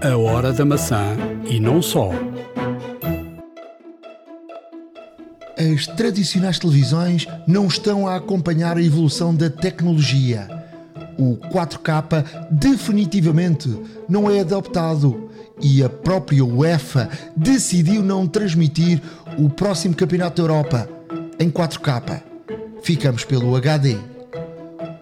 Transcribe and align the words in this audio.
A 0.00 0.16
hora 0.16 0.52
da 0.52 0.64
maçã 0.64 1.16
e 1.50 1.58
não 1.58 1.82
só. 1.82 2.12
As 5.58 5.88
tradicionais 5.88 6.56
televisões 6.56 7.26
não 7.48 7.66
estão 7.66 8.06
a 8.06 8.14
acompanhar 8.14 8.76
a 8.76 8.82
evolução 8.82 9.34
da 9.34 9.50
tecnologia. 9.50 10.46
O 11.18 11.36
4K 11.52 12.24
definitivamente 12.48 13.76
não 14.08 14.30
é 14.30 14.38
adaptado 14.38 15.30
e 15.60 15.82
a 15.82 15.88
própria 15.88 16.44
UEFA 16.44 17.10
decidiu 17.36 18.00
não 18.00 18.24
transmitir 18.24 19.02
o 19.36 19.50
próximo 19.50 19.96
Campeonato 19.96 20.36
da 20.36 20.42
Europa 20.44 20.88
em 21.40 21.50
4K. 21.50 22.22
Ficamos 22.84 23.24
pelo 23.24 23.56
HD. 23.56 23.96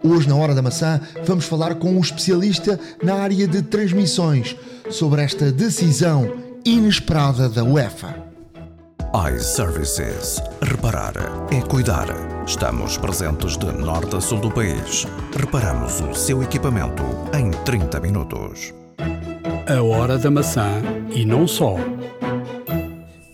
Hoje, 0.02 0.26
na 0.26 0.36
Hora 0.36 0.54
da 0.54 0.62
Maçã, 0.62 1.02
vamos 1.24 1.44
falar 1.44 1.74
com 1.74 1.90
um 1.90 2.00
especialista 2.00 2.80
na 3.02 3.16
área 3.16 3.46
de 3.46 3.60
transmissões 3.60 4.56
sobre 4.90 5.22
esta 5.22 5.50
decisão 5.50 6.32
inesperada 6.64 7.48
da 7.48 7.64
UEFA. 7.64 8.14
iServices. 9.34 10.40
Reparar 10.62 11.14
é 11.50 11.60
cuidar. 11.60 12.06
Estamos 12.46 12.96
presentes 12.96 13.56
de 13.56 13.66
norte 13.72 14.16
a 14.16 14.20
sul 14.20 14.40
do 14.40 14.50
país. 14.50 15.06
Reparamos 15.36 16.00
o 16.00 16.14
seu 16.14 16.42
equipamento 16.42 17.02
em 17.36 17.50
30 17.64 18.00
minutos. 18.00 18.72
A 19.68 19.82
hora 19.82 20.18
da 20.18 20.30
maçã 20.30 20.82
e 21.14 21.24
não 21.24 21.46
só. 21.46 21.76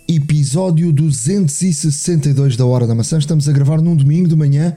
Episódio 0.09 0.93
262 0.93 2.57
da 2.57 2.67
Hora 2.67 2.87
da 2.87 2.95
Maçã. 2.95 3.19
Estamos 3.19 3.49
a 3.49 3.53
gravar 3.53 3.81
num 3.81 3.97
domingo 3.97 4.29
de 4.29 4.37
manhã, 4.37 4.77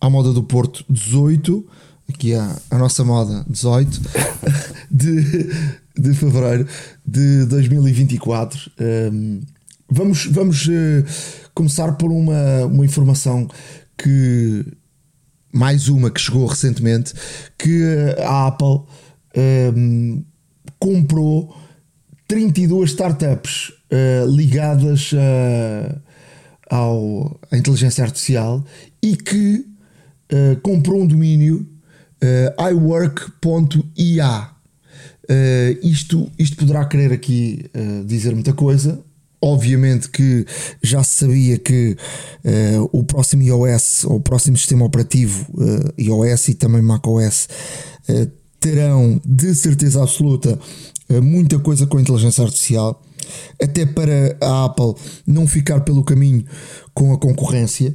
à 0.00 0.08
moda 0.08 0.32
do 0.32 0.42
Porto 0.42 0.84
18, 0.88 1.66
aqui 2.08 2.34
a, 2.34 2.56
a 2.70 2.78
nossa 2.78 3.04
moda 3.04 3.44
18, 3.48 4.00
de, 4.90 5.50
de 5.98 6.14
fevereiro 6.14 6.66
de 7.06 7.44
2024. 7.46 8.70
Um, 8.80 9.40
vamos 9.90 10.26
vamos 10.26 10.66
uh, 10.66 11.04
começar 11.54 11.92
por 11.92 12.10
uma, 12.10 12.66
uma 12.66 12.84
informação 12.84 13.48
que. 13.96 14.64
Mais 15.50 15.88
uma 15.88 16.10
que 16.10 16.20
chegou 16.20 16.44
recentemente, 16.46 17.14
que 17.56 17.82
a 18.18 18.48
Apple 18.48 18.82
um, 19.74 20.22
comprou 20.78 21.56
32 22.26 22.90
startups 22.90 23.72
uh, 23.90 24.26
ligadas 24.30 25.12
uh, 25.12 26.00
ao, 26.70 27.40
à 27.50 27.56
inteligência 27.56 28.04
artificial 28.04 28.62
e 29.02 29.16
que 29.16 29.66
uh, 30.32 30.60
comprou 30.60 31.00
um 31.02 31.06
domínio 31.06 31.66
iWork.ia. 32.70 34.57
isto, 35.82 36.30
isto 36.38 36.56
poderá 36.56 36.84
querer 36.84 37.12
aqui 37.12 37.70
dizer 38.06 38.34
muita 38.34 38.52
coisa. 38.52 39.00
Obviamente 39.40 40.10
que 40.10 40.44
já 40.82 41.02
se 41.04 41.14
sabia 41.14 41.58
que 41.58 41.96
o 42.92 43.04
próximo 43.04 43.42
iOS, 43.42 44.04
ou 44.04 44.16
o 44.16 44.20
próximo 44.20 44.56
sistema 44.56 44.84
operativo 44.84 45.46
iOS 45.96 46.48
e 46.48 46.54
também 46.54 46.82
macOS, 46.82 47.48
terão 48.58 49.20
de 49.24 49.54
certeza 49.54 50.02
absoluta 50.02 50.58
muita 51.22 51.58
coisa 51.58 51.86
com 51.86 51.96
a 51.96 52.00
inteligência 52.00 52.44
artificial, 52.44 53.02
até 53.62 53.86
para 53.86 54.36
a 54.40 54.64
Apple 54.64 54.94
não 55.26 55.46
ficar 55.46 55.80
pelo 55.80 56.04
caminho 56.04 56.44
com 56.92 57.12
a 57.12 57.18
concorrência. 57.18 57.94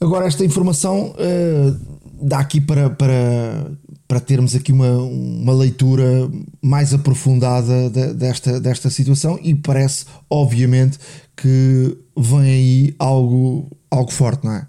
Agora, 0.00 0.26
esta 0.26 0.44
informação 0.44 1.12
uh, 1.12 1.80
dá 2.20 2.38
aqui 2.38 2.60
para, 2.60 2.90
para, 2.90 3.72
para 4.12 4.20
termos 4.20 4.54
aqui 4.54 4.72
uma, 4.72 4.90
uma 4.98 5.54
leitura 5.54 6.30
mais 6.60 6.92
aprofundada 6.92 7.88
de, 7.88 8.12
desta, 8.12 8.60
desta 8.60 8.90
situação 8.90 9.38
e 9.42 9.54
parece, 9.54 10.04
obviamente, 10.28 10.98
que 11.34 11.96
vem 12.14 12.40
aí 12.40 12.94
algo, 12.98 13.70
algo 13.90 14.12
forte, 14.12 14.44
não 14.44 14.52
é? 14.52 14.66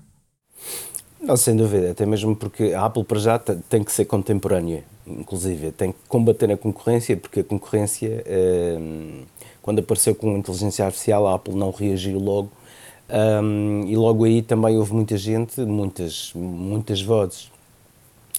Não, 1.22 1.36
sem 1.36 1.58
dúvida, 1.58 1.92
até 1.92 2.06
mesmo 2.06 2.34
porque 2.38 2.72
a 2.72 2.86
Apple 2.86 3.04
para 3.04 3.20
já 3.20 3.38
tem 3.38 3.84
que 3.84 3.92
ser 3.92 4.06
contemporânea, 4.06 4.86
inclusive, 5.06 5.74
tem 5.74 5.92
que 5.92 5.98
combater 6.08 6.50
a 6.50 6.56
concorrência, 6.56 7.18
porque 7.18 7.42
a 7.42 7.44
concorrência, 7.44 8.24
quando 9.62 9.80
apareceu 9.80 10.16
com 10.16 10.36
a 10.36 10.38
inteligência 10.38 10.86
artificial, 10.86 11.28
a 11.28 11.36
Apple 11.36 11.54
não 11.54 11.72
reagiu 11.72 12.18
logo, 12.18 12.50
e 13.90 13.96
logo 13.98 14.24
aí 14.24 14.42
também 14.42 14.78
houve 14.78 14.94
muita 14.94 15.18
gente, 15.18 15.60
muitas, 15.60 16.32
muitas 16.34 17.02
vozes, 17.02 17.52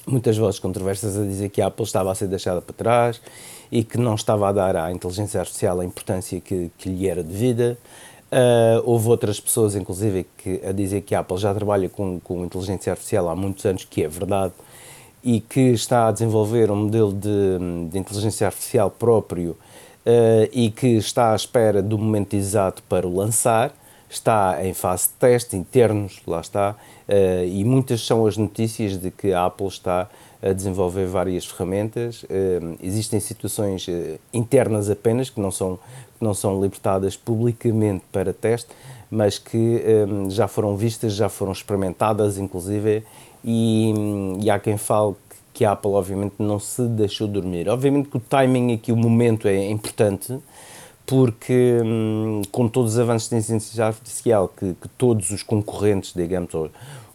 muitas 0.06 0.36
vozes 0.36 0.58
controversas 0.58 1.16
a 1.16 1.22
dizer 1.22 1.48
que 1.48 1.62
a 1.62 1.66
Apple 1.66 1.84
estava 1.84 2.10
a 2.10 2.14
ser 2.14 2.28
deixada 2.28 2.60
para 2.60 2.74
trás 2.74 3.20
e 3.70 3.82
que 3.82 3.98
não 3.98 4.14
estava 4.14 4.48
a 4.48 4.52
dar 4.52 4.76
à 4.76 4.92
inteligência 4.92 5.40
artificial 5.40 5.80
a 5.80 5.84
importância 5.84 6.40
que, 6.40 6.70
que 6.78 6.88
lhe 6.88 7.08
era 7.08 7.22
devida. 7.22 7.78
Uh, 8.30 8.82
houve 8.84 9.08
outras 9.08 9.38
pessoas, 9.38 9.76
inclusive, 9.76 10.26
que, 10.36 10.60
a 10.66 10.72
dizer 10.72 11.02
que 11.02 11.14
a 11.14 11.20
Apple 11.20 11.36
já 11.36 11.54
trabalha 11.54 11.88
com, 11.88 12.18
com 12.18 12.44
inteligência 12.44 12.92
artificial 12.92 13.28
há 13.28 13.36
muitos 13.36 13.64
anos, 13.64 13.84
que 13.84 14.02
é 14.02 14.08
verdade, 14.08 14.52
e 15.22 15.40
que 15.40 15.60
está 15.72 16.08
a 16.08 16.12
desenvolver 16.12 16.70
um 16.70 16.76
modelo 16.76 17.12
de, 17.12 17.88
de 17.90 17.98
inteligência 17.98 18.46
artificial 18.46 18.90
próprio 18.90 19.52
uh, 19.52 20.48
e 20.52 20.70
que 20.70 20.88
está 20.96 21.32
à 21.32 21.36
espera 21.36 21.80
do 21.82 21.96
momento 21.96 22.34
exato 22.34 22.82
para 22.88 23.06
o 23.06 23.14
lançar. 23.14 23.72
Está 24.14 24.64
em 24.64 24.72
fase 24.72 25.08
de 25.08 25.14
teste, 25.14 25.56
internos, 25.56 26.22
lá 26.24 26.40
está, 26.40 26.76
uh, 27.08 27.44
e 27.44 27.64
muitas 27.64 28.06
são 28.06 28.26
as 28.26 28.36
notícias 28.36 28.96
de 28.96 29.10
que 29.10 29.32
a 29.32 29.46
Apple 29.46 29.66
está 29.66 30.08
a 30.40 30.52
desenvolver 30.52 31.06
várias 31.06 31.44
ferramentas. 31.46 32.22
existem 32.82 33.18
situações 33.18 33.86
internas 34.30 34.90
apenas 34.90 35.30
que 35.30 35.40
não 35.40 35.50
são 35.50 35.78
que 36.18 36.22
não 36.22 36.34
são 36.34 36.60
libertadas 36.62 37.16
publicamente 37.16 38.04
para 38.12 38.30
teste, 38.30 38.68
mas 39.10 39.38
que 39.38 39.82
já 40.28 40.46
foram 40.46 40.76
vistas, 40.76 41.14
já 41.14 41.30
foram 41.30 41.52
experimentadas, 41.52 42.36
inclusive, 42.36 43.02
e, 43.42 43.94
e, 44.42 44.50
há 44.50 44.58
quem 44.58 44.76
fale 44.76 45.14
que 45.54 45.64
a 45.64 45.72
Apple, 45.72 45.92
obviamente, 45.92 46.34
não 46.38 46.58
se 46.58 46.82
deixou 46.82 47.28
dormir. 47.28 47.68
Obviamente 47.68 48.08
que 48.08 48.16
o 48.16 48.20
timing 48.20 48.74
aqui, 48.74 48.90
o 48.90 48.96
momento 48.96 49.46
é 49.46 49.70
importante, 49.70 50.36
porque 51.06 51.80
hum, 51.84 52.42
com 52.50 52.68
todos 52.68 52.94
os 52.94 52.98
avanços 52.98 53.28
de 53.28 53.36
inteligência 53.36 53.86
artificial 53.86 54.48
que, 54.48 54.74
que, 54.80 54.88
todos 54.88 55.30
os 55.30 55.42
concorrentes, 55.42 56.12
digamos, 56.14 56.50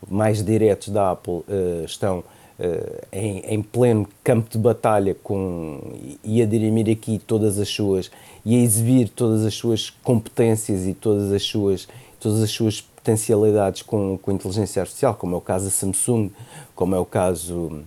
mais 0.09 0.43
diretos 0.43 0.89
da 0.89 1.11
Apple 1.11 1.43
uh, 1.47 1.85
estão 1.85 2.23
Uh, 2.59 3.07
em, 3.13 3.39
em, 3.53 3.61
pleno 3.61 4.05
campo 4.21 4.49
de 4.49 4.57
batalha 4.57 5.15
com, 5.23 5.79
e 6.21 6.41
a 6.41 6.45
dirimir 6.45 6.89
aqui 6.89 7.17
todas 7.17 7.57
as 7.57 7.69
suas 7.69 8.11
e 8.45 8.53
a 8.53 8.59
exibir 8.59 9.07
todas 9.07 9.45
as 9.45 9.53
suas 9.53 9.89
competências 10.03 10.85
e 10.85 10.93
todas 10.93 11.31
as 11.31 11.41
suas, 11.41 11.87
todas 12.19 12.43
as 12.43 12.51
suas 12.51 12.81
potencialidades 12.81 13.81
com, 13.81 14.17
com 14.17 14.31
inteligência 14.33 14.81
artificial, 14.81 15.15
como 15.15 15.35
é 15.35 15.37
o 15.37 15.41
caso 15.41 15.65
da 15.65 15.71
Samsung, 15.71 16.31
como 16.75 16.93
é 16.95 16.99
o 16.99 17.05
caso 17.05 17.81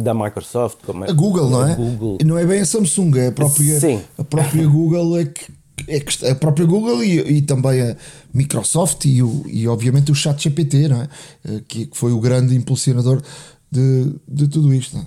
da 0.00 0.14
Microsoft, 0.14 0.78
como 0.84 1.04
é, 1.04 1.10
a 1.10 1.12
Google, 1.12 1.50
não 1.50 1.66
é? 1.66 1.74
Google. 1.74 2.18
Não 2.24 2.38
é 2.38 2.44
bem 2.44 2.60
a 2.60 2.66
Samsung, 2.66 3.18
é 3.18 3.28
a 3.28 3.32
própria, 3.32 3.80
Sim. 3.80 4.00
A 4.18 4.24
própria 4.24 4.66
Google 4.66 5.18
é 5.18 5.24
que 5.24 5.56
é 5.88 6.00
que 6.00 6.26
a 6.26 6.34
própria 6.34 6.66
Google 6.66 7.04
e, 7.04 7.18
e, 7.38 7.42
também 7.42 7.82
a 7.82 7.96
Microsoft 8.32 9.04
e, 9.04 9.22
o, 9.22 9.44
e 9.46 9.68
obviamente 9.68 10.10
o 10.10 10.14
ChatGPT, 10.14 10.88
não 10.88 11.02
é? 11.02 11.08
Eh, 11.44 11.60
que, 11.68 11.86
que 11.86 11.96
foi 11.96 12.12
o 12.12 12.18
grande 12.18 12.56
impulsionador 12.56 13.22
de, 13.70 14.12
de 14.26 14.48
tudo 14.48 14.72
isto. 14.72 14.98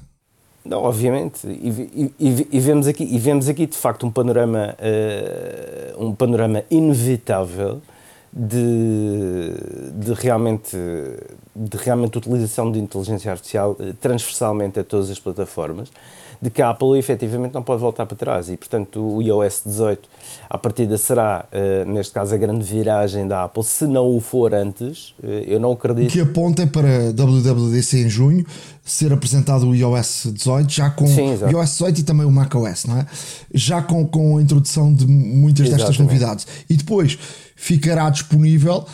Não, 0.64 0.84
obviamente, 0.84 1.48
e, 1.48 2.12
e, 2.20 2.48
e, 2.52 2.60
vemos 2.60 2.86
aqui, 2.86 3.04
e 3.04 3.18
vemos 3.18 3.50
aqui 3.50 3.66
de 3.66 3.76
facto 3.76 4.06
um 4.06 4.12
panorama, 4.12 4.76
uh, 4.78 6.06
um 6.06 6.14
panorama 6.14 6.64
inevitável 6.70 7.82
de, 8.32 9.54
de, 9.94 10.14
realmente, 10.14 10.78
de 11.56 11.78
realmente 11.78 12.18
utilização 12.18 12.72
de 12.72 12.80
inteligência 12.80 13.32
artificial 13.32 13.72
uh, 13.72 13.94
transversalmente 13.96 14.80
a 14.80 14.84
todas 14.84 15.10
as 15.10 15.20
plataformas 15.20 15.90
de 16.42 16.50
que 16.50 16.62
a 16.62 16.70
Apple 16.70 16.98
efetivamente 16.98 17.54
não 17.54 17.62
pode 17.62 17.82
voltar 17.82 18.06
para 18.06 18.16
trás 18.16 18.50
e, 18.50 18.56
portanto, 18.56 19.02
o 19.02 19.22
iOS 19.22 19.62
18 19.66 20.08
à 20.50 20.58
partida 20.58 20.98
será, 20.98 21.46
uh, 21.52 21.92
neste 21.92 22.14
caso, 22.14 22.34
a 22.34 22.38
grande 22.38 22.64
viragem 22.64 23.28
da 23.28 23.44
Apple, 23.44 23.64
se 23.64 23.86
não 23.86 24.16
o 24.16 24.22
for 24.22 24.54
antes, 24.54 25.10
uh, 25.22 25.28
eu 25.46 25.60
não 25.60 25.74
acredito. 25.74 26.12
Que 26.12 26.22
aponta 26.22 26.66
para 26.66 27.12
WWDC 27.12 28.06
em 28.06 28.10
junho 28.10 28.46
ser 28.86 29.12
apresentado 29.12 29.68
o 29.68 29.76
iOS 29.76 30.30
18, 30.34 30.72
já 30.72 30.90
com 30.90 31.06
Sim, 31.08 31.36
o 31.36 31.50
iOS 31.50 31.72
18 31.72 32.00
e 32.00 32.04
também 32.04 32.26
o 32.26 32.32
macOS, 32.32 32.86
não 32.86 32.98
é? 32.98 33.06
Já 33.54 33.82
com, 33.82 34.08
com 34.08 34.38
a 34.38 34.42
introdução 34.42 34.94
de 34.94 35.06
muitas 35.06 35.68
Exatamente. 35.68 35.88
destas 35.88 36.06
novidades. 36.06 36.48
E 36.70 36.78
depois 36.78 37.20
ficará 37.60 38.10
disponível 38.10 38.86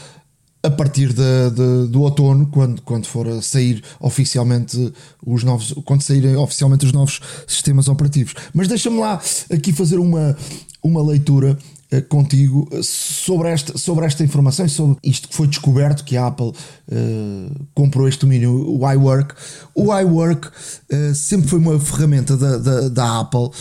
a 0.64 0.72
partir 0.72 1.14
de, 1.14 1.52
de, 1.52 1.88
do 1.90 2.02
outono, 2.02 2.48
quando, 2.48 2.82
quando 2.82 3.06
for 3.06 3.28
a 3.28 3.40
sair 3.40 3.84
oficialmente 4.00 4.92
os 5.24 5.44
novos, 5.44 5.76
quando 5.86 6.02
saírem 6.02 6.36
oficialmente 6.36 6.88
os 6.88 6.92
novos 6.92 7.22
sistemas 7.46 7.88
operativos. 7.88 8.34
Mas 8.52 8.68
deixa-me 8.68 9.00
lá 9.00 9.22
aqui 9.54 9.72
fazer 9.72 10.00
uma, 10.00 10.36
uma 10.84 11.04
leitura 11.04 11.56
uh, 11.94 12.02
contigo 12.10 12.68
sobre 12.82 13.50
esta, 13.50 13.78
sobre 13.78 14.06
esta 14.06 14.24
informação 14.24 14.66
e 14.66 14.70
sobre 14.70 14.98
isto 15.04 15.30
que 15.30 15.36
foi 15.36 15.46
descoberto 15.46 16.04
que 16.04 16.18
a 16.18 16.26
Apple 16.26 16.48
uh, 16.48 17.66
comprou 17.76 18.08
este 18.08 18.22
domínio, 18.22 18.52
o 18.52 18.92
iWork. 18.92 19.36
O 19.76 19.96
iWork 19.96 20.48
uh, 20.48 21.14
sempre 21.14 21.48
foi 21.48 21.60
uma 21.60 21.80
ferramenta 21.80 22.36
da, 22.36 22.58
da, 22.58 22.90
da 22.90 23.20
Apple 23.20 23.52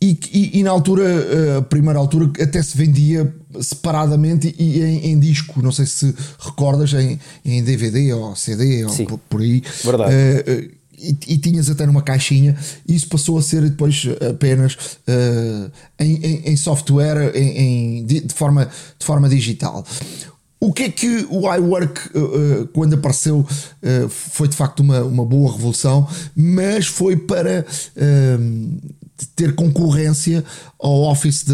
e, 0.00 0.18
e, 0.32 0.60
e, 0.60 0.62
na 0.62 0.70
altura, 0.70 1.58
a 1.58 1.62
primeira 1.62 1.98
altura, 1.98 2.30
até 2.42 2.62
se 2.62 2.76
vendia 2.76 3.34
separadamente 3.60 4.54
e 4.58 4.82
em, 4.82 5.12
em 5.12 5.18
disco, 5.18 5.62
não 5.62 5.72
sei 5.72 5.86
se 5.86 6.14
recordas, 6.38 6.92
em, 6.92 7.18
em 7.44 7.62
DVD 7.62 8.12
ou 8.12 8.36
CD 8.36 8.84
ou 8.84 8.94
por, 9.06 9.18
por, 9.18 9.40
aí. 9.40 9.62
Verdade. 9.82 10.12
Uh, 10.12 10.76
e, 10.98 11.16
e, 11.28 11.38
tinhas 11.38 11.68
até 11.68 11.84
numa 11.86 12.02
caixinha, 12.02 12.56
e 12.88 12.94
isso 12.94 13.08
passou 13.08 13.38
a 13.38 13.42
ser 13.42 13.62
depois 13.62 14.06
apenas 14.30 14.74
uh, 14.74 15.70
em, 15.98 16.14
em, 16.16 16.42
em, 16.46 16.56
software 16.56 17.36
em, 17.36 18.04
de, 18.04 18.20
de, 18.20 18.34
forma, 18.34 18.68
de 18.98 19.04
forma 19.04 19.28
digital. 19.28 19.84
O 20.58 20.72
que 20.72 20.84
é 20.84 20.88
que 20.88 21.26
o 21.28 21.52
iWork, 21.54 22.00
uh, 22.16 22.66
quando 22.68 22.94
apareceu, 22.94 23.40
uh, 23.40 24.08
foi 24.08 24.48
de 24.48 24.56
facto 24.56 24.80
uma, 24.80 25.02
uma 25.02 25.24
boa 25.24 25.52
revolução, 25.52 26.08
mas 26.34 26.86
foi 26.86 27.14
para 27.14 27.64
uh, 27.94 28.80
ter 29.34 29.54
concorrência 29.54 30.44
ao 30.78 31.02
Office 31.04 31.44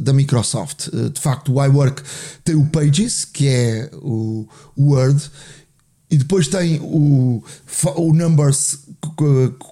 da 0.00 0.12
Microsoft. 0.12 0.88
de 1.12 1.20
facto, 1.20 1.54
o 1.54 1.64
iWork 1.64 2.02
tem 2.42 2.54
o 2.54 2.66
Pages, 2.66 3.24
que 3.24 3.46
é 3.46 3.90
o 3.94 4.46
Word, 4.76 5.30
e 6.14 6.16
depois 6.16 6.46
tem 6.46 6.78
o, 6.80 7.42
o 7.96 8.12
Numbers 8.12 8.78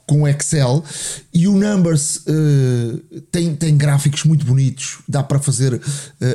com 0.07 0.27
Excel 0.27 0.85
e 1.33 1.47
o 1.47 1.53
Numbers 1.53 2.17
uh, 2.27 3.21
tem, 3.31 3.55
tem 3.55 3.77
gráficos 3.77 4.25
muito 4.25 4.45
bonitos, 4.45 4.99
dá 5.09 5.23
para 5.23 5.39
fazer 5.39 5.75
uh, 5.75 5.81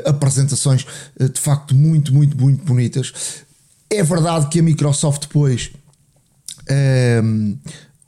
apresentações 0.06 0.86
uh, 1.20 1.28
de 1.28 1.40
facto 1.40 1.76
muito, 1.76 2.14
muito, 2.14 2.38
muito 2.40 2.64
bonitas. 2.64 3.12
É 3.90 4.02
verdade 4.02 4.48
que 4.48 4.60
a 4.60 4.64
Microsoft 4.64 5.24
depois 5.24 5.72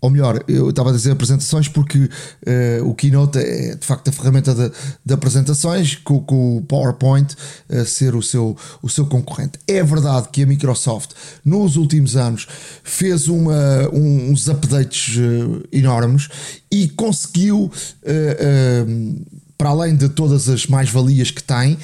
ou 0.01 0.09
melhor, 0.09 0.43
eu 0.47 0.69
estava 0.69 0.89
a 0.89 0.93
dizer 0.93 1.11
apresentações 1.11 1.67
porque 1.67 1.97
uh, 1.99 2.85
o 2.85 2.95
Keynote 2.95 3.37
é 3.37 3.75
de 3.75 3.85
facto 3.85 4.07
a 4.07 4.11
ferramenta 4.11 4.55
de, 4.55 4.71
de 5.05 5.13
apresentações 5.13 5.95
com, 5.95 6.21
com, 6.21 6.57
o 6.57 6.61
PowerPoint 6.61 7.35
a 7.69 7.83
ser 7.83 8.15
o 8.15 8.21
seu, 8.21 8.55
o 8.81 8.87
seu 8.87 9.05
concorrente. 9.05 9.59
É 9.67 9.83
verdade 9.83 10.29
que 10.31 10.43
a 10.43 10.45
Microsoft 10.45 11.11
nos 11.43 11.75
últimos 11.75 12.15
anos 12.15 12.47
fez 12.83 13.27
uma, 13.27 13.89
um, 13.93 14.31
uns 14.31 14.47
updates 14.47 15.17
uh, 15.17 15.63
enormes 15.71 16.29
e 16.71 16.87
conseguiu, 16.89 17.65
uh, 17.65 19.25
para 19.57 19.69
além 19.69 19.95
de 19.95 20.07
todas 20.07 20.47
as 20.47 20.65
mais-valias 20.65 21.29
que 21.31 21.43
tem, 21.43 21.77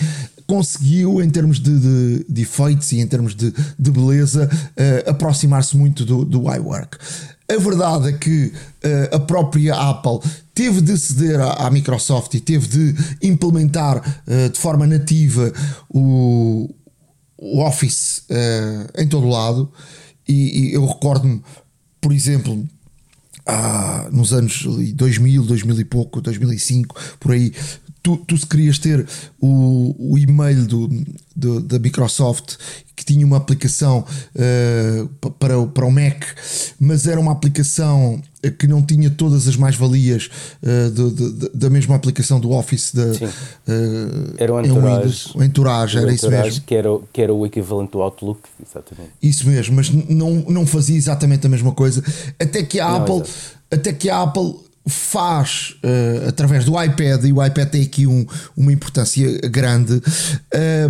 conseguiu, 0.48 1.22
em 1.22 1.30
termos 1.30 1.60
de, 1.60 1.80
de, 1.80 2.26
de, 2.30 2.42
efeitos 2.44 2.92
e 2.92 3.00
em 3.00 3.08
termos 3.08 3.36
de, 3.36 3.54
de 3.78 3.92
beleza, 3.92 4.48
uh, 4.48 5.10
aproximar-se 5.10 5.76
muito 5.76 6.06
do, 6.06 6.24
do 6.24 6.54
iWork. 6.54 6.98
A 7.48 7.58
verdade 7.58 8.10
é 8.10 8.14
que 8.14 8.48
uh, 8.48 9.16
a 9.16 9.20
própria 9.20 9.76
Apple 9.76 10.20
teve 10.54 10.82
de 10.82 10.98
ceder 10.98 11.40
à, 11.40 11.68
à 11.68 11.72
Microsoft 11.72 12.34
e 12.34 12.40
teve 12.40 12.68
de 12.68 12.96
implementar 13.22 13.98
uh, 13.98 14.50
de 14.50 14.58
forma 14.58 14.88
nativa 14.88 15.54
o, 15.88 16.74
o 17.38 17.62
Office 17.62 18.24
uh, 18.30 19.02
em 19.02 19.08
todo 19.08 19.28
o 19.28 19.30
lado. 19.30 19.72
E, 20.28 20.70
e 20.70 20.74
eu 20.74 20.86
recordo-me, 20.86 21.44
por 22.02 22.12
exemplo, 22.12 22.68
nos 24.12 24.34
anos 24.34 24.64
2000, 24.96 25.44
2000 25.44 25.80
e 25.82 25.86
pouco, 25.86 26.20
2005, 26.20 26.96
por 27.20 27.32
aí, 27.32 27.54
tu, 28.06 28.18
tu 28.18 28.38
se 28.38 28.46
querias 28.46 28.78
ter 28.78 29.04
o, 29.42 30.13
o 30.13 30.16
e-mail 30.16 30.68
do, 30.68 30.88
do, 31.36 31.60
da 31.60 31.80
Microsoft 31.80 32.56
que 32.96 33.04
tinha 33.04 33.25
uma 33.25 33.38
aplicação 33.38 34.06
uh, 34.36 35.30
para, 35.31 35.66
para 35.66 35.86
o 35.86 35.92
Mac, 35.92 36.24
mas 36.80 37.07
era 37.07 37.19
uma 37.19 37.31
aplicação 37.31 38.22
que 38.60 38.68
não 38.68 38.81
tinha 38.84 39.10
todas 39.10 39.48
as 39.48 39.56
mais-valias 39.56 40.30
uh, 40.62 41.50
da 41.52 41.68
mesma 41.68 41.96
aplicação 41.96 42.40
do 42.40 42.52
Office 42.52 42.94
da, 42.94 43.06
uh, 43.06 44.36
era 44.38 44.54
o 44.54 44.62
Entourage, 44.62 45.31
o 45.34 45.44
Entourage 45.44 45.98
era 45.98 46.13
isso 46.13 46.30
mesmo. 46.30 46.62
Que 46.62 46.75
era, 46.75 46.90
que 47.12 47.22
era 47.22 47.34
o 47.34 47.44
equivalente 47.44 47.92
do 47.94 48.01
Outlook 48.04 48.42
exatamente. 48.63 49.12
isso 49.22 49.50
mesmo, 49.50 49.75
mas 49.75 49.90
não, 49.90 50.46
não 50.48 50.66
fazia 50.68 50.96
exatamente 50.96 51.48
a 51.48 51.50
mesma 51.50 51.72
coisa. 51.72 52.04
Até 52.40 52.62
que 52.62 52.80
a 52.80 52.88
não, 52.88 52.96
Apple 52.98 53.24
até 53.72 53.92
que 53.92 54.10
a 54.10 54.22
Apple 54.22 54.56
faz 54.88 55.76
uh, 55.84 56.30
através 56.30 56.66
do 56.66 56.82
iPad, 56.82 57.24
e 57.26 57.34
o 57.34 57.44
iPad 57.44 57.70
tem 57.70 57.84
aqui 57.84 58.06
um, 58.06 58.26
uma 58.56 58.72
importância 58.72 59.40
grande, 59.50 60.02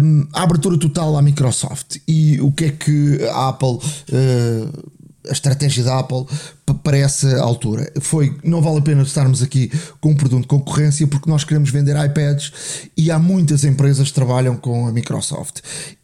um, 0.02 0.28
a 0.34 0.44
abertura 0.44 0.78
total 0.78 1.18
à 1.18 1.22
Microsoft. 1.22 1.98
E 2.08 2.40
o 2.42 2.52
que 2.52 2.66
é 2.66 2.72
que 2.72 3.20
a 3.32 3.50
Apple. 3.50 3.80
Uh, 4.12 4.96
a 5.28 5.32
estratégia 5.32 5.84
da 5.84 6.00
Apple 6.00 6.26
para 6.74 6.98
essa 6.98 7.40
altura. 7.40 7.92
Foi 8.02 8.36
não 8.44 8.62
vale 8.62 8.80
a 8.80 8.82
pena 8.82 9.04
estarmos 9.04 9.44
aqui 9.44 9.72
com 10.02 10.12
um 10.12 10.16
produto 10.16 10.42
de 10.42 10.48
concorrência 10.48 11.06
porque 11.06 11.30
nós 11.30 11.44
queremos 11.44 11.70
vender 11.70 11.96
iPads 11.96 12.52
e 12.98 13.12
há 13.12 13.20
muitas 13.20 13.64
empresas 13.64 14.08
que 14.08 14.14
trabalham 14.14 14.56
com 14.58 14.88
a 14.88 14.92
Microsoft. 14.92 15.60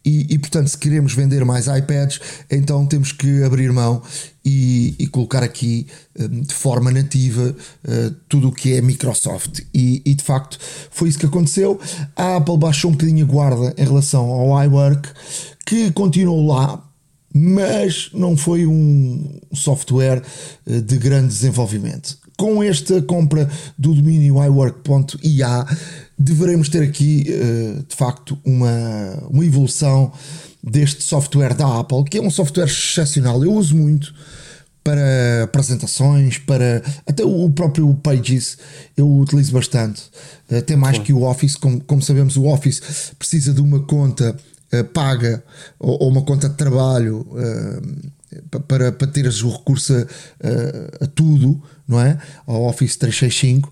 E, 0.05 0.33
e 0.33 0.37
portanto 0.37 0.67
se 0.67 0.77
queremos 0.77 1.13
vender 1.13 1.43
mais 1.45 1.67
iPads 1.67 2.19
então 2.49 2.85
temos 2.85 3.11
que 3.11 3.43
abrir 3.43 3.71
mão 3.71 4.01
e, 4.45 4.95
e 4.99 5.07
colocar 5.07 5.43
aqui 5.43 5.87
um, 6.19 6.41
de 6.41 6.53
forma 6.53 6.91
nativa 6.91 7.55
uh, 7.87 8.15
tudo 8.29 8.49
o 8.49 8.51
que 8.51 8.73
é 8.73 8.81
Microsoft. 8.81 9.61
E, 9.73 10.01
e, 10.05 10.13
de 10.13 10.23
facto 10.23 10.59
foi 10.91 11.09
isso 11.09 11.19
que 11.19 11.25
aconteceu. 11.25 11.79
A 12.15 12.37
Apple 12.37 12.57
baixou 12.57 12.89
um 12.89 12.93
bocadinho 12.93 13.25
a 13.25 13.27
guarda 13.27 13.73
em 13.77 13.83
relação 13.83 14.29
ao 14.29 14.63
iWork 14.63 15.09
que 15.65 15.91
continuou 15.91 16.45
lá 16.45 16.90
mas 17.33 18.09
não 18.13 18.35
foi 18.35 18.65
um 18.65 19.39
software 19.53 20.21
uh, 20.65 20.81
de 20.81 20.97
grande 20.97 21.27
desenvolvimento 21.27 22.21
com 22.37 22.63
esta 22.63 22.99
compra 23.03 23.47
do 23.77 23.93
domínio 23.93 24.43
iWork.ia 24.43 25.63
deveremos 26.17 26.69
ter 26.69 26.81
aqui 26.81 27.27
uh, 27.29 27.83
de 27.87 27.95
facto 27.95 28.35
uma, 28.43 29.27
uma 29.29 29.45
evolução 29.45 30.11
deste 30.63 31.03
software 31.03 31.53
da 31.53 31.79
Apple, 31.79 32.03
que 32.03 32.17
é 32.17 32.21
um 32.21 32.31
software 32.31 32.65
excepcional. 32.65 33.43
Eu 33.43 33.53
uso 33.53 33.75
muito 33.75 34.11
para 34.83 35.43
apresentações, 35.43 36.39
para 36.39 36.81
até 37.05 37.23
o 37.23 37.47
próprio 37.51 37.93
Pages 37.95 38.57
eu 38.97 39.07
utilizo 39.19 39.53
bastante, 39.53 40.01
até 40.51 40.75
mais 40.75 40.97
Sim. 40.97 41.03
que 41.03 41.13
o 41.13 41.21
Office. 41.21 41.55
Como, 41.55 41.79
como 41.81 42.01
sabemos, 42.01 42.37
o 42.37 42.45
Office 42.45 42.81
precisa 43.19 43.53
de 43.53 43.61
uma 43.61 43.81
conta 43.81 44.35
uh, 44.73 44.83
paga 44.85 45.43
ou, 45.79 46.03
ou, 46.03 46.09
uma 46.09 46.23
conta 46.23 46.49
de 46.49 46.55
trabalho. 46.55 47.27
Uh, 47.31 48.21
para, 48.65 48.93
para 48.93 49.07
teres 49.07 49.43
o 49.43 49.49
recurso 49.49 49.93
a, 49.93 51.03
a, 51.03 51.07
tudo, 51.07 51.61
não 51.85 51.99
é? 51.99 52.17
Ao 52.47 52.63
Office 52.63 52.95
365 52.95 53.69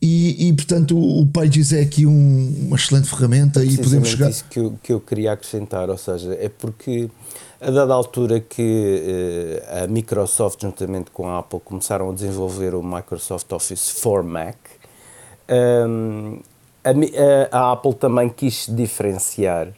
e, 0.00 0.48
e, 0.48 0.52
portanto 0.52 0.96
o 0.96 1.26
Pages 1.26 1.72
é 1.72 1.80
aqui 1.80 2.06
um, 2.06 2.66
uma 2.66 2.76
excelente 2.76 3.08
ferramenta 3.08 3.64
e 3.64 3.76
podemos 3.76 4.08
chegar. 4.08 4.30
isso 4.30 4.44
que 4.48 4.60
eu, 4.60 4.78
que 4.80 4.92
eu 4.92 5.00
queria 5.00 5.32
acrescentar, 5.32 5.90
ou 5.90 5.98
seja, 5.98 6.34
é 6.34 6.48
porque 6.48 7.10
a 7.60 7.70
dada 7.70 7.94
altura 7.94 8.38
que 8.38 9.02
uh, 9.60 9.84
a 9.84 9.86
Microsoft 9.88 10.62
juntamente 10.62 11.10
com 11.10 11.28
a 11.28 11.40
Apple 11.40 11.58
começaram 11.64 12.10
a 12.10 12.14
desenvolver 12.14 12.76
o 12.76 12.82
Microsoft 12.82 13.50
Office 13.50 13.90
for 13.90 14.22
Mac, 14.22 14.56
um, 15.50 16.38
ehm, 16.84 17.04
a, 17.50 17.58
a, 17.58 17.72
Apple 17.72 17.94
também 17.94 18.28
quis 18.28 18.66
diferenciar. 18.68 19.72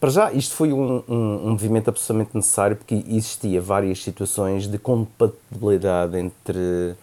Para 0.00 0.10
já, 0.10 0.32
isto 0.32 0.54
foi 0.54 0.72
um, 0.72 1.02
um, 1.06 1.14
um 1.44 1.50
movimento 1.50 1.88
absolutamente 1.88 2.34
necessário 2.34 2.74
porque 2.74 3.04
existia 3.06 3.60
várias 3.60 4.02
situações 4.02 4.66
de 4.66 4.78
compatibilidade 4.78 6.18
entre 6.18 6.96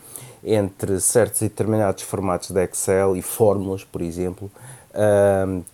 entre 0.43 0.99
certos 1.01 1.41
e 1.41 1.45
determinados 1.45 2.03
formatos 2.03 2.51
de 2.51 2.63
Excel 2.63 3.17
e 3.17 3.21
fórmulas, 3.21 3.83
por 3.83 4.01
exemplo, 4.01 4.49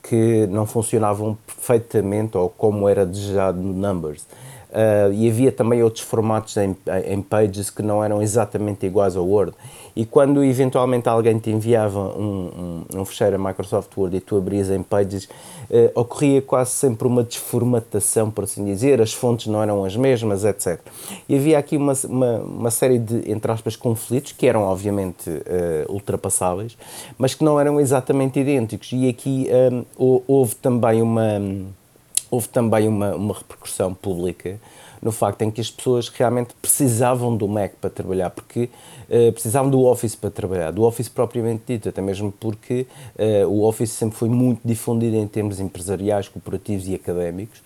que 0.01 0.47
não 0.47 0.65
funcionavam 0.65 1.37
perfeitamente 1.45 2.37
ou 2.37 2.49
como 2.49 2.89
era 2.89 3.05
desejado 3.05 3.59
no 3.59 3.73
Numbers. 3.73 4.25
Uh, 4.73 5.13
e 5.13 5.29
havia 5.29 5.51
também 5.51 5.83
outros 5.83 6.03
formatos 6.03 6.57
em, 6.57 6.75
em, 7.05 7.21
Pages 7.21 7.69
que 7.69 7.83
não 7.83 8.03
eram 8.03 8.23
exatamente 8.23 8.87
iguais 8.87 9.15
ao 9.15 9.23
Word. 9.23 9.53
E 9.95 10.05
quando 10.05 10.43
eventualmente 10.43 11.07
alguém 11.07 11.37
te 11.37 11.51
enviava 11.51 11.99
um, 11.99 12.83
um, 12.93 13.01
um 13.01 13.05
fecheiro 13.05 13.35
a 13.35 13.39
Microsoft 13.39 13.95
Word 13.95 14.17
e 14.17 14.19
tu 14.19 14.37
abrias 14.37 14.69
em 14.71 14.81
Pages, 14.81 15.25
uh, 15.25 15.99
ocorria 15.99 16.41
quase 16.41 16.71
sempre 16.71 17.07
uma 17.07 17.23
desformatação, 17.23 18.31
por 18.31 18.45
assim 18.45 18.65
dizer, 18.65 19.01
as 19.01 19.13
fontes 19.13 19.47
não 19.47 19.61
eram 19.61 19.83
as 19.85 19.95
mesmas, 19.95 20.43
etc. 20.43 20.79
E 21.29 21.35
havia 21.35 21.59
aqui 21.59 21.77
uma, 21.77 21.93
uma, 22.05 22.37
uma 22.39 22.71
série 22.71 22.97
de, 22.97 23.31
entre 23.31 23.51
aspas, 23.51 23.75
conflitos 23.75 24.31
que 24.31 24.47
eram 24.47 24.63
obviamente 24.63 25.29
uh, 25.29 25.91
ultrapassáveis, 25.91 26.75
mas 27.17 27.35
que 27.35 27.43
não 27.43 27.59
eram 27.59 27.79
exatamente 27.79 28.39
idênticos. 28.39 28.89
E 28.91 29.07
aqui 29.07 29.47
um, 29.97 30.23
houve 30.27 30.55
também 30.55 31.01
uma 31.01 31.39
houve 32.31 32.49
também 32.49 32.87
uma, 32.87 33.13
uma 33.13 33.33
repercussão 33.35 33.93
pública 33.93 34.59
no 35.03 35.11
facto 35.11 35.41
em 35.41 35.51
que 35.51 35.59
as 35.59 35.69
pessoas 35.69 36.07
realmente 36.07 36.53
precisavam 36.61 37.35
do 37.35 37.47
Mac 37.47 37.73
para 37.81 37.89
trabalhar, 37.89 38.29
porque 38.29 38.69
uh, 39.09 39.31
precisavam 39.33 39.69
do 39.69 39.83
Office 39.83 40.15
para 40.15 40.31
trabalhar, 40.31 40.71
do 40.71 40.83
Office 40.83 41.09
propriamente 41.09 41.63
dito, 41.67 41.89
até 41.89 42.01
mesmo 42.01 42.31
porque 42.31 42.87
uh, 43.19 43.47
o 43.47 43.63
Office 43.63 43.91
sempre 43.91 44.17
foi 44.17 44.29
muito 44.29 44.61
difundido 44.63 45.17
em 45.17 45.27
termos 45.27 45.59
empresariais, 45.59 46.29
corporativos 46.29 46.87
e 46.87 46.95
académicos, 46.95 47.61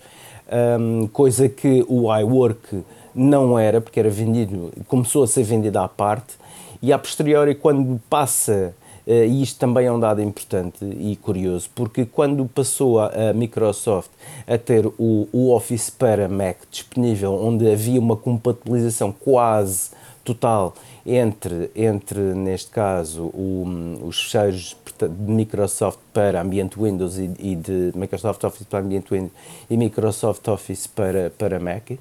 um, 0.80 1.06
coisa 1.06 1.48
que 1.48 1.84
o 1.88 2.14
iWork 2.14 2.82
não 3.14 3.58
era, 3.58 3.80
porque 3.80 4.00
era 4.00 4.10
vendido, 4.10 4.72
começou 4.88 5.22
a 5.22 5.26
ser 5.26 5.44
vendido 5.44 5.78
à 5.78 5.88
parte, 5.88 6.34
e 6.80 6.92
a 6.92 6.98
posteriori, 6.98 7.54
quando 7.54 8.00
passa 8.08 8.74
e 9.10 9.42
isto 9.42 9.58
também 9.58 9.86
é 9.86 9.92
um 9.92 9.98
dado 9.98 10.20
importante 10.20 10.84
e 10.84 11.16
curioso, 11.16 11.70
porque 11.74 12.04
quando 12.04 12.44
passou 12.46 13.00
a, 13.00 13.30
a 13.30 13.32
Microsoft 13.32 14.10
a 14.46 14.58
ter 14.58 14.86
o, 14.86 15.26
o, 15.32 15.50
Office 15.50 15.88
para 15.88 16.28
Mac 16.28 16.58
disponível, 16.70 17.32
onde 17.32 17.70
havia 17.70 17.98
uma 17.98 18.16
compatibilização 18.16 19.10
quase 19.10 19.90
total 20.22 20.74
entre, 21.06 21.70
entre 21.74 22.20
neste 22.34 22.70
caso, 22.70 23.22
o, 23.32 23.64
os 24.02 24.24
fecheiros 24.24 24.76
de 25.00 25.32
Microsoft 25.32 26.00
para 26.12 26.42
ambiente 26.42 26.78
Windows 26.78 27.16
e, 27.16 27.30
e, 27.38 27.56
de 27.56 27.92
Microsoft 27.94 28.44
Office 28.44 28.66
para 28.66 28.80
ambiente 28.80 29.14
Windows 29.14 29.32
e 29.70 29.76
Microsoft 29.78 30.46
Office 30.48 30.86
para, 30.86 31.30
para 31.30 31.58
Mac, 31.58 31.92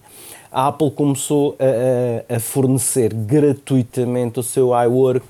a 0.51 0.67
Apple 0.67 0.91
começou 0.91 1.55
a, 1.57 2.35
a 2.35 2.39
fornecer 2.41 3.13
gratuitamente 3.13 4.41
o 4.41 4.43
seu 4.43 4.71
iWork 4.83 5.23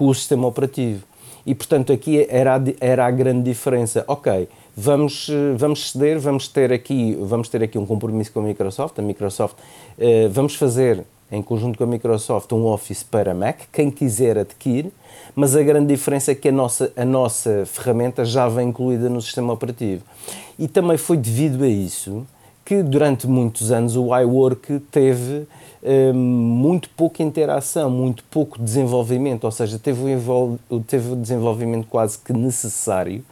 com 0.00 0.06
o 0.06 0.14
sistema 0.14 0.46
operativo. 0.46 1.04
E, 1.44 1.54
portanto, 1.54 1.92
aqui 1.92 2.26
era 2.30 2.56
a, 2.56 2.60
era 2.80 3.04
a 3.04 3.10
grande 3.10 3.42
diferença. 3.42 4.02
Ok, 4.08 4.48
vamos, 4.74 5.30
vamos 5.58 5.92
ceder, 5.92 6.18
vamos 6.18 6.48
ter, 6.48 6.72
aqui, 6.72 7.18
vamos 7.20 7.50
ter 7.50 7.62
aqui 7.62 7.76
um 7.76 7.84
compromisso 7.84 8.32
com 8.32 8.40
a 8.40 8.42
Microsoft. 8.44 8.98
A 8.98 9.02
Microsoft, 9.02 9.56
uh, 9.58 10.30
vamos 10.30 10.54
fazer, 10.54 11.04
em 11.30 11.42
conjunto 11.42 11.76
com 11.76 11.84
a 11.84 11.86
Microsoft, 11.86 12.50
um 12.52 12.64
Office 12.64 13.02
para 13.02 13.34
Mac. 13.34 13.60
Quem 13.70 13.90
quiser 13.90 14.38
adquire, 14.38 14.90
mas 15.34 15.54
a 15.54 15.62
grande 15.62 15.88
diferença 15.94 16.32
é 16.32 16.34
que 16.34 16.48
a 16.48 16.52
nossa, 16.52 16.90
a 16.96 17.04
nossa 17.04 17.66
ferramenta 17.66 18.24
já 18.24 18.48
vem 18.48 18.70
incluída 18.70 19.10
no 19.10 19.20
sistema 19.20 19.52
operativo. 19.52 20.02
E 20.58 20.66
também 20.66 20.96
foi 20.96 21.18
devido 21.18 21.62
a 21.62 21.68
isso 21.68 22.26
que 22.70 22.84
durante 22.84 23.26
muitos 23.26 23.72
anos 23.72 23.96
o 23.96 24.16
iWork 24.16 24.78
teve 24.92 25.44
um, 25.82 26.14
muito 26.14 26.88
pouca 26.90 27.20
interação, 27.20 27.90
muito 27.90 28.22
pouco 28.30 28.62
desenvolvimento, 28.62 29.42
ou 29.42 29.50
seja, 29.50 29.76
teve 29.76 30.00
o, 30.14 30.80
teve 30.86 31.14
o 31.14 31.16
desenvolvimento 31.16 31.88
quase 31.88 32.16
que 32.16 32.32
necessário 32.32 33.24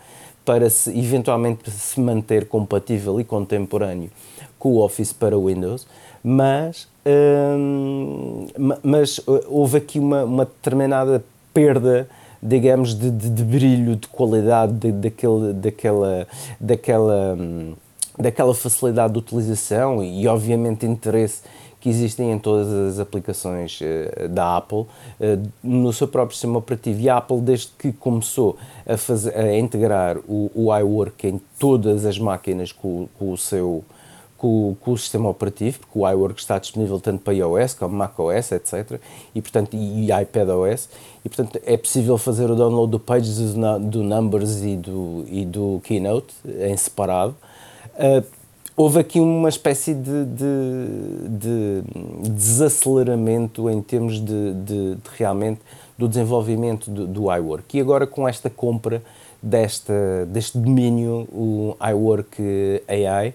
para 0.45 0.69
se, 0.69 0.91
eventualmente 0.91 1.71
se 1.71 2.01
manter 2.01 2.49
compatível 2.49 3.21
e 3.21 3.25
contemporâneo 3.25 4.11
com 4.59 4.71
o 4.71 4.85
Office 4.85 5.13
para 5.13 5.39
Windows, 5.39 5.87
mas, 6.21 6.89
um, 7.07 8.49
mas 8.83 9.21
houve 9.47 9.79
aqui 9.79 10.01
uma, 10.01 10.25
uma 10.25 10.45
determinada 10.47 11.25
perda 11.55 12.09
digamos, 12.43 12.95
de, 12.95 13.11
de, 13.11 13.31
de, 13.31 13.43
brilho, 13.43 13.97
de 13.97 14.07
qualidade 14.07 14.73
de, 14.73 14.93
daquela, 14.93 16.27
daquela, 16.61 17.37
hum, 17.37 17.75
daquela 18.19 18.55
facilidade 18.55 19.13
de 19.13 19.19
utilização 19.19 20.03
e, 20.03 20.27
obviamente, 20.27 20.85
interesse 20.85 21.43
que 21.81 21.89
existem 21.89 22.33
em 22.33 22.39
todas 22.39 22.73
as 22.73 22.99
aplicações 22.99 23.81
uh, 23.81 24.29
da 24.29 24.57
Apple 24.57 24.79
uh, 24.79 24.89
no 25.63 25.93
seu 25.93 26.09
próprio 26.09 26.35
sistema 26.35 26.59
operativo. 26.59 27.01
E 27.01 27.09
a 27.09 27.19
Apple, 27.19 27.41
desde 27.41 27.69
que 27.79 27.93
começou 27.93 28.57
a, 28.87 28.97
fazer, 28.97 29.37
a 29.37 29.57
integrar 29.57 30.19
o, 30.29 30.51
o 30.55 30.77
iWork 30.77 31.27
em 31.27 31.41
todas 31.59 32.05
as 32.05 32.19
máquinas 32.19 32.73
com, 32.73 33.09
com 33.19 33.33
o 33.33 33.39
seu 33.39 33.85
com, 34.37 34.77
com, 34.81 34.93
o 34.93 34.99
sistema 34.99 35.29
operativo, 35.29 35.81
porque 35.81 35.99
o 35.99 36.09
iWork 36.09 36.41
está 36.41 36.59
disponível 36.59 37.01
tanto 37.01 37.25
para 37.25 37.35
iOS 37.35 37.75
como 37.75 37.97
macOS, 37.97 38.53
etc. 38.53 39.01
E, 39.35 39.43
portanto, 39.43 39.75
e, 39.75 40.11
iPadOS. 40.13 40.89
E, 41.25 41.29
portanto, 41.29 41.61
é 41.67 41.77
possível 41.77 42.17
fazer 42.17 42.49
o 42.49 42.55
download 42.55 42.93
do 42.93 43.01
Pages, 43.01 43.55
do, 43.81 44.03
Numbers 44.05 44.63
e 44.63 44.77
do, 44.77 45.25
e 45.29 45.45
do 45.45 45.81
Keynote 45.83 46.33
em 46.61 46.77
separado. 46.77 47.37
Uh, 47.99 48.25
houve 48.77 49.01
aqui 49.01 49.19
uma 49.19 49.49
espécie 49.49 49.93
de, 49.93 50.25
de, 50.25 51.29
de 51.29 51.83
desaceleramento 52.31 53.69
em 53.69 53.83
termos 53.83 54.21
de, 54.21 54.55
de, 54.55 54.97
realmente 55.17 55.61
do 55.99 56.07
desenvolvimento 56.07 56.89
do, 56.89 57.07
do 57.09 57.35
iWork. 57.35 57.77
E 57.77 57.81
agora 57.81 58.07
com 58.07 58.29
esta 58.29 58.49
compra 58.49 59.03
desta, 59.43 60.25
deste 60.27 60.59
domínio, 60.59 61.27
o 61.33 61.77
iWork 61.81 62.41
AI, 62.87 63.35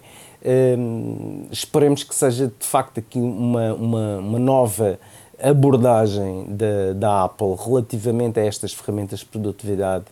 um, 0.78 1.46
esperemos 1.50 2.02
que 2.02 2.14
seja 2.14 2.46
de 2.46 2.66
facto 2.66 2.98
aqui 2.98 3.18
uma, 3.18 3.74
uma, 3.74 4.18
uma 4.18 4.38
nova 4.38 4.98
abordagem 5.42 6.46
da, 6.48 6.94
da 6.94 7.24
Apple 7.24 7.54
relativamente 7.62 8.40
a 8.40 8.44
estas 8.44 8.72
ferramentas 8.72 9.20
de 9.20 9.26
produtividade 9.26 10.04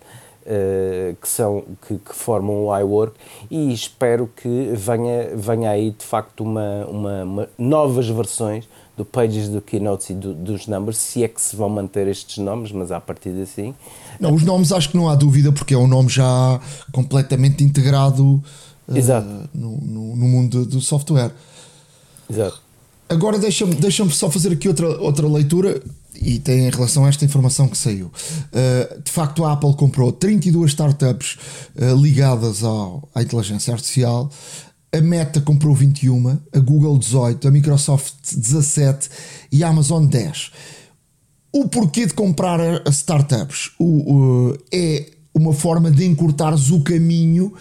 uh, 0.46 1.16
que, 1.16 1.28
são, 1.28 1.64
que, 1.87 1.99
que, 1.99 2.14
formam 2.14 2.66
o 2.66 2.78
iWork 2.78 3.14
e 3.50 3.72
espero 3.72 4.28
que 4.37 4.72
venha, 4.75 5.30
venha 5.34 5.70
aí 5.70 5.90
de 5.90 6.04
facto 6.04 6.42
uma, 6.42 6.87
uma, 6.87 7.25
uma 7.25 7.49
novas 7.58 8.08
versões 8.08 8.68
do 8.96 9.04
Pages, 9.04 9.49
do 9.49 9.61
Keynotes 9.61 10.11
e 10.11 10.14
do, 10.14 10.34
dos 10.34 10.66
Numbers, 10.66 10.99
se 10.99 11.25
é 11.25 11.28
que 11.28 11.40
se 11.40 11.56
vão 11.56 11.68
manter 11.68 12.06
estes 12.08 12.38
nomes, 12.38 12.72
mas 12.72 12.92
a 12.92 13.00
partir 13.00 13.32
de 13.32 13.42
assim. 13.42 13.75
Não, 14.20 14.34
os 14.34 14.42
nomes 14.42 14.70
acho 14.70 14.90
que 14.90 14.96
não 14.96 15.08
há 15.08 15.14
dúvida, 15.14 15.50
porque 15.50 15.75
é 15.75 15.78
um 15.78 15.87
nome 15.87 16.08
já 16.08 16.61
completamente 16.92 17.64
integrado 17.64 18.22
uh, 18.25 19.49
no, 19.54 19.78
no, 19.78 20.16
no, 20.16 20.28
mundo 20.28 20.66
do 20.66 20.80
software. 20.80 21.32
Exato. 22.28 22.61
Agora 23.08 23.38
deixa-me 23.38 23.75
deixa 23.75 24.08
só 24.11 24.30
fazer 24.30 24.52
aqui 24.52 24.68
outra, 24.68 24.88
outra 25.00 25.26
leitura 25.26 25.82
e 26.23 26.38
tem 26.38 26.67
em 26.67 26.71
relação 26.71 27.05
a 27.05 27.09
esta 27.09 27.25
informação 27.25 27.69
que 27.69 27.76
saiu. 27.76 28.07
Uh, 28.07 29.02
de 29.02 29.11
facto, 29.11 29.45
a 29.45 29.52
Apple 29.52 29.75
comprou 29.75 30.12
32 30.12 30.71
startups 30.71 31.37
uh, 31.76 32.00
ligadas 32.00 32.62
ao, 32.62 33.09
à 33.14 33.23
inteligência 33.23 33.73
artificial. 33.73 34.31
A 34.95 35.00
Meta 35.00 35.41
comprou 35.41 35.75
21, 35.75 36.38
a 36.52 36.59
Google 36.59 36.99
18, 36.99 37.49
a 37.49 37.50
Microsoft 37.50 38.14
17 38.35 39.09
e 39.50 39.64
a 39.64 39.69
Amazon 39.69 40.07
10. 40.07 40.52
O 41.52 41.69
porquê 41.69 42.07
de 42.07 42.14
comprar 42.14 42.61
startups 42.91 43.73
o, 43.79 44.14
o, 44.14 44.59
é 44.73 45.11
uma 45.35 45.52
forma 45.52 45.91
de 45.91 46.05
encurtares 46.05 46.71
o 46.71 46.81
caminho 46.81 47.52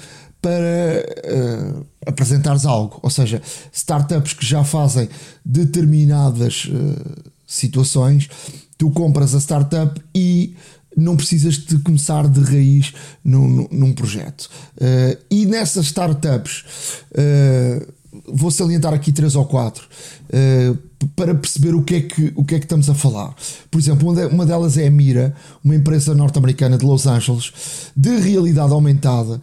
para 0.41 1.05
uh, 1.25 1.85
apresentares 2.05 2.65
algo. 2.65 2.99
Ou 3.01 3.09
seja, 3.09 3.41
startups 3.71 4.33
que 4.33 4.45
já 4.45 4.63
fazem 4.63 5.07
determinadas 5.45 6.65
uh, 6.65 7.31
situações, 7.51 8.29
tu 8.77 8.89
compras 8.91 9.35
a 9.35 9.39
startup 9.39 10.01
e 10.15 10.55
não 10.95 11.15
precisas 11.15 11.55
de 11.55 11.79
começar 11.79 12.27
de 12.27 12.39
raiz 12.41 12.93
num, 13.23 13.67
num 13.71 13.93
projeto. 13.93 14.49
Uh, 14.77 15.17
e 15.29 15.45
nessas 15.45 15.85
startups, 15.87 16.63
uh, 17.11 17.93
vou 18.33 18.51
salientar 18.51 18.93
aqui 18.93 19.11
três 19.11 19.35
ou 19.35 19.45
quatro 19.45 19.87
uh, 20.29 21.07
para 21.15 21.35
perceber 21.35 21.73
o 21.75 21.81
que, 21.81 21.95
é 21.95 22.01
que, 22.01 22.33
o 22.35 22.43
que 22.43 22.55
é 22.55 22.59
que 22.59 22.65
estamos 22.65 22.89
a 22.89 22.93
falar. 22.93 23.35
Por 23.69 23.79
exemplo, 23.79 24.09
uma 24.31 24.45
delas 24.45 24.77
é 24.77 24.87
a 24.87 24.91
Mira, 24.91 25.35
uma 25.63 25.75
empresa 25.75 26.13
norte-americana 26.13 26.77
de 26.77 26.85
Los 26.85 27.05
Angeles 27.07 27.51
de 27.95 28.17
realidade 28.17 28.71
aumentada 28.71 29.41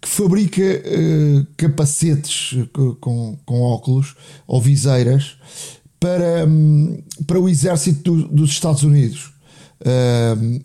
que 0.00 0.08
fabrica 0.08 0.62
capacetes 1.58 2.56
com, 3.00 3.36
com 3.44 3.60
óculos 3.60 4.16
ou 4.46 4.58
viseiras 4.58 5.36
para, 6.00 6.46
hum, 6.48 6.98
para 7.26 7.38
o 7.38 7.48
exército 7.48 8.16
do, 8.16 8.28
dos 8.28 8.50
Estados 8.50 8.82
Unidos. 8.82 9.30
Uh, 9.82 10.60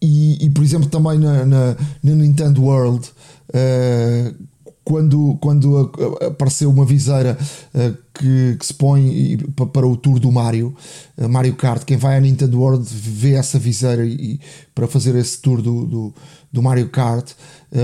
e, 0.00 0.46
e, 0.46 0.50
por 0.50 0.64
exemplo, 0.64 0.88
também 0.88 1.18
na, 1.18 1.44
na, 1.44 1.76
na 2.02 2.14
Nintendo 2.14 2.62
World, 2.62 3.06
uh, 3.50 4.34
quando, 4.82 5.38
quando 5.40 5.92
apareceu 6.26 6.68
uma 6.68 6.84
viseira 6.84 7.38
uh, 7.74 7.96
que, 8.12 8.56
que, 8.58 8.66
se 8.66 8.74
põe 8.74 9.38
para 9.72 9.86
o 9.86 9.96
tour 9.96 10.18
do 10.18 10.30
Mario, 10.30 10.74
Mario 11.28 11.54
Kart, 11.54 11.84
quem 11.84 11.96
vai 11.96 12.16
à 12.16 12.20
Nintendo 12.20 12.60
World 12.60 12.86
vê 12.90 13.34
essa 13.34 13.58
viseira 13.58 14.04
e, 14.04 14.40
para 14.74 14.86
fazer 14.86 15.14
esse 15.14 15.40
tour 15.40 15.60
do, 15.62 15.86
do, 15.86 16.14
do 16.52 16.62
Mario 16.62 16.88
Kart, 16.90 17.32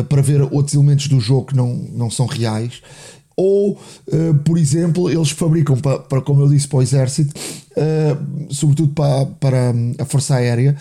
para 0.09 0.23
ver 0.23 0.43
outros 0.43 0.75
elementos 0.75 1.09
do 1.09 1.19
jogo 1.19 1.47
que 1.47 1.57
não, 1.57 1.75
não 1.93 2.11
são 2.11 2.27
reais 2.27 2.83
ou, 3.41 3.73
uh, 3.73 4.35
por 4.45 4.59
exemplo, 4.59 5.11
eles 5.11 5.31
fabricam 5.31 5.75
para, 5.79 5.99
para, 6.01 6.21
como 6.21 6.43
eu 6.43 6.49
disse, 6.51 6.69
para 6.69 6.81
o 6.81 6.83
exército, 6.83 7.33
uh, 7.71 8.53
sobretudo 8.53 8.93
para, 8.93 9.25
para 9.25 9.75
a 9.99 10.05
Força 10.05 10.35
Aérea, 10.35 10.77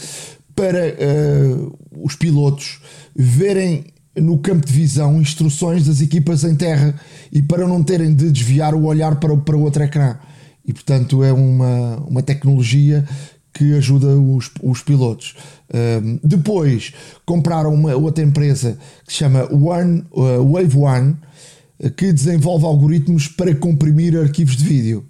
para 0.53 0.87
uh, 0.89 1.77
os 2.03 2.17
pilotos 2.17 2.81
verem 3.15 3.85
no 4.13 4.39
campo 4.39 4.67
de 4.67 4.73
visão 4.73 5.21
instruções 5.21 5.85
das 5.85 6.01
equipas 6.01 6.43
em 6.43 6.53
terra 6.53 6.99
e 7.31 7.41
para 7.41 7.65
não 7.65 7.81
terem 7.81 8.13
de 8.13 8.29
desviar 8.29 8.75
o 8.75 8.83
olhar 8.83 9.15
para, 9.21 9.37
para 9.37 9.55
outro 9.55 9.81
ecrã. 9.81 10.17
E 10.65 10.73
portanto 10.73 11.23
é 11.23 11.31
uma, 11.31 11.95
uma 12.07 12.21
tecnologia 12.21 13.05
que 13.53 13.73
ajuda 13.73 14.07
os, 14.19 14.51
os 14.61 14.81
pilotos. 14.83 15.35
depois 16.23 16.93
compraram 17.25 17.73
uma 17.73 17.95
outra 17.95 18.23
empresa 18.23 18.77
que 19.05 19.13
se 19.13 19.19
chama 19.19 19.47
One, 19.51 20.03
uh, 20.11 20.43
Wave 20.53 20.77
One, 20.77 21.15
que 21.95 22.11
desenvolve 22.11 22.65
algoritmos 22.65 23.27
para 23.27 23.55
comprimir 23.55 24.17
arquivos 24.17 24.55
de 24.57 24.63
vídeo. 24.63 25.05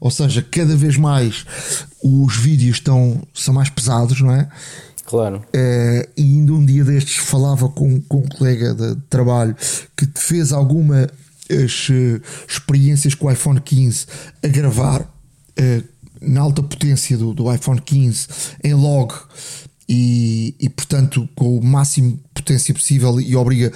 Ou 0.00 0.10
seja, 0.10 0.42
cada 0.42 0.76
vez 0.76 0.96
mais 0.96 1.46
os 2.02 2.36
vídeos 2.36 2.76
estão, 2.76 3.22
são 3.32 3.54
mais 3.54 3.70
pesados, 3.70 4.20
não 4.20 4.32
é? 4.32 4.48
Claro. 5.06 5.38
Uh, 5.38 6.08
e 6.16 6.22
ainda 6.22 6.52
um 6.52 6.64
dia 6.64 6.84
destes 6.84 7.16
falava 7.16 7.68
com, 7.68 8.00
com 8.02 8.18
um 8.18 8.28
colega 8.28 8.74
de 8.74 8.96
trabalho 9.08 9.54
que 9.96 10.08
fez 10.14 10.52
algumas 10.52 11.06
uh, 11.06 12.22
experiências 12.48 13.14
com 13.14 13.26
o 13.26 13.30
iPhone 13.30 13.60
15 13.60 14.06
a 14.42 14.48
gravar 14.48 15.02
uh, 15.02 15.84
na 16.20 16.40
alta 16.40 16.62
potência 16.62 17.18
do, 17.18 17.34
do 17.34 17.52
iPhone 17.52 17.80
15 17.80 18.28
em 18.62 18.74
log 18.74 19.12
e, 19.88 20.54
e, 20.58 20.68
portanto 20.70 21.28
com 21.34 21.58
o 21.58 21.64
máximo 21.64 22.18
potência 22.32 22.72
possível 22.72 23.20
e 23.20 23.36
obriga, 23.36 23.70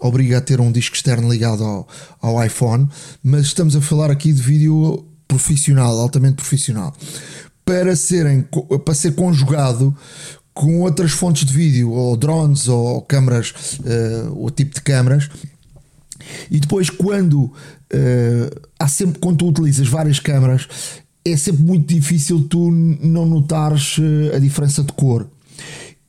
obriga 0.00 0.38
a 0.38 0.40
ter 0.40 0.60
um 0.60 0.72
disco 0.72 0.96
externo 0.96 1.30
ligado 1.30 1.64
ao, 1.64 1.88
ao 2.20 2.44
iPhone, 2.44 2.88
mas 3.22 3.46
estamos 3.46 3.76
a 3.76 3.80
falar 3.80 4.10
aqui 4.10 4.32
de 4.32 4.42
vídeo 4.42 5.04
profissional, 5.26 5.98
altamente 5.98 6.36
profissional, 6.36 6.94
para, 7.64 7.96
serem, 7.96 8.46
para 8.84 8.94
ser 8.94 9.14
conjugado 9.14 9.94
com 10.52 10.80
outras 10.82 11.10
fontes 11.10 11.44
de 11.44 11.52
vídeo, 11.52 11.90
ou 11.90 12.16
drones, 12.16 12.68
ou 12.68 13.02
câmaras, 13.02 13.52
uh, 13.80 14.44
o 14.44 14.50
tipo 14.50 14.74
de 14.74 14.80
câmaras. 14.80 15.28
E 16.50 16.60
depois, 16.60 16.88
quando 16.88 17.42
uh, 17.42 17.52
há 18.78 18.86
sempre, 18.86 19.18
quando 19.18 19.38
tu 19.38 19.48
utilizas 19.48 19.88
várias 19.88 20.20
câmaras, 20.20 20.68
é 21.24 21.36
sempre 21.36 21.62
muito 21.62 21.92
difícil 21.92 22.46
tu 22.48 22.70
não 22.70 23.26
notares 23.26 23.98
uh, 23.98 24.36
a 24.36 24.38
diferença 24.38 24.84
de 24.84 24.92
cor. 24.92 25.26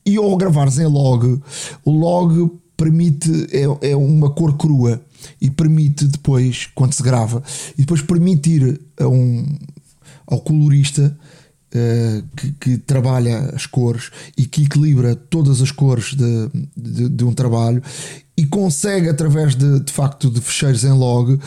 E 0.04 0.16
ao 0.16 0.36
gravares 0.36 0.78
em 0.78 0.86
log, 0.86 1.42
o 1.84 1.90
log 1.90 2.52
permite, 2.76 3.30
é, 3.50 3.90
é 3.90 3.96
uma 3.96 4.30
cor 4.30 4.56
crua 4.56 5.00
e 5.40 5.50
permite 5.50 6.04
depois, 6.06 6.68
quando 6.74 6.92
se 6.92 7.02
grava, 7.02 7.42
e 7.76 7.82
depois 7.82 8.02
permitir 8.02 8.80
a 9.00 9.08
um, 9.08 9.46
ao 10.26 10.40
colorista 10.40 11.16
uh, 11.74 12.24
que, 12.36 12.52
que, 12.52 12.78
trabalha 12.78 13.50
as 13.54 13.66
cores 13.66 14.10
e 14.36 14.46
que 14.46 14.64
equilibra 14.64 15.14
todas 15.14 15.62
as 15.62 15.70
cores 15.70 16.14
de, 16.14 16.50
de, 16.76 17.08
de 17.08 17.24
um 17.24 17.32
trabalho 17.32 17.82
e 18.36 18.44
consegue, 18.44 19.08
através 19.08 19.54
de, 19.54 19.80
de 19.80 19.92
facto 19.92 20.30
de 20.30 20.40
fecheiros 20.40 20.84
em 20.84 20.92
log, 20.92 21.34
uh, 21.34 21.40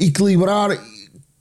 equilibrar 0.00 0.78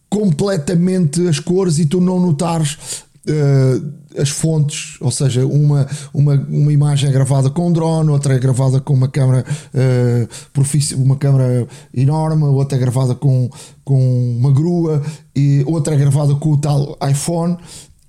completamente 0.09 1.27
as 1.27 1.39
cores 1.39 1.79
e 1.79 1.85
tu 1.85 1.99
não 1.99 2.19
notares 2.19 2.77
uh, 3.27 4.19
as 4.19 4.29
fontes, 4.29 4.97
ou 4.99 5.11
seja, 5.11 5.45
uma, 5.45 5.87
uma, 6.13 6.33
uma 6.33 6.73
imagem 6.73 7.09
é 7.09 7.11
gravada 7.11 7.49
com 7.49 7.67
um 7.67 7.71
drone, 7.71 8.09
outra 8.09 8.35
é 8.35 8.39
gravada 8.39 8.79
com 8.79 8.93
uma 8.93 9.07
câmera 9.07 9.45
uh, 9.73 10.97
uma 11.01 11.15
câmera 11.15 11.67
enorme, 11.93 12.43
outra 12.45 12.77
é 12.77 12.81
gravada 12.81 13.13
com, 13.13 13.49
com 13.83 14.37
uma 14.37 14.51
grua 14.51 15.01
e 15.35 15.63
outra 15.67 15.93
é 15.93 15.97
gravada 15.97 16.33
com 16.35 16.51
o 16.51 16.57
tal 16.57 16.97
iPhone. 17.09 17.57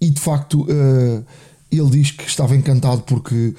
E 0.01 0.11
de 0.11 0.21
facto 0.21 0.63
uh, 0.63 1.25
ele 1.71 1.91
diz 1.91 2.13
que 2.13 2.25
estava 2.25 2.57
encantado 2.57 3.03
porque 3.03 3.55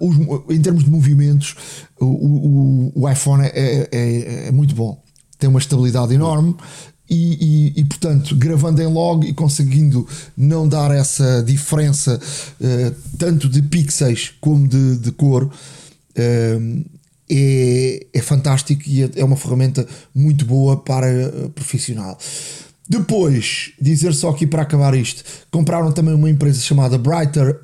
os, 0.00 0.16
em 0.50 0.60
termos 0.60 0.82
de 0.82 0.90
movimentos 0.90 1.54
o, 2.00 2.06
o, 2.06 2.92
o 3.02 3.08
iPhone 3.08 3.44
é, 3.44 3.50
é, 3.54 3.88
é, 3.92 4.48
é 4.48 4.50
muito 4.50 4.74
bom. 4.74 5.00
Tem 5.38 5.48
uma 5.48 5.60
estabilidade 5.60 6.12
enorme 6.12 6.56
e, 7.08 7.72
e, 7.76 7.80
e, 7.80 7.84
portanto, 7.84 8.34
gravando 8.34 8.82
em 8.82 8.86
log 8.86 9.26
e 9.26 9.32
conseguindo 9.32 10.06
não 10.36 10.68
dar 10.68 10.90
essa 10.90 11.42
diferença 11.42 12.18
uh, 12.60 12.94
tanto 13.16 13.48
de 13.48 13.62
pixels 13.62 14.32
como 14.40 14.66
de, 14.66 14.96
de 14.98 15.12
cor, 15.12 15.44
uh, 15.44 16.84
é, 17.28 18.06
é 18.12 18.22
fantástico 18.22 18.82
e 18.86 19.04
é, 19.04 19.10
é 19.16 19.24
uma 19.24 19.36
ferramenta 19.36 19.86
muito 20.14 20.44
boa 20.44 20.76
para 20.76 21.06
uh, 21.06 21.50
profissional. 21.50 22.18
Depois, 22.88 23.72
dizer 23.80 24.12
só 24.12 24.30
aqui 24.30 24.46
para 24.46 24.62
acabar 24.62 24.94
isto, 24.94 25.22
compraram 25.50 25.92
também 25.92 26.14
uma 26.14 26.30
empresa 26.30 26.60
chamada 26.60 26.98
Brighter 26.98 27.60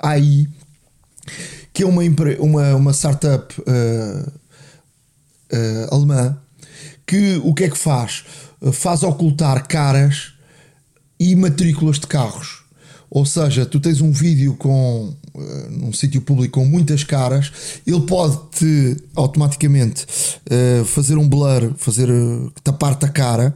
AI, 0.00 0.48
que 1.72 1.82
é 1.82 1.86
uma, 1.86 2.02
uma, 2.40 2.74
uma 2.76 2.92
startup 2.92 3.54
alemã 5.90 6.38
que 7.06 7.40
o 7.44 7.54
que 7.54 7.64
é 7.64 7.70
que 7.70 7.78
faz? 7.78 8.24
Faz 8.72 9.02
ocultar 9.02 9.66
caras 9.66 10.32
e 11.18 11.34
matrículas 11.34 11.98
de 11.98 12.06
carros. 12.06 12.64
Ou 13.10 13.24
seja, 13.24 13.64
tu 13.64 13.78
tens 13.78 14.00
um 14.00 14.10
vídeo 14.10 14.54
com 14.54 15.14
uh, 15.34 15.70
num 15.70 15.92
sítio 15.92 16.20
público 16.20 16.60
com 16.60 16.66
muitas 16.66 17.04
caras, 17.04 17.52
ele 17.86 18.00
pode 18.00 18.36
te 18.50 18.96
automaticamente 19.14 20.04
uh, 20.50 20.84
fazer 20.84 21.16
um 21.16 21.28
blur, 21.28 21.74
fazer 21.76 22.08
tapar-te 22.62 23.04
a 23.04 23.08
cara 23.08 23.54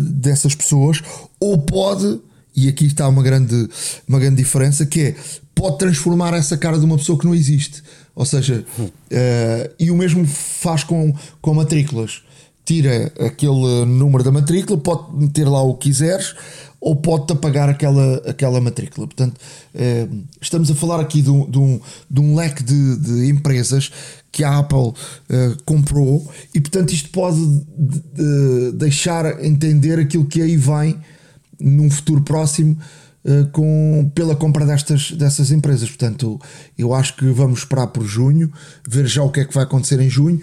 dessas 0.00 0.54
pessoas, 0.54 1.02
ou 1.40 1.56
pode, 1.56 2.20
e 2.54 2.68
aqui 2.68 2.86
está 2.86 3.08
uma 3.08 3.22
grande, 3.22 3.68
uma 4.06 4.18
grande 4.18 4.36
diferença, 4.36 4.84
que 4.84 5.00
é 5.00 5.16
pode 5.54 5.78
transformar 5.78 6.34
essa 6.34 6.56
cara 6.56 6.78
de 6.78 6.84
uma 6.84 6.98
pessoa 6.98 7.18
que 7.18 7.24
não 7.24 7.34
existe. 7.34 7.82
Ou 8.14 8.24
seja, 8.24 8.64
e 9.78 9.90
o 9.90 9.96
mesmo 9.96 10.26
faz 10.26 10.84
com, 10.84 11.12
com 11.40 11.54
matrículas 11.54 12.20
tira 12.68 13.10
aquele 13.18 13.86
número 13.86 14.22
da 14.22 14.30
matrícula, 14.30 14.78
pode 14.78 15.16
meter 15.16 15.48
lá 15.48 15.62
o 15.62 15.72
que 15.72 15.88
quiseres 15.88 16.34
ou 16.78 16.94
pode-te 16.94 17.32
apagar 17.32 17.66
aquela, 17.66 18.16
aquela 18.26 18.60
matrícula. 18.60 19.06
Portanto, 19.06 19.40
eh, 19.74 20.06
estamos 20.38 20.70
a 20.70 20.74
falar 20.74 21.00
aqui 21.00 21.22
de 21.22 21.30
um, 21.30 21.50
de 21.50 21.58
um, 21.58 21.80
de 22.10 22.20
um 22.20 22.36
leque 22.36 22.62
de, 22.62 22.96
de, 22.96 23.30
empresas 23.30 23.90
que 24.30 24.44
a 24.44 24.58
Apple 24.58 24.92
eh, 25.30 25.56
comprou 25.64 26.30
e, 26.54 26.60
portanto, 26.60 26.92
isto 26.92 27.08
pode 27.08 27.40
de, 27.74 28.72
deixar 28.72 29.42
entender 29.42 29.98
aquilo 29.98 30.26
que 30.26 30.42
aí 30.42 30.54
vem 30.54 30.94
num 31.58 31.90
futuro 31.90 32.20
próximo 32.20 32.76
eh, 33.28 33.46
com, 33.52 34.10
pela 34.14 34.34
compra 34.34 34.64
destas, 34.64 35.10
dessas 35.10 35.50
empresas. 35.50 35.86
Portanto, 35.90 36.40
eu 36.78 36.94
acho 36.94 37.14
que 37.14 37.26
vamos 37.26 37.58
esperar 37.58 37.88
por 37.88 38.02
junho, 38.02 38.50
ver 38.88 39.06
já 39.06 39.22
o 39.22 39.30
que 39.30 39.40
é 39.40 39.44
que 39.44 39.52
vai 39.52 39.64
acontecer 39.64 40.00
em 40.00 40.08
junho, 40.08 40.40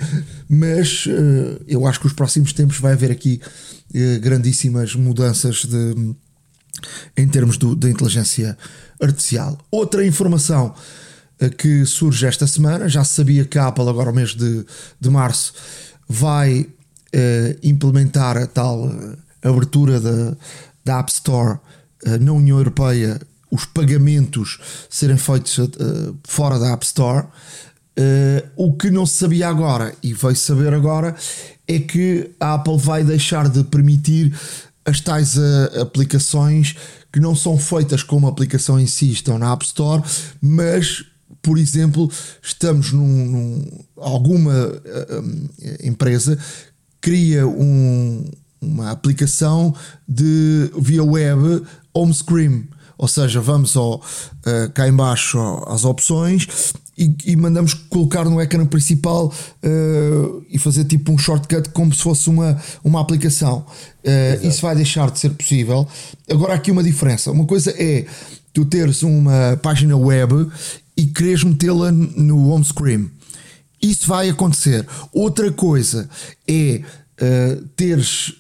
mas 0.48 1.08
uh, 1.08 1.64
eu 1.68 1.88
acho 1.88 2.00
que 2.00 2.06
os 2.06 2.14
próximos 2.14 2.54
tempos 2.54 2.78
vai 2.78 2.94
haver 2.94 3.10
aqui 3.10 3.42
uh, 3.90 4.20
grandíssimas 4.20 4.94
mudanças 4.94 5.66
de, 5.66 6.16
em 7.18 7.28
termos 7.28 7.58
do, 7.58 7.76
da 7.76 7.90
inteligência 7.90 8.56
artificial. 9.02 9.58
Outra 9.72 10.06
informação 10.06 10.76
que 11.58 11.88
surge 11.88 12.28
esta 12.28 12.46
semana, 12.46 12.88
já 12.88 13.04
se 13.04 13.16
sabia 13.16 13.46
que 13.46 13.58
a 13.58 13.68
Apple, 13.68 13.90
agora 13.90 14.12
no 14.12 14.16
mês 14.16 14.36
de, 14.36 14.64
de 15.00 15.10
março, 15.10 15.54
vai 16.08 16.66
implementar 17.62 18.38
a 18.38 18.48
tal 18.48 18.90
abertura 19.44 20.00
da, 20.00 20.38
da 20.86 21.00
App 21.00 21.12
Store 21.12 21.60
na 22.20 22.34
União 22.34 22.58
Europeia 22.58 23.20
os 23.52 23.66
pagamentos 23.66 24.60
serem 24.90 25.18
feitos 25.18 25.58
uh, 25.58 26.18
fora 26.24 26.60
da 26.60 26.74
App 26.74 26.86
Store. 26.86 27.28
Uh, 27.98 28.46
o 28.58 28.74
que 28.74 28.92
não 28.92 29.06
se 29.06 29.14
sabia 29.14 29.48
agora 29.48 29.94
e 30.04 30.14
vai 30.14 30.36
saber 30.36 30.74
agora 30.74 31.16
é 31.68 31.80
que 31.80 32.32
a 32.40 32.56
Apple 32.56 32.78
vai 32.78 33.04
deixar 33.04 33.48
de 33.48 33.64
permitir 33.64 34.38
as 34.84 35.00
tais 35.00 35.36
aplicações 35.82 36.76
que 37.12 37.20
não 37.20 37.34
são 37.34 37.58
feitas 37.58 38.04
como 38.04 38.28
aplicação 38.28 38.80
em 38.80 38.86
si, 38.86 39.12
estão 39.12 39.40
na 39.40 39.52
App 39.52 39.66
Store, 39.66 40.04
mas 40.40 41.04
por 41.42 41.58
exemplo, 41.58 42.12
estamos 42.42 42.92
num, 42.92 43.26
num 43.26 43.86
alguma 43.98 44.54
empresa 45.84 46.38
cria 47.02 47.48
um, 47.48 48.30
uma 48.62 48.92
aplicação 48.92 49.74
de 50.08 50.72
via 50.78 51.04
web 51.04 51.64
home 51.96 52.14
screen, 52.14 52.68
ou 52.98 53.08
seja, 53.08 53.42
vamos 53.42 53.76
ao, 53.76 53.96
uh, 53.96 54.70
cá 54.74 54.88
embaixo 54.88 55.40
às 55.68 55.86
opções 55.86 56.74
e, 56.98 57.14
e, 57.26 57.36
mandamos 57.36 57.74
colocar 57.74 58.24
no 58.24 58.40
ecrã 58.40 58.66
principal 58.66 59.28
uh, 59.28 60.46
e 60.50 60.58
fazer 60.58 60.86
tipo 60.86 61.12
um 61.12 61.18
shortcut 61.18 61.70
como 61.70 61.94
se 61.94 62.02
fosse 62.02 62.30
uma, 62.30 62.58
uma 62.84 63.02
aplicação. 63.02 63.66
Uh, 64.04 64.48
isso 64.48 64.62
vai 64.62 64.76
deixar 64.76 65.12
de 65.12 65.20
ser 65.20 65.32
possível. 65.32 65.88
Agora, 66.30 66.54
aqui 66.54 66.72
uma 66.72 66.84
diferença: 66.84 67.32
uma 67.32 67.46
coisa 67.46 67.74
é 67.78 68.06
tu 68.54 68.64
teres 68.64 69.04
uma 69.04 69.60
página 69.62 69.98
web 69.98 70.48
e 70.96 71.06
queres 71.08 71.44
metê-la 71.44 71.92
no 71.92 72.50
home 72.50 72.64
screen. 72.64 73.12
Isso 73.82 74.08
vai 74.08 74.30
acontecer. 74.30 74.88
Outra 75.12 75.52
coisa 75.52 76.10
é 76.48 76.82
uh, 77.22 77.62
teres 77.76 78.34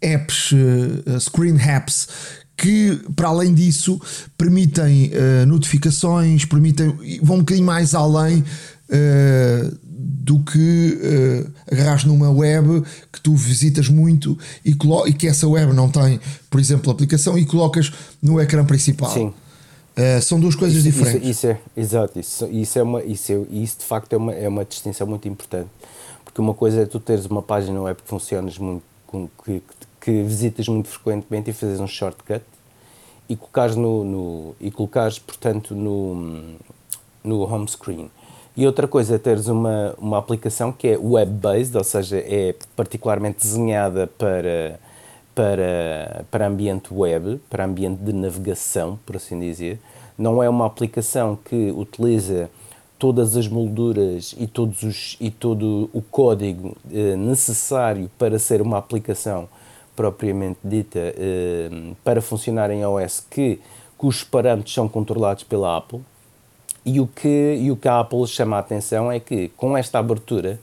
apps, 0.00 0.52
uh, 0.52 1.20
screen 1.20 1.56
apps, 1.60 2.08
que 2.56 3.00
para 3.14 3.28
além 3.28 3.52
disso 3.52 4.00
permitem 4.38 5.10
notificações, 5.46 6.46
permitem, 6.46 7.20
vão 7.22 7.36
um 7.36 7.38
bocadinho 7.40 7.66
mais 7.66 7.94
além 7.94 8.42
do 10.26 10.40
que 10.40 10.98
uh, 11.00 11.52
agarras 11.70 12.04
numa 12.04 12.30
web 12.30 12.82
que 13.12 13.20
tu 13.20 13.34
visitas 13.34 13.88
muito 13.88 14.36
e, 14.64 14.76
e, 15.06 15.12
que 15.12 15.28
essa 15.28 15.46
web 15.46 15.72
não 15.72 15.88
tem, 15.88 16.20
por 16.50 16.58
exemplo, 16.58 16.90
aplicação 16.90 17.38
e 17.38 17.46
colocas 17.46 17.92
no 18.20 18.40
ecrã 18.40 18.64
principal. 18.64 19.10
Sim. 19.10 19.26
Uh, 19.96 20.20
são 20.20 20.40
duas 20.40 20.56
coisas 20.56 20.84
isso, 20.84 20.90
diferentes. 20.90 21.28
Isso, 21.28 21.30
isso, 21.30 21.46
é, 21.46 21.60
exato, 21.76 22.18
isso, 22.18 22.46
isso, 22.46 22.78
é 22.78 22.82
uma, 22.82 23.04
isso, 23.04 23.32
é, 23.32 23.36
isso 23.50 23.78
de 23.78 23.84
facto 23.84 24.12
é 24.12 24.16
uma, 24.16 24.32
é 24.32 24.48
uma 24.48 24.64
distinção 24.64 25.06
muito 25.06 25.28
importante. 25.28 25.68
Porque 26.24 26.40
uma 26.40 26.54
coisa 26.54 26.82
é 26.82 26.86
tu 26.86 26.98
teres 26.98 27.24
uma 27.26 27.40
página 27.40 27.80
web 27.80 28.02
que 28.02 28.08
funcionas 28.08 28.58
muito, 28.58 28.82
que, 29.44 29.62
que 30.00 30.22
visitas 30.22 30.68
muito 30.68 30.88
frequentemente 30.88 31.50
e 31.50 31.52
fazes 31.52 31.80
um 31.80 31.86
shortcut 31.86 32.42
e 33.28 33.36
colocares, 33.36 33.76
no, 33.76 34.04
no, 34.04 34.56
e 34.60 34.70
colocares 34.70 35.18
portanto, 35.18 35.74
no, 35.74 36.56
no 37.24 37.42
home 37.42 37.68
screen. 37.68 38.10
E 38.56 38.66
outra 38.66 38.88
coisa 38.88 39.16
é 39.16 39.18
teres 39.18 39.48
uma, 39.48 39.94
uma 39.98 40.18
aplicação 40.18 40.72
que 40.72 40.88
é 40.88 40.96
web-based, 40.96 41.76
ou 41.76 41.84
seja, 41.84 42.16
é 42.16 42.54
particularmente 42.74 43.40
desenhada 43.40 44.06
para, 44.06 44.80
para, 45.34 46.24
para 46.30 46.46
ambiente 46.46 46.92
web, 46.92 47.38
para 47.50 47.66
ambiente 47.66 47.98
de 47.98 48.14
navegação, 48.14 48.98
por 49.04 49.16
assim 49.16 49.38
dizer. 49.38 49.78
Não 50.16 50.42
é 50.42 50.48
uma 50.48 50.64
aplicação 50.64 51.36
que 51.36 51.70
utiliza 51.70 52.48
todas 52.98 53.36
as 53.36 53.46
molduras 53.48 54.34
e, 54.38 54.46
todos 54.46 54.82
os, 54.82 55.16
e 55.20 55.30
todo 55.30 55.90
o 55.92 56.00
código 56.00 56.76
eh, 56.90 57.16
necessário 57.16 58.10
para 58.18 58.38
ser 58.38 58.62
uma 58.62 58.78
aplicação 58.78 59.48
propriamente 59.94 60.58
dita 60.64 60.98
eh, 60.98 61.70
para 62.02 62.20
funcionar 62.22 62.70
em 62.70 62.80
iOS 62.80 63.24
que 63.30 63.60
cujos 63.96 64.24
parâmetros 64.24 64.74
são 64.74 64.88
controlados 64.88 65.42
pela 65.42 65.76
Apple. 65.76 66.00
E 66.84 67.00
o, 67.00 67.06
que, 67.06 67.58
e 67.60 67.70
o 67.70 67.76
que 67.76 67.88
a 67.88 68.00
Apple 68.00 68.26
chama 68.28 68.56
a 68.56 68.60
atenção 68.60 69.10
é 69.10 69.18
que, 69.18 69.48
com 69.56 69.76
esta 69.76 69.98
abertura, 69.98 70.60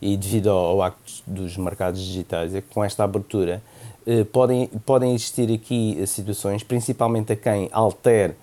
e 0.00 0.16
devido 0.16 0.48
ao, 0.50 0.66
ao 0.66 0.82
acto 0.82 1.12
dos 1.26 1.56
mercados 1.56 2.00
digitais, 2.00 2.54
é 2.54 2.60
que 2.60 2.68
com 2.68 2.84
esta 2.84 3.02
abertura 3.02 3.60
eh, 4.06 4.24
podem, 4.24 4.68
podem 4.86 5.14
existir 5.14 5.52
aqui 5.52 5.98
situações, 6.06 6.62
principalmente 6.62 7.32
a 7.32 7.36
quem 7.36 7.68
altere 7.72 8.36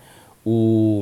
o, 0.45 1.01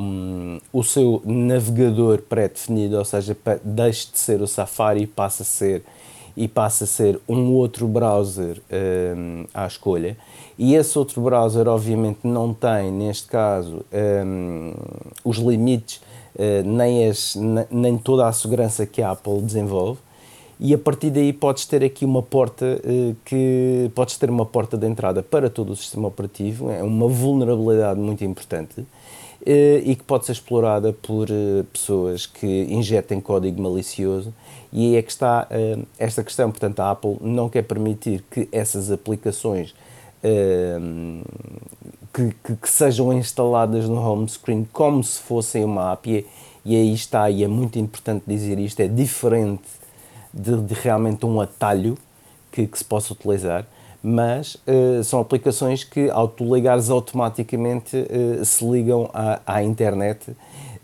o 0.73 0.83
seu 0.83 1.21
navegador 1.25 2.21
pré-definido, 2.21 2.97
ou 2.97 3.05
seja, 3.05 3.35
deixe 3.63 4.11
de 4.11 4.19
ser 4.19 4.41
o 4.41 4.47
Safari 4.47 5.03
e 5.03 5.07
passa 5.07 5.43
a 5.43 5.45
ser 5.45 5.83
e 6.39 6.47
passa 6.47 6.85
a 6.85 6.87
ser 6.87 7.19
um 7.27 7.51
outro 7.51 7.85
browser 7.85 8.61
um, 8.71 9.45
à 9.53 9.67
escolha. 9.67 10.15
E 10.57 10.73
esse 10.73 10.97
outro 10.97 11.21
browser, 11.21 11.67
obviamente, 11.67 12.19
não 12.23 12.53
tem, 12.53 12.91
neste 12.93 13.27
caso, 13.27 13.83
um, 14.25 14.73
os 15.25 15.35
limites, 15.37 15.97
uh, 16.35 16.65
nem, 16.65 17.09
as, 17.09 17.35
nem 17.69 17.97
toda 17.97 18.25
a 18.25 18.31
segurança 18.31 18.85
que 18.85 19.01
a 19.01 19.11
Apple 19.11 19.41
desenvolve. 19.41 19.99
E 20.61 20.73
a 20.73 20.77
partir 20.77 21.09
daí 21.09 21.33
podes 21.33 21.65
ter 21.65 21.83
aqui 21.83 22.05
uma 22.05 22.21
porta 22.21 22.81
uh, 22.85 23.15
que 23.25 23.91
podes 23.93 24.15
ter 24.15 24.29
uma 24.29 24.45
porta 24.45 24.77
de 24.77 24.87
entrada 24.87 25.21
para 25.21 25.49
todo 25.49 25.73
o 25.73 25.75
sistema 25.75 26.07
operativo, 26.07 26.71
é 26.71 26.81
uma 26.81 27.07
vulnerabilidade 27.09 27.99
muito 27.99 28.23
importante 28.23 28.81
eh, 28.81 28.83
e 29.45 29.95
que 29.95 30.03
pode 30.03 30.25
ser 30.25 30.33
explorada 30.33 30.91
por 30.91 31.29
eh, 31.29 31.63
pessoas 31.71 32.25
que 32.25 32.63
injetem 32.69 33.21
código 33.21 33.61
malicioso. 33.61 34.33
E 34.71 34.95
é 34.95 35.01
que 35.01 35.09
está 35.09 35.47
uh, 35.49 35.87
esta 35.97 36.23
questão. 36.23 36.51
Portanto, 36.51 36.79
a 36.81 36.91
Apple 36.91 37.17
não 37.21 37.49
quer 37.49 37.63
permitir 37.63 38.23
que 38.29 38.47
essas 38.51 38.91
aplicações 38.91 39.73
que, 42.13 42.35
que, 42.43 42.55
que, 42.55 42.69
sejam 42.69 43.13
instaladas 43.13 43.87
no 43.87 44.01
home 44.01 44.27
screen 44.27 44.67
como 44.71 45.03
se 45.03 45.19
fossem 45.21 45.63
uma 45.63 45.93
API, 45.93 46.25
e 46.65 46.75
aí 46.75 46.93
está, 46.93 47.29
e 47.29 47.43
é 47.43 47.47
muito 47.47 47.79
importante 47.79 48.23
dizer 48.27 48.59
isto, 48.59 48.79
é 48.81 48.87
diferente 48.87 49.63
de, 50.33 50.57
de 50.61 50.73
realmente 50.73 51.25
um 51.25 51.39
atalho 51.39 51.97
que, 52.51 52.67
que, 52.67 52.77
se 52.77 52.83
possa 52.85 53.13
utilizar, 53.13 53.65
mas 54.01 54.55
uh, 54.55 55.03
são 55.03 55.19
aplicações 55.19 55.83
que, 55.83 56.09
ao 56.09 56.27
tu 56.27 56.55
ligares 56.55 56.89
automaticamente, 56.89 57.97
se 58.43 58.65
ligam 58.65 59.09
à, 59.13 59.41
à 59.45 59.63
internet 59.63 60.35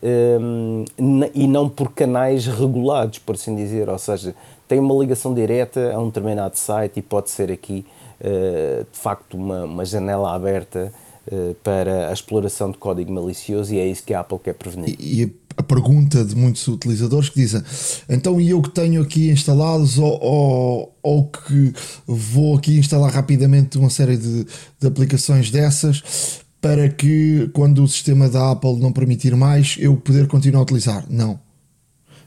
um, 0.05 0.85
e 1.33 1.47
não 1.47 1.67
por 1.67 1.91
canais 1.91 2.45
regulados, 2.45 3.19
por 3.19 3.35
assim 3.35 3.55
dizer, 3.55 3.89
ou 3.89 3.97
seja, 3.97 4.35
tem 4.67 4.79
uma 4.79 4.93
ligação 4.95 5.33
direta 5.33 5.93
a 5.93 5.99
um 5.99 6.07
determinado 6.07 6.57
site 6.57 6.97
e 6.97 7.01
pode 7.01 7.29
ser 7.29 7.51
aqui 7.51 7.85
uh, 8.21 8.85
de 8.91 8.97
facto 8.97 9.35
uma, 9.35 9.63
uma 9.65 9.85
janela 9.85 10.33
aberta 10.33 10.93
uh, 11.27 11.55
para 11.63 12.09
a 12.09 12.13
exploração 12.13 12.71
de 12.71 12.77
código 12.77 13.11
malicioso 13.11 13.73
e 13.73 13.79
é 13.79 13.85
isso 13.85 14.03
que 14.03 14.13
a 14.13 14.19
Apple 14.19 14.39
quer 14.39 14.53
prevenir. 14.53 14.95
E, 14.99 15.23
e 15.23 15.33
a 15.57 15.63
pergunta 15.63 16.23
de 16.23 16.35
muitos 16.35 16.67
utilizadores 16.67 17.29
que 17.29 17.39
dizem 17.39 17.61
então 18.09 18.41
e 18.41 18.49
eu 18.49 18.61
que 18.61 18.69
tenho 18.69 19.01
aqui 19.01 19.29
instalados 19.29 19.97
ou, 19.97 20.19
ou, 20.21 20.97
ou 21.01 21.27
que 21.27 21.73
vou 22.05 22.57
aqui 22.57 22.77
instalar 22.77 23.11
rapidamente 23.11 23.77
uma 23.77 23.89
série 23.89 24.17
de, 24.17 24.45
de 24.79 24.87
aplicações 24.87 25.49
dessas 25.49 26.43
para 26.65 26.89
que 26.89 27.47
quando 27.53 27.83
o 27.83 27.87
sistema 27.87 28.27
da 28.27 28.49
Apple 28.49 28.79
não 28.79 28.91
permitir 28.91 29.35
mais 29.35 29.75
eu 29.77 29.95
poder 29.97 30.25
continuar 30.25 30.61
a 30.61 30.63
utilizar. 30.63 31.05
Não. 31.07 31.39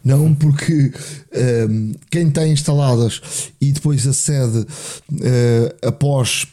Não 0.04 0.32
porque 0.32 0.92
um, 1.34 1.90
ehm, 1.90 1.92
quem 2.08 2.30
tem 2.30 2.52
instaladas 2.52 3.50
e 3.60 3.72
depois 3.72 4.06
acede 4.06 4.58
uh, 4.58 5.86
após 5.86 6.46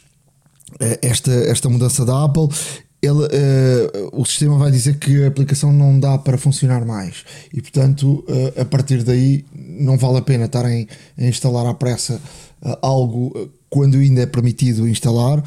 uh, 0.72 0.98
esta, 1.00 1.30
esta 1.30 1.68
mudança 1.68 2.04
da 2.04 2.24
Apple, 2.24 2.48
ele, 3.06 3.24
uh, 3.24 4.20
o 4.20 4.24
sistema 4.24 4.58
vai 4.58 4.70
dizer 4.70 4.98
que 4.98 5.24
a 5.24 5.28
aplicação 5.28 5.72
não 5.72 5.98
dá 5.98 6.18
para 6.18 6.36
funcionar 6.36 6.84
mais 6.84 7.24
e 7.52 7.60
portanto 7.60 8.24
a 8.60 8.64
partir 8.64 9.02
daí 9.02 9.44
não 9.54 9.96
vale 9.96 10.18
a 10.18 10.22
pena 10.22 10.46
estarem 10.46 10.88
a 11.18 11.24
instalar 11.24 11.66
à 11.66 11.74
pressa 11.74 12.20
algo 12.82 13.50
quando 13.68 13.96
ainda 13.98 14.22
é 14.22 14.26
permitido 14.26 14.88
instalar, 14.88 15.42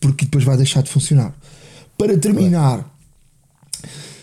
porque 0.00 0.24
depois 0.26 0.44
vai 0.44 0.56
deixar 0.56 0.82
de 0.82 0.90
funcionar. 0.90 1.34
Para 1.96 2.16
terminar, 2.18 2.90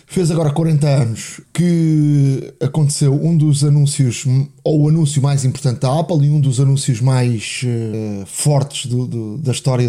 fez 0.08 0.30
agora 0.30 0.50
40 0.50 0.88
anos 0.88 1.40
que 1.52 2.54
aconteceu 2.60 3.14
um 3.14 3.36
dos 3.36 3.62
anúncios, 3.62 4.24
ou 4.64 4.82
o 4.82 4.88
anúncio 4.88 5.22
mais 5.22 5.44
importante 5.44 5.80
da 5.80 6.00
Apple 6.00 6.26
e 6.26 6.30
um 6.30 6.40
dos 6.40 6.58
anúncios 6.58 7.00
mais 7.00 7.60
uh, 7.64 8.26
fortes 8.26 8.86
do, 8.86 9.06
do, 9.06 9.38
da 9.38 9.52
história 9.52 9.88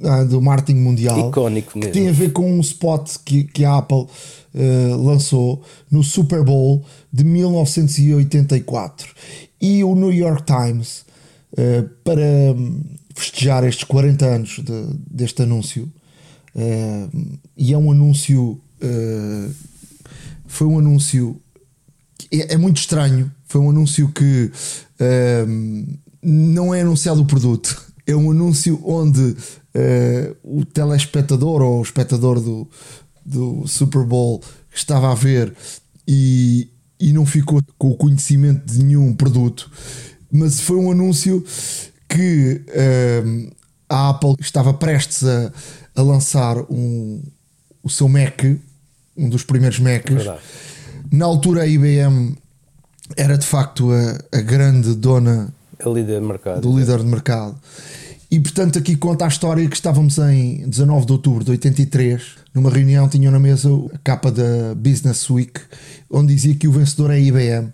uh, 0.00 0.24
do 0.26 0.40
marketing 0.40 0.80
mundial. 0.80 1.28
Icónico 1.30 1.78
mesmo. 1.78 1.92
Que 1.92 1.98
tem 1.98 2.08
a 2.08 2.12
ver 2.12 2.32
com 2.32 2.50
um 2.50 2.60
spot 2.60 3.16
que, 3.24 3.44
que 3.44 3.64
a 3.64 3.78
Apple 3.78 4.06
uh, 4.06 5.02
lançou 5.02 5.62
no 5.90 6.02
Super 6.02 6.42
Bowl 6.42 6.84
de 7.12 7.24
1984. 7.24 9.08
E 9.60 9.82
o 9.82 9.94
New 9.94 10.12
York 10.12 10.44
Times 10.44 11.08
eh, 11.56 11.84
para 12.04 12.54
festejar 13.14 13.64
estes 13.64 13.84
40 13.84 14.26
anos 14.26 14.58
de, 14.58 14.86
deste 15.10 15.42
anúncio. 15.42 15.90
Uh, 16.54 17.38
e 17.56 17.72
é 17.72 17.78
um 17.78 17.90
anúncio. 17.90 18.60
Uh, 18.82 19.54
foi 20.46 20.66
um 20.66 20.78
anúncio. 20.78 21.40
É, 22.32 22.54
é, 22.54 22.56
muito 22.56 22.78
estranho. 22.78 23.32
Foi 23.46 23.60
um 23.60 23.70
anúncio 23.70 24.08
que 24.08 24.50
não 26.22 26.74
é 26.74 26.82
anunciado 26.82 27.22
o 27.22 27.24
produto. 27.24 27.87
É 28.08 28.16
um 28.16 28.30
anúncio 28.30 28.80
onde 28.84 29.36
o 30.42 30.64
telespectador 30.64 31.62
ou 31.62 31.78
o 31.78 31.82
espectador 31.82 32.40
do, 32.40 32.68
do 33.24 33.64
Super 33.68 34.02
Bowl 34.02 34.42
estava 34.74 35.12
a 35.12 35.14
ver 35.14 35.54
e, 36.06 36.68
e 36.98 37.12
não 37.12 37.24
ficou 37.24 37.60
com 37.78 37.90
o 37.90 37.96
conhecimento 37.96 38.64
de 38.66 38.82
nenhum 38.82 39.14
produto 39.14 39.70
mas 40.30 40.60
foi 40.60 40.76
um 40.76 40.90
anúncio 40.90 41.44
que 42.08 42.62
uh, 42.68 43.56
a 43.88 44.10
Apple 44.10 44.34
estava 44.40 44.74
prestes 44.74 45.24
a, 45.24 45.52
a 45.96 46.02
lançar 46.02 46.58
um, 46.70 47.22
o 47.82 47.88
seu 47.88 48.08
Mac, 48.08 48.42
um 49.16 49.28
dos 49.28 49.42
primeiros 49.42 49.78
Macs. 49.78 50.26
É 50.26 50.38
Na 51.10 51.24
altura 51.24 51.62
a 51.62 51.66
IBM 51.66 52.36
era 53.16 53.38
de 53.38 53.46
facto 53.46 53.90
a, 53.90 54.38
a 54.38 54.40
grande 54.40 54.94
dona 54.94 55.52
a 55.84 55.88
líder 55.88 56.20
de 56.20 56.26
mercado, 56.26 56.60
do 56.60 56.78
líder 56.78 56.98
de 56.98 57.06
mercado. 57.06 57.56
E 58.30 58.38
portanto 58.38 58.78
aqui 58.78 58.94
conta 58.94 59.24
a 59.24 59.28
história 59.28 59.66
que 59.66 59.74
estávamos 59.74 60.18
em 60.18 60.68
19 60.68 61.06
de 61.06 61.12
outubro 61.12 61.44
de 61.44 61.50
83, 61.52 62.22
numa 62.54 62.70
reunião 62.70 63.08
tinham 63.08 63.32
na 63.32 63.38
mesa 63.38 63.70
a 63.92 63.98
capa 63.98 64.30
da 64.30 64.74
Business 64.76 65.28
Week, 65.30 65.58
onde 66.10 66.34
dizia 66.34 66.54
que 66.54 66.68
o 66.68 66.72
vencedor 66.72 67.10
é 67.10 67.14
a 67.14 67.18
IBM. 67.18 67.72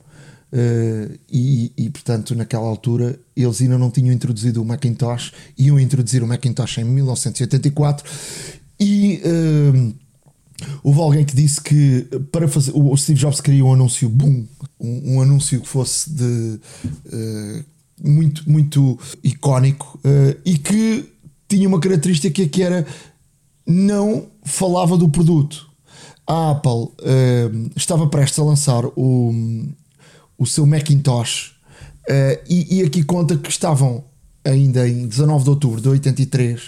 Uh, 0.52 1.18
e, 1.28 1.72
e, 1.76 1.90
portanto, 1.90 2.32
naquela 2.36 2.68
altura, 2.68 3.18
eles 3.36 3.60
ainda 3.60 3.76
não 3.76 3.90
tinham 3.90 4.12
introduzido 4.12 4.62
o 4.62 4.64
Macintosh, 4.64 5.32
iam 5.58 5.80
introduzir 5.80 6.22
o 6.22 6.28
Macintosh 6.28 6.78
em 6.78 6.84
1984 6.84 8.08
e 8.78 9.20
uh, 9.24 9.94
houve 10.82 11.00
alguém 11.00 11.24
que 11.24 11.34
disse 11.34 11.60
que 11.60 12.06
para 12.30 12.46
fazer 12.46 12.70
o 12.72 12.96
Steve 12.96 13.18
Jobs 13.18 13.40
queria 13.40 13.64
um 13.64 13.72
anúncio 13.72 14.08
boom, 14.08 14.46
um, 14.78 15.16
um 15.16 15.20
anúncio 15.20 15.60
que 15.60 15.66
fosse 15.66 16.08
de 16.10 16.60
uh, 17.06 17.64
muito, 18.02 18.48
muito 18.50 18.98
icónico 19.22 20.00
e 20.44 20.58
que 20.58 21.08
tinha 21.48 21.68
uma 21.68 21.80
característica 21.80 22.46
que 22.46 22.62
era 22.62 22.86
não 23.66 24.26
falava 24.44 24.96
do 24.96 25.08
produto. 25.08 25.68
A 26.26 26.50
Apple 26.50 26.88
estava 27.76 28.06
prestes 28.06 28.38
a 28.38 28.44
lançar 28.44 28.84
o 28.96 29.32
o 30.38 30.46
seu 30.46 30.66
Macintosh. 30.66 31.52
Uh, 32.08 32.38
e, 32.48 32.80
e, 32.80 32.82
aqui 32.82 33.02
conta 33.02 33.36
que 33.36 33.48
estavam 33.48 34.04
ainda 34.44 34.86
em 34.86 35.06
19 35.06 35.44
de 35.44 35.50
outubro 35.50 35.80
de 35.80 35.88
83 35.88 36.60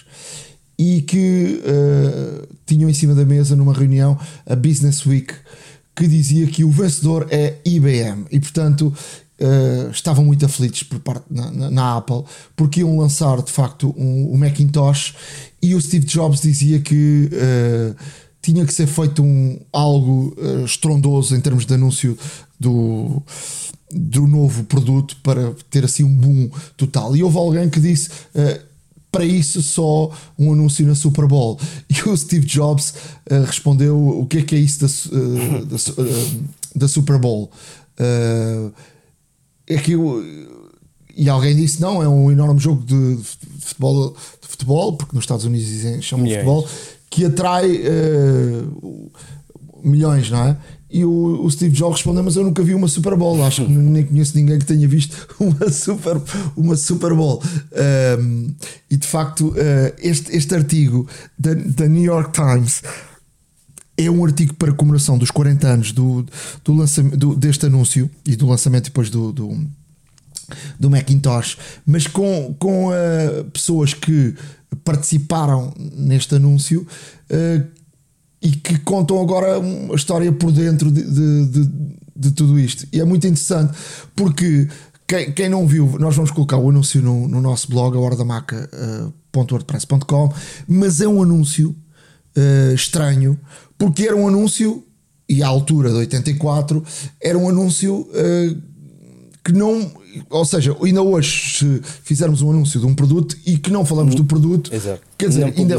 e 0.79 1.03
que 1.03 1.61
uh, 1.63 2.49
tinham 2.65 2.89
em 2.89 2.95
cima 2.95 3.15
da 3.15 3.23
mesa 3.23 3.55
numa 3.55 3.75
reunião 3.75 4.19
a 4.47 4.57
Business 4.57 5.05
Week 5.05 5.35
que 5.95 6.09
dizia 6.09 6.47
que 6.47 6.65
o 6.65 6.71
vencedor 6.71 7.27
é 7.31 7.59
IBM 7.67 8.25
e 8.31 8.41
portanto 8.41 8.95
uh, 9.41 9.91
estavam 9.91 10.25
muito 10.25 10.45
aflitos 10.45 10.83
por 10.83 10.99
parte 11.01 11.25
na, 11.31 11.51
na, 11.51 11.71
na, 11.71 11.97
Apple 11.97 12.25
porque 12.55 12.81
iam 12.81 12.99
lançar 12.99 13.43
de 13.43 13.53
facto 13.53 13.95
um, 13.97 14.35
um 14.35 14.37
Macintosh 14.37 15.15
e 15.63 15.75
o 15.75 15.81
Steve 15.81 16.07
Jobs 16.07 16.41
dizia 16.41 16.81
que 16.81 17.31
tinha 18.41 18.65
que 18.65 18.73
ser 18.73 18.87
feito 18.87 19.23
um, 19.23 19.59
algo 19.73 20.37
estrondoso 20.65 21.35
em 21.35 21.41
termos 21.41 21.67
de 21.67 21.75
anúncio 21.75 22.17
do, 22.59 23.23
do 23.91 24.27
novo 24.27 24.65
produto 24.65 25.17
para 25.23 25.55
ter 25.71 25.85
assim 25.85 26.05
um 26.05 26.15
boom 26.15 26.51
total. 26.77 27.17
E 27.17 27.23
houve 27.23 27.37
alguém 27.39 27.71
que 27.71 27.81
disse: 27.81 28.11
uh, 28.35 28.61
para 29.11 29.25
isso 29.25 29.63
só 29.63 30.11
um 30.39 30.53
anúncio 30.53 30.87
na 30.87 30.95
Super 30.95 31.27
Bowl. 31.27 31.59
E 31.89 32.09
o 32.09 32.17
Steve 32.17 32.47
Jobs 32.47 32.95
uh, 33.31 33.45
respondeu: 33.45 33.97
O 33.97 34.27
que 34.27 34.39
é 34.39 34.43
que 34.43 34.55
é 34.55 34.59
isso 34.59 34.81
da, 34.81 34.87
uh, 35.17 35.65
da, 35.67 35.77
uh, 35.77 36.45
da, 36.75 36.89
Super 36.89 37.19
Bowl? 37.19 37.51
É 39.69 39.77
que 39.77 39.93
eu, 39.93 40.23
e 41.17 41.29
alguém 41.29 41.57
disse: 41.57 41.81
Não, 41.81 42.03
é 42.03 42.09
um 42.09 42.31
enorme 42.31 42.61
jogo 42.61 42.85
de, 42.85 43.19
futebol, 43.61 44.17
de 44.43 44.49
futebol, 44.49 44.97
porque 44.97 45.15
nos 45.15 45.25
Estados 45.25 45.45
Unidos 45.45 45.67
dizem, 45.67 46.03
chamam 46.03 46.27
de 46.27 46.35
futebol, 46.35 46.69
que 47.11 47.25
atrai 47.25 47.83
milhões, 49.83 50.31
não 50.31 50.49
é? 50.49 50.57
E 50.89 51.05
o, 51.05 51.45
o, 51.45 51.51
Steve 51.51 51.75
Jobs 51.75 51.97
respondeu: 51.97 52.23
Mas 52.23 52.37
eu 52.37 52.45
nunca 52.45 52.63
vi 52.63 52.75
uma 52.75 52.89
Super 52.89 53.17
Bowl. 53.17 53.43
Acho 53.45 53.65
que 53.65 53.73
nem 53.73 54.05
conheço 54.05 54.37
ninguém 54.37 54.59
que 54.59 54.65
tenha 54.65 54.87
visto 54.87 55.29
uma 55.41 55.71
Super, 55.71 56.21
uma 56.57 56.77
Super 56.77 57.13
Bowl. 57.15 57.43
Um, 58.19 58.55
e 58.91 58.97
de 58.97 59.07
facto, 59.07 59.49
uh, 59.49 59.55
este, 59.99 60.37
este 60.37 60.55
artigo 60.55 61.09
da, 61.39 61.55
da 61.55 61.89
New 61.89 62.05
York 62.05 62.33
Times 62.33 62.83
é 63.97 64.11
um 64.11 64.25
artigo 64.25 64.55
para 64.55 64.73
comemoração 64.73 65.17
dos 65.17 65.31
40 65.31 65.67
anos 65.67 65.93
do, 65.93 66.27
do 66.65 66.85
do, 67.17 67.35
deste 67.35 67.67
anúncio 67.67 68.11
e 68.25 68.37
do 68.37 68.47
lançamento 68.47 68.85
depois 68.85 69.09
do, 69.09 69.33
do, 69.33 69.59
do 70.79 70.91
Macintosh, 70.91 71.57
mas 71.85 72.07
com, 72.07 72.55
com 72.59 72.89
uh, 72.89 73.45
pessoas 73.53 73.95
que 73.95 74.35
participaram 74.85 75.73
neste 75.97 76.35
anúncio. 76.35 76.87
Uh, 77.31 77.65
e 78.43 78.51
que 78.51 78.79
contam 78.81 79.19
agora 79.21 79.59
uma 79.59 79.95
história 79.97 80.31
por 80.31 80.53
dentro 80.53 80.91
de, 80.91 81.03
de, 81.03 81.47
de, 81.47 81.71
de 82.15 82.31
tudo 82.33 82.61
isto. 82.61 82.87
E 82.93 83.01
é 83.01 83.05
muito 83.05 83.27
interessante 83.27 83.73
porque 84.15 84.69
quem, 85.07 85.33
quem, 85.33 85.49
não 85.49 85.67
viu, 85.67 85.97
nós 85.99 86.15
vamos 86.15 86.31
colocar 86.31 86.59
o 86.59 86.69
anúncio 86.69 87.01
no, 87.03 87.27
no 87.27 87.41
nosso 87.41 87.67
blog, 87.69 87.97
a 87.97 88.01
horadamaca.wordpress.com, 88.01 90.27
uh, 90.27 90.35
mas 90.69 91.01
é 91.01 91.09
um 91.09 91.23
anúncio 91.23 91.75
uh, 92.37 92.75
estranho, 92.75 93.39
porque 93.79 94.05
era 94.05 94.17
um 94.17 94.29
anúncio, 94.29 94.85
e 95.29 95.43
à 95.43 95.49
altura 95.49 95.91
de 95.91 95.97
84, 95.97 96.85
era 97.21 97.37
um 97.37 97.49
anúncio 97.49 98.01
uh, 98.01 98.63
que 99.45 99.53
não. 99.53 99.91
Ou 100.31 100.45
seja, 100.45 100.75
ainda 100.83 101.03
hoje, 101.03 101.59
se 101.59 101.83
fizermos 102.03 102.41
um 102.41 102.51
anúncio 102.51 102.81
de 102.81 102.87
um 102.87 102.95
produto 102.95 103.37
e 103.45 103.59
que 103.59 103.71
não 103.71 103.85
falamos 103.85 104.15
do 104.15 104.25
produto, 104.25 104.75
Exato. 104.75 105.03
quer 105.19 105.29
dizer, 105.29 105.45
ainda 105.45 105.79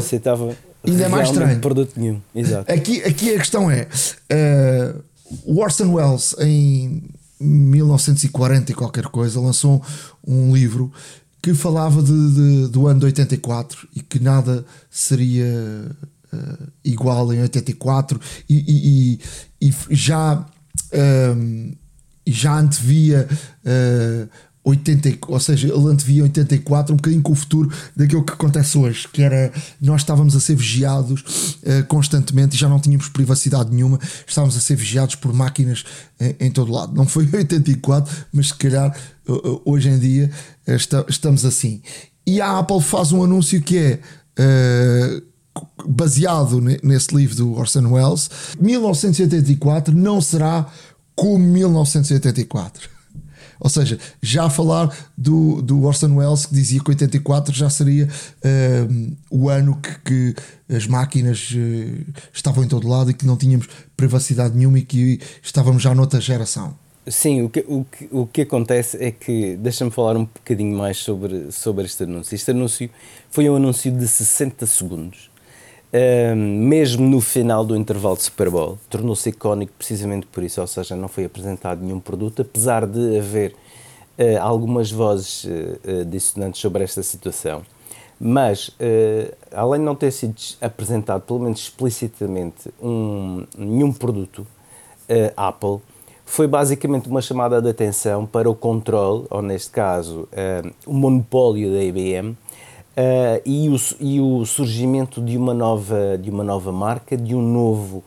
ainda 0.84 1.04
é 1.04 1.08
mais 1.08 1.28
estranho. 1.28 1.60
produto 1.60 1.92
nenhum. 1.96 2.20
Exato. 2.34 2.70
Aqui, 2.72 3.02
aqui 3.02 3.34
a 3.34 3.38
questão 3.38 3.70
é: 3.70 3.88
uh, 4.32 5.02
o 5.44 5.60
Orson 5.60 5.92
Welles, 5.92 6.36
em 6.40 7.02
1940 7.40 8.72
e 8.72 8.74
qualquer 8.74 9.04
coisa, 9.06 9.40
lançou 9.40 9.82
um 10.26 10.54
livro 10.54 10.92
que 11.42 11.54
falava 11.54 12.02
de, 12.02 12.34
de, 12.34 12.68
do 12.68 12.86
ano 12.86 13.00
de 13.00 13.06
84 13.06 13.88
e 13.94 14.02
que 14.02 14.18
nada 14.18 14.64
seria 14.90 15.46
uh, 16.32 16.72
igual 16.84 17.32
em 17.32 17.40
84 17.42 18.20
e, 18.48 18.54
e, 18.54 19.68
e, 19.68 19.68
e 19.90 19.94
já. 19.94 20.46
Um, 20.92 21.72
eh, 21.72 21.88
já 22.30 22.58
antevia 22.58 23.26
uh, 23.64 24.28
80, 24.68 25.18
ou 25.28 25.40
seja, 25.40 25.68
ele 25.68 25.86
antevia 25.88 26.22
84 26.24 26.92
um 26.92 26.96
bocadinho 26.96 27.22
com 27.22 27.32
o 27.32 27.34
futuro 27.34 27.72
daquilo 27.96 28.22
que 28.22 28.32
acontece 28.32 28.76
hoje, 28.76 29.08
que 29.08 29.22
era 29.22 29.52
nós 29.80 30.02
estávamos 30.02 30.36
a 30.36 30.40
ser 30.40 30.56
vigiados 30.56 31.22
uh, 31.62 31.84
constantemente 31.86 32.54
e 32.54 32.58
já 32.58 32.68
não 32.68 32.78
tínhamos 32.78 33.08
privacidade 33.08 33.70
nenhuma, 33.74 33.98
estávamos 34.26 34.56
a 34.56 34.60
ser 34.60 34.76
vigiados 34.76 35.14
por 35.14 35.32
máquinas 35.32 35.84
em, 36.20 36.36
em 36.46 36.50
todo 36.50 36.70
lado. 36.70 36.94
Não 36.94 37.06
foi 37.06 37.28
84, 37.32 38.14
mas 38.32 38.48
se 38.48 38.54
calhar 38.54 38.94
uh, 39.26 39.62
hoje 39.64 39.88
em 39.88 39.98
dia 39.98 40.30
uh, 40.66 41.06
estamos 41.08 41.44
assim. 41.44 41.80
E 42.26 42.40
a 42.40 42.58
Apple 42.58 42.82
faz 42.82 43.10
um 43.10 43.22
anúncio 43.22 43.62
que 43.62 43.78
é 43.78 44.00
baseado 45.86 46.60
nesse 46.82 47.14
livro 47.14 47.36
do 47.36 47.54
Orson 47.54 47.86
Welles. 47.92 48.30
1984 48.60 49.94
não 49.94 50.20
será 50.20 50.66
como 51.14 51.38
1984 51.38 52.98
ou 53.60 53.68
seja, 53.68 53.98
já 54.22 54.44
a 54.44 54.50
falar 54.50 54.94
do, 55.16 55.60
do 55.62 55.82
Orson 55.84 56.14
Welles 56.16 56.46
que 56.46 56.54
dizia 56.54 56.80
que 56.80 56.90
84 56.90 57.54
já 57.54 57.68
seria 57.68 58.06
uh, 58.06 59.16
o 59.30 59.48
ano 59.48 59.76
que, 59.76 59.98
que 60.04 60.74
as 60.74 60.86
máquinas 60.86 61.50
uh, 61.50 62.12
estavam 62.32 62.62
em 62.62 62.68
todo 62.68 62.88
lado 62.88 63.10
e 63.10 63.14
que 63.14 63.26
não 63.26 63.36
tínhamos 63.36 63.68
privacidade 63.96 64.56
nenhuma 64.56 64.78
e 64.78 64.82
que 64.82 65.20
estávamos 65.42 65.82
já 65.82 65.94
noutra 65.94 66.20
geração. 66.20 66.76
Sim, 67.06 67.42
o 67.42 67.48
que, 67.48 67.64
o 67.66 67.84
que, 67.84 68.08
o 68.12 68.26
que 68.26 68.42
acontece 68.42 69.02
é 69.02 69.10
que, 69.10 69.56
deixa-me 69.56 69.90
falar 69.90 70.14
um 70.14 70.26
bocadinho 70.26 70.76
mais 70.76 70.98
sobre, 70.98 71.50
sobre 71.50 71.86
este 71.86 72.02
anúncio. 72.02 72.34
Este 72.34 72.50
anúncio 72.50 72.90
foi 73.30 73.48
um 73.48 73.56
anúncio 73.56 73.90
de 73.90 74.06
60 74.06 74.66
segundos 74.66 75.27
mesmo 76.36 77.08
no 77.08 77.20
final 77.20 77.64
do 77.64 77.74
intervalo 77.76 78.16
de 78.16 78.24
Super 78.24 78.50
Bowl, 78.50 78.78
tornou-se 78.90 79.30
icónico 79.30 79.72
precisamente 79.78 80.26
por 80.26 80.42
isso, 80.42 80.60
ou 80.60 80.66
seja, 80.66 80.94
não 80.94 81.08
foi 81.08 81.24
apresentado 81.24 81.82
nenhum 81.82 81.98
produto, 81.98 82.42
apesar 82.42 82.86
de 82.86 83.18
haver 83.18 83.52
uh, 84.18 84.38
algumas 84.40 84.90
vozes 84.90 85.44
uh, 85.44 86.04
dissonantes 86.04 86.60
sobre 86.60 86.84
esta 86.84 87.02
situação. 87.02 87.62
Mas, 88.20 88.72
além 89.52 89.78
de 89.80 89.86
não 89.86 89.94
ter 89.94 90.10
sido 90.10 90.34
apresentado, 90.60 91.22
pelo 91.22 91.38
menos 91.38 91.60
explicitamente, 91.60 92.68
um, 92.82 93.46
nenhum 93.56 93.92
produto 93.92 94.44
Apple, 95.36 95.78
foi 96.26 96.48
basicamente 96.48 97.08
uma 97.08 97.22
chamada 97.22 97.62
de 97.62 97.70
atenção 97.70 98.26
para 98.26 98.50
o 98.50 98.56
controle, 98.56 99.24
ou 99.30 99.40
neste 99.40 99.70
caso, 99.70 100.28
o 100.84 100.92
monopólio 100.92 101.72
da 101.72 101.80
IBM, 101.80 102.36
Uh, 102.98 103.40
e, 103.46 103.68
o, 103.68 103.76
e 104.00 104.20
o 104.20 104.44
surgimento 104.44 105.22
de 105.22 105.36
uma 105.36 105.54
nova 105.54 106.18
de 106.20 106.30
uma 106.30 106.42
nova 106.42 106.72
marca 106.72 107.16
de 107.16 107.32
um 107.32 107.40
novo 107.40 108.02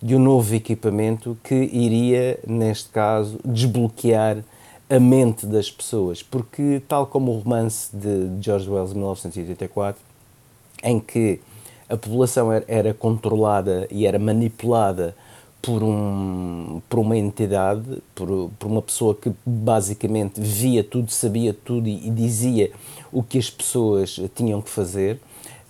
de 0.00 0.14
um 0.14 0.20
novo 0.20 0.54
equipamento 0.54 1.36
que 1.42 1.54
iria 1.72 2.38
neste 2.46 2.90
caso 2.90 3.40
desbloquear 3.44 4.44
a 4.88 5.00
mente 5.00 5.46
das 5.46 5.68
pessoas. 5.68 6.22
Porque 6.22 6.80
tal 6.86 7.06
como 7.06 7.32
o 7.32 7.38
romance 7.40 7.88
de 7.92 8.30
George 8.40 8.70
Wells 8.70 8.90
de 8.90 8.98
1984 8.98 10.00
em 10.84 11.00
que 11.00 11.40
a 11.88 11.96
população 11.96 12.52
era, 12.52 12.64
era 12.68 12.94
controlada 12.94 13.88
e 13.90 14.06
era 14.06 14.18
manipulada 14.18 15.16
por, 15.60 15.82
um, 15.82 16.80
por 16.88 17.00
uma 17.00 17.16
entidade, 17.16 18.02
por, 18.14 18.50
por 18.58 18.66
uma 18.66 18.82
pessoa 18.82 19.14
que 19.14 19.32
basicamente 19.44 20.40
via 20.40 20.84
tudo, 20.84 21.10
sabia 21.10 21.52
tudo 21.52 21.88
e, 21.88 22.06
e 22.06 22.10
dizia 22.10 22.70
o 23.12 23.22
que 23.22 23.38
as 23.38 23.50
pessoas 23.50 24.20
tinham 24.34 24.62
que 24.62 24.70
fazer. 24.70 25.20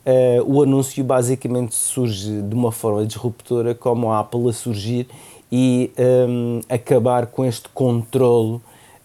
Uh, 0.06 0.42
o 0.46 0.62
anúncio 0.62 1.02
basicamente 1.02 1.74
surge 1.74 2.42
de 2.42 2.54
uma 2.54 2.70
forma 2.70 3.04
disruptora, 3.04 3.74
como 3.74 4.12
a 4.12 4.20
Apple 4.20 4.48
a 4.48 4.52
surgir 4.52 5.08
e 5.50 5.90
um, 5.98 6.60
acabar 6.68 7.26
com 7.26 7.44
este 7.44 7.68
controle 7.70 8.54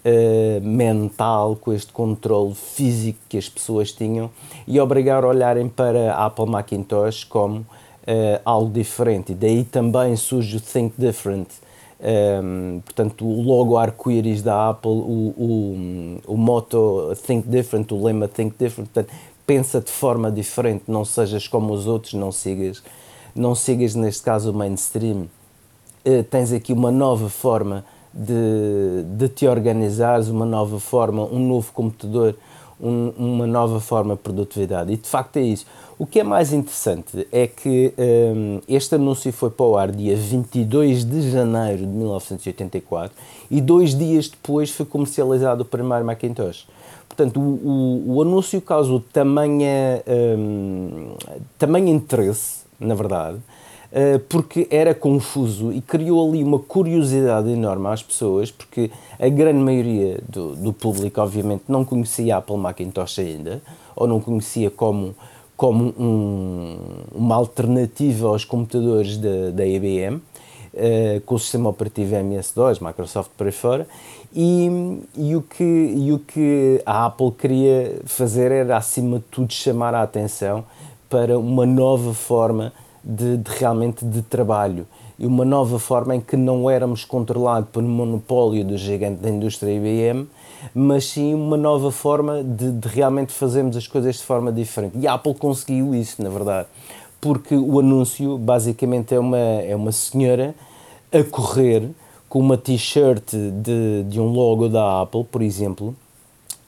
uh, 0.05 0.61
mental, 0.61 1.55
com 1.55 1.73
este 1.73 1.91
controle 1.91 2.53
físico 2.53 3.19
que 3.29 3.37
as 3.37 3.49
pessoas 3.49 3.91
tinham 3.91 4.29
e 4.67 4.79
obrigar 4.79 5.23
a 5.23 5.27
olharem 5.27 5.67
para 5.67 6.13
a 6.13 6.25
Apple 6.25 6.45
Macintosh 6.45 7.23
como 7.23 7.65
uh, 8.03 8.41
algo 8.43 8.71
diferente. 8.71 9.31
E 9.31 9.35
daí 9.35 9.63
também 9.63 10.15
surge 10.15 10.57
o 10.57 10.61
Think 10.61 10.95
Different. 10.97 11.47
Um, 11.99 12.05
ehm, 12.07 12.79
portanto, 12.79 13.25
o 13.25 13.41
logo 13.41 13.77
arco-íris 13.77 14.41
da 14.41 14.69
Apple, 14.69 14.89
o, 14.89 15.33
o, 15.37 16.33
o 16.33 16.37
moto 16.37 17.13
Think 17.27 17.47
Different, 17.47 17.91
o 17.91 18.03
lema 18.03 18.27
Think 18.27 18.55
Different, 18.57 18.89
portanto, 18.91 19.13
pensa 19.45 19.79
de 19.79 19.91
forma 19.91 20.31
diferente, 20.31 20.85
não 20.87 21.05
sejas 21.05 21.47
como 21.47 21.73
os 21.73 21.85
outros, 21.85 22.13
não 22.13 22.31
sigas, 22.31 22.81
não 23.35 23.53
sigas 23.53 23.93
neste 23.93 24.23
caso 24.23 24.51
o 24.51 24.53
mainstream. 24.53 25.27
Uh, 26.03 26.23
tens 26.23 26.51
aqui 26.51 26.73
uma 26.73 26.91
nova 26.91 27.29
forma 27.29 27.85
de, 28.13 29.03
de 29.15 29.29
te 29.29 29.47
organizares, 29.47 30.27
uma 30.27 30.45
nova 30.45 30.79
forma, 30.79 31.23
um 31.25 31.39
novo 31.39 31.71
computador, 31.71 32.35
um, 32.79 33.09
uma 33.15 33.47
nova 33.47 33.79
forma 33.79 34.15
de 34.15 34.21
produtividade. 34.21 34.91
E 34.91 34.97
de 34.97 35.07
facto 35.07 35.37
é 35.37 35.41
isso. 35.41 35.65
O 35.97 36.06
que 36.06 36.19
é 36.19 36.23
mais 36.23 36.51
interessante 36.51 37.27
é 37.32 37.45
que 37.47 37.93
um, 37.97 38.60
este 38.67 38.95
anúncio 38.95 39.32
foi 39.32 39.49
para 39.49 39.65
o 39.65 39.77
ar 39.77 39.91
dia 39.91 40.15
22 40.15 41.06
de 41.06 41.30
janeiro 41.30 41.80
de 41.80 41.88
1984 41.88 43.15
e 43.49 43.62
dois 43.62 43.95
dias 43.95 44.27
depois 44.27 44.71
foi 44.71 44.86
comercializado 44.86 45.63
o 45.63 45.65
primeiro 45.65 46.06
Macintosh. 46.06 46.65
Portanto, 47.08 47.39
o, 47.39 47.43
o, 47.43 48.15
o 48.15 48.21
anúncio 48.21 48.62
causou 48.62 49.01
tamanha, 49.12 50.01
um, 50.38 51.13
tamanho 51.60 51.89
interesse, 51.89 52.62
na 52.80 52.95
verdade, 52.95 53.38
uh, 53.38 54.19
porque 54.30 54.65
era 54.71 54.95
confuso 54.95 55.73
e 55.73 55.82
criou 55.82 56.30
ali 56.30 56.41
uma 56.41 56.58
curiosidade 56.58 57.49
enorme 57.49 57.88
às 57.88 58.01
pessoas, 58.01 58.49
porque 58.49 58.89
a 59.19 59.27
grande 59.27 59.60
maioria 59.60 60.19
do, 60.27 60.56
do 60.56 60.71
público, 60.71 61.19
obviamente, 61.19 61.63
não 61.67 61.84
conhecia 61.84 62.36
a 62.36 62.38
Apple 62.39 62.58
Macintosh 62.58 63.19
ainda, 63.19 63.62
ou 63.93 64.08
não 64.08 64.21
conhecia 64.21 64.71
como 64.71 65.13
como 65.62 65.93
um, 65.95 66.76
uma 67.13 67.36
alternativa 67.36 68.30
aos 68.30 68.43
computadores 68.43 69.15
da, 69.15 69.52
da 69.54 69.63
IBM. 69.63 70.15
uh, 70.15 71.21
com 71.24 71.36
o 71.36 71.39
sistema 71.39 71.69
operativo 71.69 72.15
MS-DOS, 72.15 72.80
Microsoft 72.80 73.30
por 73.38 73.45
aí 73.45 73.54
fora, 73.54 73.88
e, 74.34 75.00
e, 75.15 75.36
o 75.36 75.43
que, 75.43 75.63
e 75.63 76.12
o 76.12 76.17
que 76.17 76.82
a 76.84 77.06
Apple 77.06 77.32
queria 77.34 78.00
fazer 78.06 78.52
era, 78.52 78.76
acima 78.76 79.19
de 79.19 79.26
tudo, 79.30 79.54
chamar 79.54 79.93
a 79.93 80.02
atenção 80.02 80.63
para 81.08 81.38
uma 81.38 81.67
nova 81.67 82.12
forma 82.12 82.74
de, 83.04 83.38
de 83.38 83.52
realmente 83.52 84.04
de 84.04 84.24
trabalho 84.24 84.88
e 85.19 85.28
uma 85.28 85.45
nova 85.45 85.78
forma 85.78 86.15
em 86.15 86.21
que 86.21 86.36
não 86.36 86.71
éramos 86.71 87.06
controlados 87.06 87.69
pelo 87.69 87.88
monopólio 87.88 88.65
do 88.65 88.76
gigante 88.78 89.21
da 89.21 89.30
indústria 89.30 89.71
IBM, 89.71 90.28
mas 90.74 91.06
sim 91.06 91.34
uma 91.34 91.58
nova 91.58 91.91
forma 91.91 92.43
de, 92.43 92.71
de, 92.71 92.88
realmente 92.88 93.34
fazermos 93.34 93.76
as 93.76 93.88
coisas 93.88 94.17
de 94.17 94.24
forma 94.24 94.52
diferente. 94.52 94.97
E 94.97 95.08
a 95.08 95.13
Apple 95.13 95.34
conseguiu 95.34 95.93
isso, 95.95 96.21
na 96.21 96.30
verdade, 96.30 96.67
porque 97.19 97.56
o 97.56 97.80
anúncio 97.80 98.38
basicamente 98.38 99.13
é 99.13 99.19
uma, 99.19 99.38
é 99.38 99.76
uma 99.76 99.91
senhora 99.91 100.56
a 101.12 101.24
correr 101.24 101.89
com 102.30 102.39
uma 102.39 102.58
t-shirt 102.58 103.34
de, 103.34 104.04
de 104.08 104.19
um 104.19 104.28
logo 104.28 104.69
da 104.69 105.02
Apple, 105.02 105.26
por 105.26 105.41
exemplo, 105.41 105.95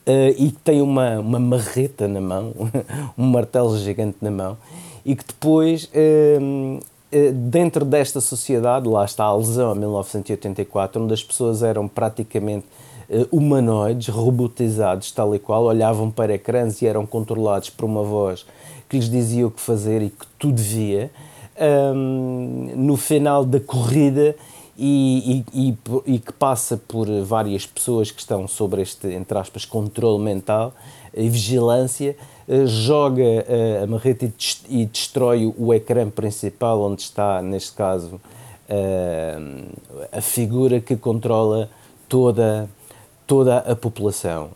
Uh, 0.05 0.35
e 0.37 0.51
que 0.51 0.59
tem 0.59 0.81
uma, 0.81 1.17
uma 1.17 1.39
marreta 1.39 2.09
na 2.09 2.19
mão, 2.19 2.53
um 3.17 3.25
martelo 3.25 3.77
gigante 3.77 4.17
na 4.21 4.29
mão, 4.29 4.57
e 5.05 5.15
que 5.15 5.23
depois, 5.25 5.85
uh, 5.85 6.77
uh, 6.77 7.31
dentro 7.31 7.85
desta 7.85 8.19
sociedade, 8.19 8.85
lá 8.85 9.05
está 9.05 9.23
a 9.23 9.33
lesão 9.33 9.71
a 9.71 9.75
1984, 9.75 11.01
onde 11.01 11.13
as 11.13 11.23
pessoas 11.23 11.63
eram 11.63 11.87
praticamente 11.87 12.65
humanoides, 13.31 14.07
robotizados, 14.07 15.11
tal 15.11 15.35
e 15.35 15.39
qual, 15.39 15.63
olhavam 15.65 16.09
para 16.09 16.33
ecrãs 16.33 16.81
e 16.81 16.87
eram 16.87 17.05
controlados 17.05 17.69
por 17.69 17.85
uma 17.85 18.03
voz 18.03 18.45
que 18.89 18.97
lhes 18.97 19.09
dizia 19.09 19.47
o 19.47 19.51
que 19.51 19.61
fazer 19.61 20.01
e 20.01 20.09
que 20.09 20.25
tudo 20.37 20.61
via. 20.61 21.11
Um, 21.95 22.73
no 22.75 22.97
final 22.97 23.45
da 23.45 23.59
corrida, 23.59 24.35
e, 24.77 25.45
e, 25.53 25.69
e, 25.69 25.77
e, 26.15 26.19
que 26.19 26.33
passa 26.33 26.77
por 26.87 27.07
várias 27.23 27.65
pessoas 27.65 28.09
que 28.09 28.19
estão 28.19 28.47
sobre 28.47 28.81
este, 28.81 29.07
entre 29.07 29.37
aspas, 29.37 29.65
controle 29.65 30.23
mental 30.23 30.73
e 31.13 31.29
vigilância, 31.29 32.15
eh, 32.47 32.65
joga 32.65 33.23
eh, 33.23 33.81
a 33.83 33.87
marreta 33.87 34.31
e 34.67 34.85
destrói 34.85 35.53
o 35.57 35.73
ecrã 35.73 36.09
principal, 36.09 36.81
onde 36.81 37.03
está, 37.03 37.41
neste 37.41 37.73
caso, 37.73 38.19
eh, 38.67 39.37
a 40.11 40.21
figura 40.21 40.79
que 40.81 40.95
controla 40.95 41.69
toda, 42.09 42.67
toda 43.25 43.57
a 43.59 43.75
população. 43.75 44.49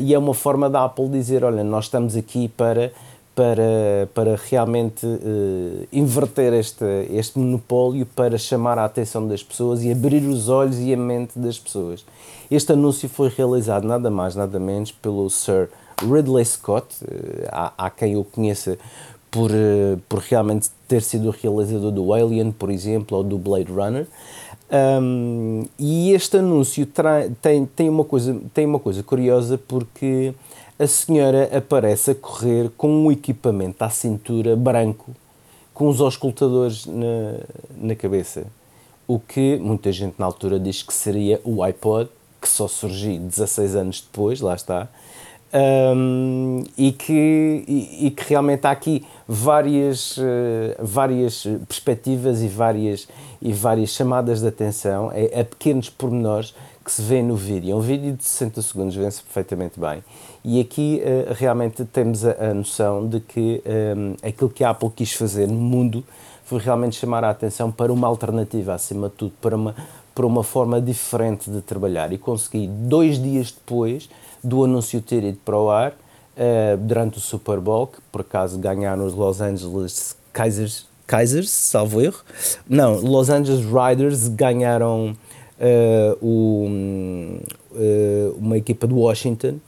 E 0.00 0.12
é 0.12 0.18
uma 0.18 0.34
forma 0.34 0.68
da 0.68 0.84
Apple 0.84 1.08
dizer: 1.08 1.44
olha, 1.44 1.62
nós 1.62 1.84
estamos 1.84 2.16
aqui 2.16 2.48
para 2.48 2.92
para, 3.40 4.06
para 4.12 4.38
realmente 4.50 5.06
uh, 5.06 5.88
inverter 5.90 6.52
este, 6.52 6.84
este 7.10 7.38
monopólio 7.38 8.04
para 8.04 8.36
chamar 8.36 8.78
a 8.78 8.84
atenção 8.84 9.26
das 9.26 9.42
pessoas 9.42 9.82
e 9.82 9.90
abrir 9.90 10.22
os 10.24 10.50
olhos 10.50 10.78
e 10.78 10.92
a 10.92 10.96
mente 10.96 11.38
das 11.38 11.58
pessoas. 11.58 12.04
Este 12.50 12.72
anúncio 12.72 13.08
foi 13.08 13.30
realizado 13.30 13.86
nada 13.86 14.10
mais, 14.10 14.36
nada 14.36 14.58
menos 14.58 14.92
pelo 14.92 15.30
Sir 15.30 15.70
Ridley 16.02 16.44
Scott, 16.44 16.86
uh, 17.02 17.48
há, 17.50 17.72
há, 17.78 17.88
quem 17.88 18.14
o 18.14 18.24
conheça 18.24 18.76
por, 19.30 19.50
uh, 19.50 19.98
por 20.06 20.18
realmente 20.18 20.68
ter 20.86 21.00
sido 21.00 21.28
o 21.28 21.30
realizador 21.30 21.92
do 21.92 22.12
Alien, 22.12 22.52
por 22.52 22.70
exemplo, 22.70 23.16
ou 23.16 23.24
do 23.24 23.38
Blade 23.38 23.72
Runner. 23.72 24.06
Um, 24.72 25.64
e 25.78 26.12
este 26.12 26.36
anúncio 26.36 26.86
tem, 27.42 27.66
tem, 27.66 27.88
uma 27.88 28.04
coisa, 28.04 28.40
tem 28.54 28.64
uma 28.64 28.78
coisa 28.78 29.02
curiosa 29.02 29.58
porque 29.58 30.32
a 30.78 30.86
senhora 30.86 31.50
aparece 31.56 32.12
a 32.12 32.14
correr 32.14 32.70
com 32.76 32.88
um 32.88 33.10
equipamento 33.10 33.82
à 33.82 33.90
cintura 33.90 34.54
branco, 34.54 35.14
com 35.74 35.88
os 35.88 36.00
auscultadores 36.00 36.86
na, 36.86 37.40
na 37.76 37.94
cabeça. 37.96 38.46
O 39.08 39.18
que 39.18 39.56
muita 39.56 39.90
gente 39.90 40.14
na 40.18 40.26
altura 40.26 40.58
diz 40.60 40.82
que 40.82 40.94
seria 40.94 41.40
o 41.44 41.62
iPod, 41.64 42.08
que 42.40 42.48
só 42.48 42.68
surgiu 42.68 43.18
16 43.18 43.74
anos 43.74 44.00
depois, 44.00 44.40
lá 44.40 44.54
está, 44.54 44.88
um, 45.52 46.62
e, 46.76 46.92
que, 46.92 47.64
e, 47.66 48.06
e, 48.06 48.10
que 48.10 48.28
realmente 48.28 48.66
há 48.66 48.70
aqui 48.70 49.04
várias, 49.26 50.16
uh, 50.16 50.22
várias 50.78 51.46
perspectivas 51.66 52.42
e 52.42 52.48
várias, 52.48 53.08
e 53.42 53.52
várias 53.52 53.90
chamadas 53.90 54.40
de 54.40 54.48
atenção 54.48 55.10
a, 55.10 55.40
a 55.40 55.44
pequenos 55.44 55.90
pormenores 55.90 56.54
que 56.84 56.92
se 56.92 57.02
vê 57.02 57.22
no 57.22 57.36
vídeo. 57.36 57.72
É 57.72 57.74
um 57.74 57.80
vídeo 57.80 58.14
de 58.14 58.24
60 58.24 58.62
segundos, 58.62 58.94
vê-se 58.94 59.22
perfeitamente 59.22 59.78
bem. 59.78 60.02
E 60.44 60.60
aqui 60.60 61.02
uh, 61.02 61.34
realmente 61.34 61.84
temos 61.84 62.24
a, 62.24 62.50
a, 62.50 62.54
noção 62.54 63.06
de 63.06 63.20
que 63.20 63.62
um, 63.96 64.14
aquilo 64.26 64.50
que 64.50 64.64
a 64.64 64.70
Apple 64.70 64.90
quis 64.94 65.12
fazer 65.12 65.46
no 65.48 65.54
mundo 65.54 66.04
foi 66.44 66.58
realmente 66.58 66.96
chamar 66.96 67.22
a 67.22 67.30
atenção 67.30 67.70
para 67.70 67.92
uma 67.92 68.08
alternativa, 68.08 68.74
acima 68.74 69.08
de 69.08 69.14
tudo, 69.14 69.32
para 69.40 69.54
uma, 69.54 69.74
para 70.14 70.26
uma 70.26 70.42
forma 70.42 70.80
diferente 70.80 71.50
de 71.50 71.60
trabalhar. 71.60 72.12
E 72.12 72.18
consegui, 72.18 72.66
dois 72.66 73.22
dias 73.22 73.52
depois 73.52 74.08
do 74.42 74.64
anúncio 74.64 75.00
ter 75.00 75.22
ido 75.24 75.38
para 75.44 75.58
o 75.58 75.70
ar, 75.70 75.94
uh, 76.40 76.76
durante 76.78 77.18
o 77.18 77.20
Super 77.20 77.60
Bowl, 77.60 77.86
que 77.86 77.98
por 78.10 78.22
acaso 78.22 78.58
ganharam 78.58 79.04
os 79.06 79.14
Los 79.14 79.40
Angeles 79.40 80.16
Kaisers, 80.32 80.86
Kaisers, 81.06 81.50
salvo 81.50 82.00
erro. 82.00 82.20
Não, 82.68 83.00
Los 83.00 83.28
Angeles 83.30 83.64
Riders 83.64 84.28
ganharam 84.28 85.16
uh, 85.58 86.24
o, 86.24 86.68
uh, 87.72 88.36
uma 88.38 88.56
equipa 88.56 88.86
de 88.86 88.94
Washington 88.94 89.58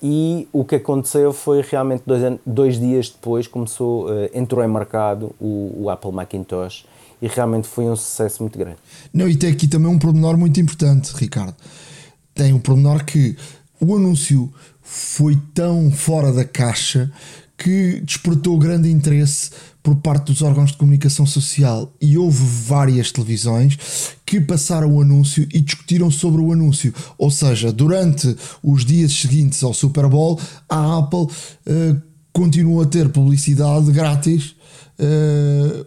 e 0.00 0.46
o 0.52 0.64
que 0.64 0.76
aconteceu 0.76 1.32
foi 1.32 1.62
realmente 1.62 2.02
dois, 2.06 2.38
dois 2.46 2.78
dias 2.78 3.08
depois 3.08 3.48
começou, 3.48 4.06
entrou 4.32 4.64
em 4.64 4.68
mercado 4.68 5.34
o, 5.40 5.72
o, 5.76 5.90
Apple 5.90 6.12
Macintosh 6.12 6.86
e 7.20 7.26
realmente 7.26 7.66
foi 7.66 7.86
um 7.86 7.96
sucesso 7.96 8.44
muito 8.44 8.56
grande. 8.56 8.76
Não, 9.12 9.28
e 9.28 9.34
tem 9.34 9.50
aqui 9.50 9.66
também 9.66 9.90
um 9.90 9.98
pormenor 9.98 10.36
muito 10.36 10.60
importante, 10.60 11.10
Ricardo. 11.16 11.56
Tem 12.32 12.52
um 12.52 12.60
pormenor 12.60 13.04
que 13.04 13.36
o 13.80 13.94
anúncio 13.96 14.52
foi 14.82 15.38
tão 15.54 15.90
fora 15.90 16.32
da 16.32 16.44
caixa 16.44 17.10
que 17.56 18.00
despertou 18.00 18.56
grande 18.56 18.88
interesse 18.88 19.50
por 19.82 19.96
parte 19.96 20.26
dos 20.26 20.42
órgãos 20.42 20.70
de 20.70 20.76
comunicação 20.76 21.26
social 21.26 21.92
e 22.00 22.16
houve 22.16 22.44
várias 22.44 23.10
televisões 23.10 24.16
que 24.24 24.40
passaram 24.40 24.94
o 24.94 25.02
anúncio 25.02 25.48
e 25.52 25.60
discutiram 25.60 26.10
sobre 26.10 26.40
o 26.40 26.52
anúncio. 26.52 26.94
Ou 27.16 27.30
seja, 27.30 27.72
durante 27.72 28.36
os 28.62 28.84
dias 28.84 29.12
seguintes 29.12 29.62
ao 29.62 29.74
Super 29.74 30.06
Bowl, 30.06 30.38
a 30.68 30.98
Apple 30.98 31.22
uh, 31.22 32.02
continuou 32.32 32.82
a 32.82 32.86
ter 32.86 33.08
publicidade 33.08 33.90
grátis 33.90 34.54
uh, 35.00 35.86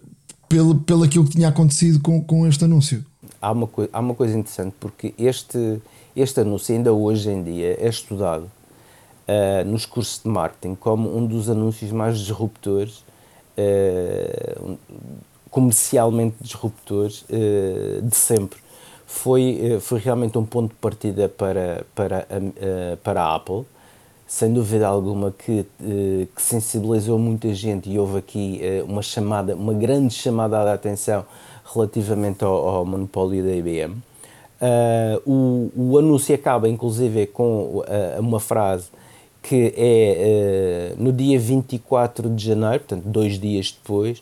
pelo, 0.50 0.76
pelo 0.76 1.04
aquilo 1.04 1.26
que 1.26 1.32
tinha 1.32 1.48
acontecido 1.48 2.00
com, 2.02 2.22
com 2.22 2.46
este 2.48 2.66
anúncio. 2.66 3.06
Há 3.42 3.52
uma, 3.52 3.70
há 3.94 4.00
uma 4.00 4.14
coisa 4.14 4.38
interessante, 4.38 4.74
porque 4.80 5.14
este, 5.18 5.80
este 6.16 6.42
anúncio 6.42 6.76
ainda 6.76 6.92
hoje 6.92 7.30
em 7.30 7.42
dia 7.42 7.78
é 7.80 7.88
estudado 7.88 8.50
uh, 9.28 9.66
nos 9.70 9.86
cursos 9.86 10.22
de 10.24 10.30
marketing 10.30 10.76
como 10.76 11.16
um 11.16 11.26
dos 11.26 11.50
anúncios 11.50 11.92
mais 11.92 12.20
disruptores, 12.20 13.04
uh, 13.58 14.78
comercialmente 15.50 16.36
disruptores 16.42 17.24
uh, 17.24 18.02
de 18.02 18.16
sempre. 18.16 18.60
Foi, 19.06 19.78
foi 19.82 20.00
realmente 20.00 20.38
um 20.38 20.46
ponto 20.46 20.70
de 20.70 20.76
partida 20.76 21.28
para, 21.28 21.86
para, 21.94 22.26
para 23.04 23.22
a 23.22 23.36
Apple, 23.36 23.66
sem 24.26 24.54
dúvida 24.54 24.88
alguma 24.88 25.32
que, 25.32 25.66
que 26.34 26.42
sensibilizou 26.42 27.20
muita 27.20 27.54
gente 27.54 27.90
e 27.90 28.00
houve 28.00 28.20
aqui 28.20 28.62
uma 28.88 29.02
chamada, 29.02 29.54
uma 29.54 29.74
grande 29.74 30.14
chamada 30.14 30.64
de 30.64 30.70
atenção 30.70 31.26
relativamente 31.76 32.42
ao, 32.46 32.54
ao 32.54 32.86
monopólio 32.86 33.44
da 33.44 33.54
IBM. 33.54 34.02
Uh, 34.62 35.22
o, 35.26 35.72
o 35.76 35.98
anúncio 35.98 36.36
acaba, 36.36 36.70
inclusive, 36.70 37.26
com 37.28 37.80
uh, 37.80 37.84
uma 38.20 38.40
frase 38.40 38.90
que 39.42 39.74
é 39.76 40.94
uh, 40.96 41.04
no 41.04 41.12
dia 41.12 41.40
24 41.40 42.30
de 42.30 42.46
janeiro, 42.46 42.80
portanto, 42.80 43.04
dois 43.06 43.40
dias 43.40 43.72
depois, 43.72 44.22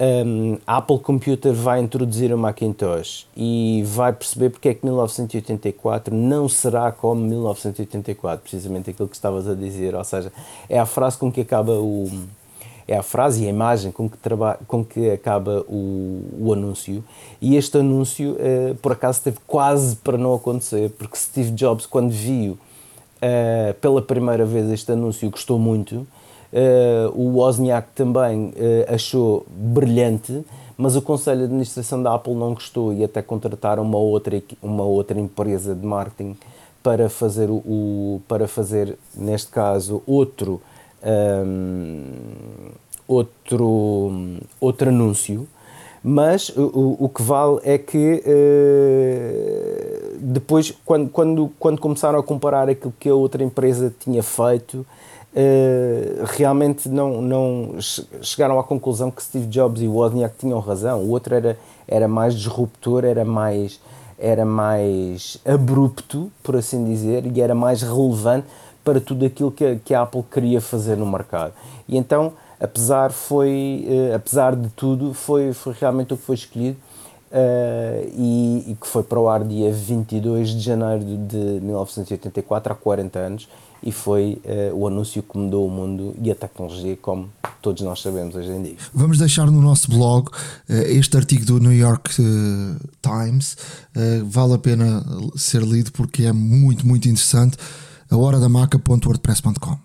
um, 0.00 0.56
a 0.66 0.78
Apple 0.78 0.98
Computer 0.98 1.52
vai 1.52 1.78
introduzir 1.78 2.32
o 2.32 2.38
Macintosh 2.38 3.26
e 3.36 3.82
vai 3.84 4.14
perceber 4.14 4.48
porque 4.48 4.70
é 4.70 4.74
que 4.74 4.82
1984 4.82 6.14
não 6.14 6.48
será 6.48 6.90
como 6.90 7.20
1984, 7.20 8.42
precisamente 8.42 8.88
aquilo 8.88 9.08
que 9.08 9.14
estavas 9.14 9.46
a 9.46 9.54
dizer, 9.54 9.94
ou 9.94 10.02
seja, 10.02 10.32
é 10.70 10.78
a 10.78 10.86
frase 10.86 11.18
com 11.18 11.30
que 11.30 11.42
acaba 11.42 11.72
o 11.72 12.10
é 12.90 12.98
a 12.98 13.04
frase 13.04 13.44
e 13.44 13.46
a 13.46 13.50
imagem 13.50 13.92
com 13.92 14.10
que, 14.10 14.16
traba, 14.16 14.58
com 14.66 14.84
que 14.84 15.10
acaba 15.10 15.64
o, 15.68 16.24
o 16.40 16.52
anúncio 16.52 17.04
e 17.40 17.56
este 17.56 17.78
anúncio 17.78 18.32
uh, 18.32 18.74
por 18.82 18.90
acaso 18.90 19.22
teve 19.22 19.38
quase 19.46 19.94
para 19.94 20.18
não 20.18 20.34
acontecer 20.34 20.90
porque 20.98 21.16
Steve 21.16 21.52
Jobs 21.52 21.86
quando 21.86 22.10
viu 22.10 22.54
uh, 22.54 23.72
pela 23.80 24.02
primeira 24.02 24.44
vez 24.44 24.68
este 24.70 24.90
anúncio 24.90 25.30
gostou 25.30 25.58
muito. 25.58 26.04
Uh, 26.52 27.14
o 27.14 27.36
Wozniak 27.38 27.90
também 27.94 28.52
achou 28.92 29.46
brilhante, 29.48 30.44
mas 30.76 30.96
o 30.96 31.02
Conselho 31.02 31.38
de 31.38 31.44
Administração 31.44 32.02
da 32.02 32.12
Apple 32.12 32.34
não 32.34 32.54
gostou 32.54 32.92
e 32.92 33.04
até 33.04 33.22
contrataram 33.22 33.84
uma 33.84 33.98
outra, 33.98 34.42
uma 34.60 34.82
outra 34.82 35.20
empresa 35.20 35.76
de 35.76 35.86
marketing 35.86 36.36
para 36.82 37.08
fazer, 37.08 37.48
o 37.48 38.20
para 38.26 38.48
fazer 38.48 38.98
neste 39.14 39.52
caso, 39.52 40.02
outro, 40.04 40.60
um, 41.02 42.70
outro, 43.08 44.38
outro 44.60 44.88
anúncio 44.88 45.48
Mas 46.02 46.48
o, 46.50 46.96
o 46.98 47.08
que 47.08 47.22
vale 47.22 47.60
é 47.62 47.76
que 47.76 48.22
uh, 48.24 50.18
depois, 50.18 50.72
quando, 50.84 51.10
quando, 51.10 51.52
quando 51.58 51.80
começaram 51.80 52.18
a 52.18 52.22
comparar 52.22 52.68
aquilo 52.68 52.94
que 52.98 53.08
a 53.08 53.14
outra 53.14 53.42
empresa 53.42 53.92
tinha 53.98 54.22
feito, 54.22 54.76
uh, 54.76 54.86
realmente 56.24 56.88
não, 56.88 57.20
não 57.20 57.76
chegaram 58.22 58.58
à 58.58 58.64
conclusão 58.64 59.10
que 59.10 59.22
Steve 59.22 59.46
Jobs 59.46 59.82
e 59.82 59.88
Wozniak 59.88 60.36
tinham 60.38 60.58
razão. 60.60 61.00
O 61.00 61.10
outro 61.10 61.34
era, 61.34 61.58
era 61.86 62.08
mais 62.08 62.34
disruptor, 62.34 63.04
era 63.04 63.24
mais, 63.24 63.78
era 64.18 64.44
mais 64.46 65.38
abrupto, 65.44 66.32
por 66.42 66.56
assim 66.56 66.82
dizer, 66.84 67.26
e 67.26 67.40
era 67.42 67.54
mais 67.54 67.82
relevante 67.82 68.46
para 68.90 69.00
tudo 69.00 69.24
aquilo 69.24 69.52
que 69.52 69.64
a, 69.64 69.76
que 69.76 69.94
a 69.94 70.02
Apple 70.02 70.24
queria 70.28 70.60
fazer 70.60 70.96
no 70.96 71.06
mercado. 71.06 71.52
E 71.88 71.96
então 71.96 72.32
apesar, 72.60 73.10
foi, 73.10 73.86
uh, 73.88 74.14
apesar 74.14 74.54
de 74.54 74.68
tudo, 74.70 75.14
foi, 75.14 75.52
foi 75.54 75.74
realmente 75.80 76.12
o 76.12 76.16
que 76.16 76.24
foi 76.24 76.34
escolhido 76.34 76.76
uh, 77.32 78.10
e, 78.14 78.64
e, 78.68 78.76
que 78.78 78.86
foi 78.86 79.02
para 79.02 79.18
o 79.18 79.28
ar 79.28 79.42
dia 79.42 79.72
22 79.72 80.50
de 80.50 80.60
janeiro 80.60 81.02
de 81.04 81.60
1984, 81.62 82.72
há 82.72 82.76
40 82.76 83.18
anos, 83.18 83.48
e 83.82 83.90
foi 83.90 84.42
uh, 84.44 84.76
o 84.76 84.86
anúncio 84.86 85.22
que 85.22 85.38
mudou 85.38 85.66
o 85.66 85.70
mundo 85.70 86.14
e 86.20 86.30
a 86.30 86.34
tecnologia, 86.34 86.98
como 87.00 87.30
todos 87.62 87.82
nós 87.82 88.02
sabemos 88.02 88.34
hoje 88.34 88.50
em 88.50 88.62
dia. 88.62 88.76
Vamos 88.92 89.18
deixar 89.18 89.50
no 89.50 89.62
nosso 89.62 89.90
blog 89.90 90.30
este 90.68 91.16
artigo 91.16 91.46
do 91.46 91.58
New 91.58 91.72
York 91.72 92.10
Times, 93.02 93.56
vale 94.24 94.54
a 94.54 94.58
pena 94.58 95.04
ser 95.36 95.62
lido 95.62 95.92
porque 95.92 96.24
é 96.24 96.32
muito, 96.32 96.86
muito 96.86 97.06
interessante 97.06 97.58
a 98.10 98.16
hora 98.16 98.40
da 98.40 98.48
maca.wordpress.com. 98.48 99.78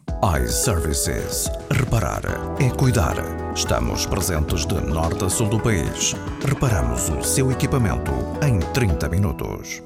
iServices. 0.44 1.48
Reparar 1.70 2.24
é 2.60 2.70
cuidar. 2.72 3.16
Estamos 3.56 4.08
presentes 4.08 4.66
de 4.66 4.74
norte 4.82 5.24
a 5.24 5.30
sul 5.30 5.48
do 5.48 5.60
país. 5.60 6.16
Reparamos 6.44 7.08
o 7.10 7.24
seu 7.24 7.52
equipamento 7.52 8.12
em 8.42 8.60
30 8.74 9.10
minutos. 9.10 9.84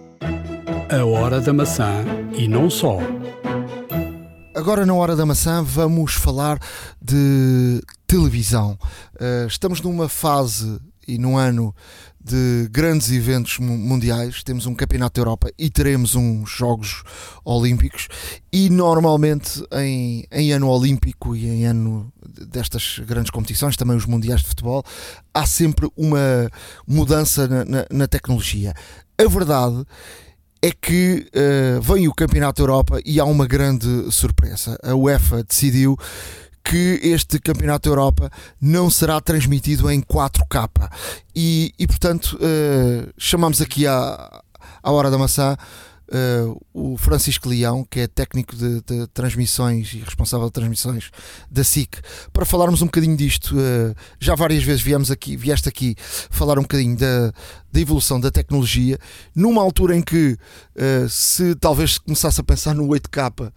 A 0.90 1.04
hora 1.04 1.42
da 1.42 1.52
maçã 1.52 2.06
e 2.34 2.48
não 2.48 2.70
só. 2.70 3.00
Agora, 4.56 4.86
na 4.86 4.94
hora 4.94 5.18
da 5.18 5.26
maçã, 5.26 5.62
vamos 5.62 6.14
falar 6.14 6.60
de 7.02 7.82
televisão. 8.08 8.78
Eh, 9.20 9.48
estamos 9.48 9.82
numa 9.82 10.08
fase 10.08 10.80
e 11.06 11.18
num 11.18 11.38
ano 11.38 11.76
de 12.24 12.68
grandes 12.70 13.12
eventos 13.12 13.60
mundiais, 13.60 14.44
temos 14.44 14.66
um 14.66 14.76
Campeonato 14.76 15.16
da 15.16 15.22
Europa 15.22 15.52
e 15.58 15.70
teremos 15.70 16.16
uns 16.16 16.50
Jogos 16.50 17.04
Olímpicos. 17.46 18.08
E 18.52 18.70
normalmente 18.70 19.64
em, 19.74 20.26
em 20.32 20.52
ano 20.52 20.68
olímpico 20.68 21.36
e 21.36 21.48
em 21.48 21.66
ano 21.66 22.12
destas 22.48 23.00
grandes 23.06 23.32
competições, 23.32 23.78
também 23.78 23.96
os 23.96 24.06
Mundiais 24.06 24.42
de 24.42 24.48
Futebol, 24.48 24.84
há 25.34 25.46
sempre 25.46 25.90
uma 25.96 26.50
mudança 26.86 27.48
na, 27.48 27.66
na, 27.66 27.86
na 27.90 28.08
tecnologia. 28.08 28.74
A 29.18 29.28
verdade 29.28 29.86
é 30.62 30.72
que 30.72 31.26
uh, 31.34 31.82
vem 31.82 32.08
o 32.08 32.14
Campeonato 32.14 32.62
da 32.62 32.64
Europa 32.64 33.02
e 33.06 33.20
há 33.20 33.26
uma 33.26 33.48
grande 33.48 34.12
surpresa. 34.12 34.78
A 34.84 34.94
UEFA 34.94 35.44
decidiu 35.44 35.98
que 36.70 37.00
este 37.02 37.40
Campeonato 37.40 37.90
da 37.90 37.96
Europa 37.96 38.32
não 38.62 38.92
será 38.92 39.20
transmitido 39.20 39.90
em 39.90 40.02
4K. 40.02 40.88
E, 41.36 41.74
e 41.80 41.88
portanto, 41.88 42.38
uh, 42.38 43.12
chamamos 43.18 43.60
aqui 43.60 43.88
à, 43.88 44.42
à 44.84 44.92
Hora 44.92 45.10
da 45.10 45.18
Maçã 45.18 45.58
uh, 46.10 46.60
o 46.74 46.98
Francisco 46.98 47.48
Leão, 47.50 47.86
que 47.90 48.02
é 48.02 48.08
técnico 48.08 48.56
de, 48.56 48.82
de, 48.82 49.08
transmissões 49.08 49.94
e 49.94 50.00
responsável 50.00 50.48
de 50.48 50.54
transmissões 50.54 51.12
da 51.50 51.64
SIC, 51.64 51.98
para 52.34 52.46
falarmos 52.46 52.82
um 52.82 52.86
bocadinho 52.86 53.16
disto. 53.16 53.56
Uh, 53.56 53.96
já 54.20 54.36
várias 54.36 54.64
vezes 54.64 54.82
viemos 54.82 55.12
aqui, 55.12 55.36
vieste 55.38 55.70
aqui 55.70 55.96
falar 56.30 56.58
um 56.58 56.64
bocadinho 56.64 56.98
da, 56.98 57.32
da 57.72 57.80
evolução 57.80 58.20
da 58.20 58.32
tecnologia, 58.32 58.98
numa 59.36 59.62
altura 59.62 59.96
em 59.96 60.02
que 60.02 60.38
uh, 60.76 61.10
se 61.10 61.56
talvez 61.56 61.98
começasse 61.98 62.40
a 62.42 62.44
pensar 62.44 62.74
no 62.74 62.88
8K 62.88 63.52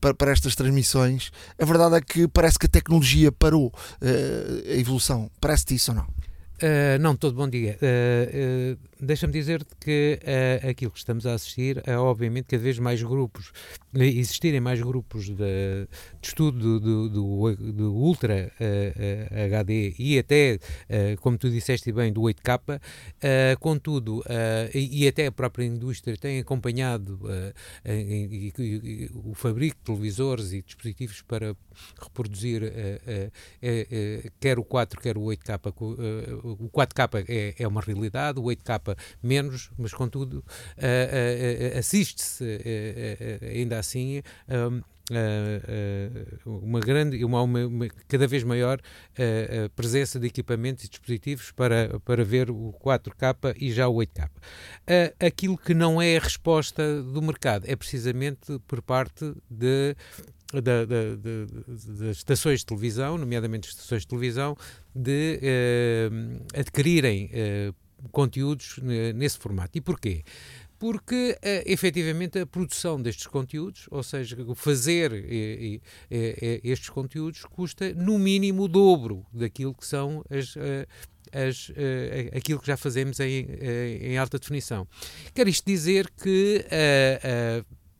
para, 0.00 0.14
para, 0.14 0.32
estas 0.32 0.54
transmissões, 0.54 1.30
a 1.58 1.64
verdade 1.64 1.96
é 1.96 2.00
que 2.00 2.28
parece 2.28 2.58
que 2.58 2.66
a 2.66 2.68
tecnologia 2.68 3.32
parou 3.32 3.72
a 4.02 4.74
evolução. 4.78 5.30
Parece-te 5.40 5.74
isso 5.74 5.90
ou 5.92 5.96
não? 5.96 6.04
Uh, 6.04 6.98
não, 7.00 7.16
todo 7.16 7.34
bom 7.34 7.48
dia. 7.48 7.78
Uh, 9.00 9.04
uh, 9.04 9.06
Deixa-me 9.10 9.32
dizer-te 9.32 9.74
que 9.80 10.20
aquilo 10.68 10.90
que 10.90 10.98
estamos 10.98 11.26
a 11.26 11.34
assistir 11.34 11.82
é, 11.86 11.96
obviamente, 11.96 12.46
cada 12.46 12.62
vez 12.62 12.78
mais 12.78 13.02
grupos, 13.02 13.52
existirem 13.94 14.60
mais 14.60 14.80
grupos 14.80 15.26
de, 15.26 15.34
de 15.34 15.88
estudo 16.22 16.80
do, 16.80 17.08
do, 17.08 17.56
do 17.72 17.94
Ultra 17.94 18.52
HD 19.44 19.94
e 19.98 20.18
até, 20.18 20.58
como 21.20 21.36
tu 21.36 21.50
disseste 21.50 21.90
bem, 21.92 22.12
do 22.12 22.22
8K, 22.22 22.80
contudo, 23.58 24.22
e, 24.74 25.04
e, 25.04 25.08
até 25.08 25.26
a 25.26 25.32
própria 25.32 25.64
indústria 25.64 26.16
tem 26.16 26.38
acompanhado 26.38 27.20
o 29.24 29.34
fabrico 29.34 29.76
de 29.76 29.84
televisores 29.84 30.52
e 30.52 30.62
dispositivos 30.62 31.22
para 31.22 31.56
reproduzir 32.00 32.62
quer 34.40 34.58
o 34.58 34.64
4, 34.64 35.00
quer 35.00 35.16
o 35.16 35.22
8K 35.22 35.60
o 36.42 36.68
4K 36.68 37.24
é, 37.28 37.54
é 37.58 37.68
uma 37.68 37.80
realidade, 37.80 38.38
o 38.38 38.44
8K 38.44 38.89
menos, 39.22 39.70
mas 39.78 39.92
contudo 39.92 40.38
uh, 40.38 41.74
uh, 41.74 41.78
assiste-se 41.78 42.44
ainda 43.54 43.78
assim 43.78 44.22
um, 44.48 44.82
uma 46.46 46.78
grande, 46.78 47.24
uma, 47.24 47.42
uma, 47.42 47.66
uma, 47.66 47.88
cada 48.06 48.28
vez 48.28 48.44
maior 48.44 48.80
presença 49.74 50.20
de 50.20 50.28
equipamentos 50.28 50.84
e 50.84 50.88
dispositivos 50.88 51.50
para, 51.50 51.98
para 52.04 52.24
ver 52.24 52.50
o 52.50 52.72
4K 52.80 53.56
e 53.60 53.72
já 53.72 53.88
o 53.88 53.96
8K. 53.96 54.28
Uh, 54.28 55.26
aquilo 55.26 55.58
que 55.58 55.74
não 55.74 56.00
é 56.00 56.16
a 56.16 56.20
resposta 56.20 57.02
do 57.02 57.20
mercado 57.20 57.64
é 57.66 57.74
precisamente 57.74 58.58
por 58.68 58.80
parte 58.82 59.34
de 59.50 59.96
da, 60.52 60.84
da, 60.84 60.84
da, 60.84 61.44
das 61.86 62.16
estações 62.16 62.60
de 62.60 62.66
televisão, 62.66 63.16
nomeadamente 63.16 63.68
estações 63.68 64.02
de 64.02 64.08
televisão, 64.08 64.56
de 64.94 65.38
uh, 65.40 66.58
adquirirem 66.58 67.26
uh, 67.26 67.74
conteúdos 68.10 68.78
nesse 69.14 69.38
formato. 69.38 69.76
E 69.76 69.80
porquê? 69.80 70.22
Porque, 70.78 71.36
uh, 71.36 71.62
efetivamente, 71.66 72.38
a 72.38 72.46
produção 72.46 73.00
destes 73.00 73.26
conteúdos, 73.26 73.86
ou 73.90 74.02
seja, 74.02 74.36
fazer 74.54 75.12
estes 76.62 76.88
conteúdos, 76.88 77.44
custa 77.44 77.92
no 77.92 78.18
mínimo 78.18 78.62
o 78.62 78.68
dobro 78.68 79.26
daquilo 79.32 79.74
que 79.74 79.86
são 79.86 80.24
as, 80.30 80.56
as, 81.32 81.70
aquilo 82.34 82.58
que 82.60 82.66
já 82.66 82.78
fazemos 82.78 83.20
em, 83.20 83.46
em 84.00 84.16
alta 84.16 84.38
definição. 84.38 84.88
Quer 85.34 85.48
isto 85.48 85.66
dizer 85.66 86.10
que 86.10 86.64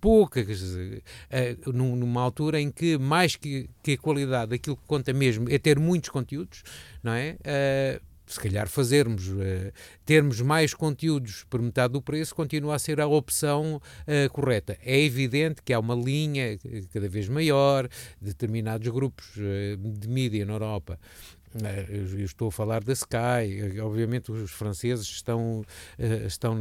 poucas, 0.00 0.62
uh, 0.62 1.72
numa 1.72 2.22
altura 2.22 2.60
em 2.60 2.70
que 2.70 2.96
mais 2.96 3.36
que, 3.36 3.68
que, 3.82 3.92
a 3.92 3.98
qualidade, 3.98 4.54
aquilo 4.54 4.76
que 4.76 4.86
conta 4.86 5.12
mesmo 5.12 5.48
é 5.50 5.58
ter 5.58 5.78
muitos 5.78 6.08
conteúdos, 6.08 6.62
não 7.02 7.12
é? 7.12 7.36
Uh, 7.40 8.09
se 8.30 8.40
calhar 8.40 8.68
fazermos, 8.68 9.28
uh, 9.28 9.72
termos 10.04 10.40
mais 10.40 10.72
conteúdos 10.72 11.44
por 11.50 11.60
metade 11.60 11.92
do 11.92 12.00
preço 12.02 12.34
continua 12.34 12.76
a 12.76 12.78
ser 12.78 13.00
a 13.00 13.06
opção 13.06 13.76
uh, 13.76 14.30
correta. 14.32 14.78
É 14.82 14.98
evidente 15.00 15.62
que 15.62 15.72
há 15.72 15.78
uma 15.78 15.94
linha 15.94 16.58
cada 16.92 17.08
vez 17.08 17.28
maior, 17.28 17.88
determinados 18.20 18.86
grupos 18.88 19.26
uh, 19.36 19.76
de 19.76 20.08
mídia 20.08 20.46
na 20.46 20.52
Europa 20.52 20.98
eh, 21.00 21.39
eu 21.88 22.24
estou 22.24 22.48
a 22.48 22.52
falar 22.52 22.84
da 22.84 22.92
Sky, 22.92 23.76
eh, 23.76 23.80
obviamente 23.82 24.30
os 24.30 24.50
franceses 24.52 25.06
estão, 25.06 25.64
eh, 25.98 26.26
estão 26.26 26.54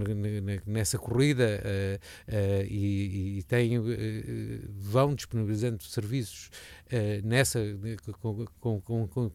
nessa 0.65 0.97
corrida 0.97 1.61
e, 2.67 3.39
e 3.39 3.43
têm, 3.43 3.79
vão 4.79 5.13
disponibilizando 5.13 5.83
serviços 5.83 6.49
nessa, 7.23 7.59
com, 8.19 8.45
com, 8.59 8.81
com, 8.81 9.29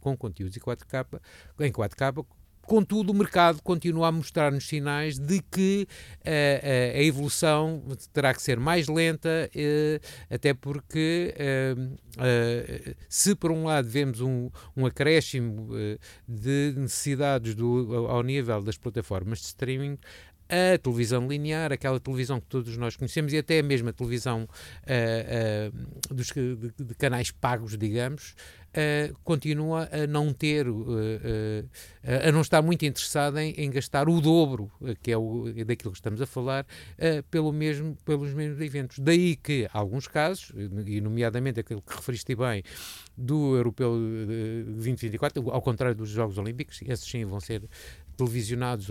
com, 0.00 0.16
conteúdos 0.16 0.56
em 0.56 0.60
4K, 0.60 1.20
em 1.60 1.72
4K 1.72 2.26
Contudo, 2.68 3.12
o 3.12 3.14
mercado 3.14 3.62
continua 3.62 4.08
a 4.08 4.12
mostrar-nos 4.12 4.68
sinais 4.68 5.18
de 5.18 5.40
que 5.40 5.88
uh, 6.18 6.98
a 6.98 7.02
evolução 7.02 7.82
terá 8.12 8.34
que 8.34 8.42
ser 8.42 8.60
mais 8.60 8.88
lenta, 8.88 9.50
uh, 9.56 10.34
até 10.34 10.52
porque 10.52 11.34
uh, 11.34 12.94
se 13.08 13.34
por 13.34 13.50
um 13.50 13.64
lado 13.64 13.88
vemos 13.88 14.20
um, 14.20 14.50
um 14.76 14.84
acréscimo 14.84 15.70
de 16.28 16.74
necessidades 16.76 17.54
do, 17.54 18.06
ao 18.06 18.22
nível 18.22 18.60
das 18.60 18.76
plataformas 18.76 19.38
de 19.38 19.46
streaming, 19.46 19.96
a 20.48 20.78
televisão 20.78 21.28
linear, 21.28 21.72
aquela 21.72 22.00
televisão 22.00 22.40
que 22.40 22.46
todos 22.46 22.76
nós 22.76 22.96
conhecemos 22.96 23.32
e 23.32 23.38
até 23.38 23.60
a 23.60 23.92
televisão 23.92 24.44
uh, 24.44 26.08
uh, 26.10 26.14
dos, 26.14 26.28
de, 26.28 26.56
de, 26.56 26.94
canais 26.94 27.30
pagos, 27.30 27.76
digamos, 27.76 28.34
uh, 28.70 29.14
continua 29.22 29.88
a 29.92 30.06
não 30.06 30.32
ter, 30.32 30.66
a 32.26 32.32
não 32.32 32.40
estar 32.40 32.62
muito 32.62 32.84
interessada 32.86 33.44
em, 33.44 33.52
em, 33.52 33.70
gastar 33.70 34.08
o 34.08 34.20
dobro, 34.20 34.70
que 35.02 35.12
é 35.12 35.18
o, 35.18 35.52
daquilo 35.66 35.92
que 35.92 35.98
estamos 35.98 36.22
a 36.22 36.26
falar, 36.26 36.66
pelo 37.30 37.52
mesmo, 37.52 37.96
pelos 38.04 38.32
mesmos 38.32 38.60
eventos. 38.60 38.98
Daí 38.98 39.36
que, 39.36 39.68
alguns 39.72 40.08
casos, 40.08 40.52
e 40.86 41.00
nomeadamente 41.00 41.60
aquele 41.60 41.82
que 41.82 41.94
referiste 41.94 42.34
bem, 42.34 42.62
do 43.16 43.56
Europeu 43.56 43.90
2024, 44.66 45.50
ao 45.50 45.60
contrário 45.60 45.94
dos 45.94 46.08
Jogos 46.08 46.38
Olímpicos, 46.38 46.80
esses 46.82 47.08
sim 47.08 47.24
vão 47.24 47.40
ser 47.40 47.68
televisionados 48.18 48.88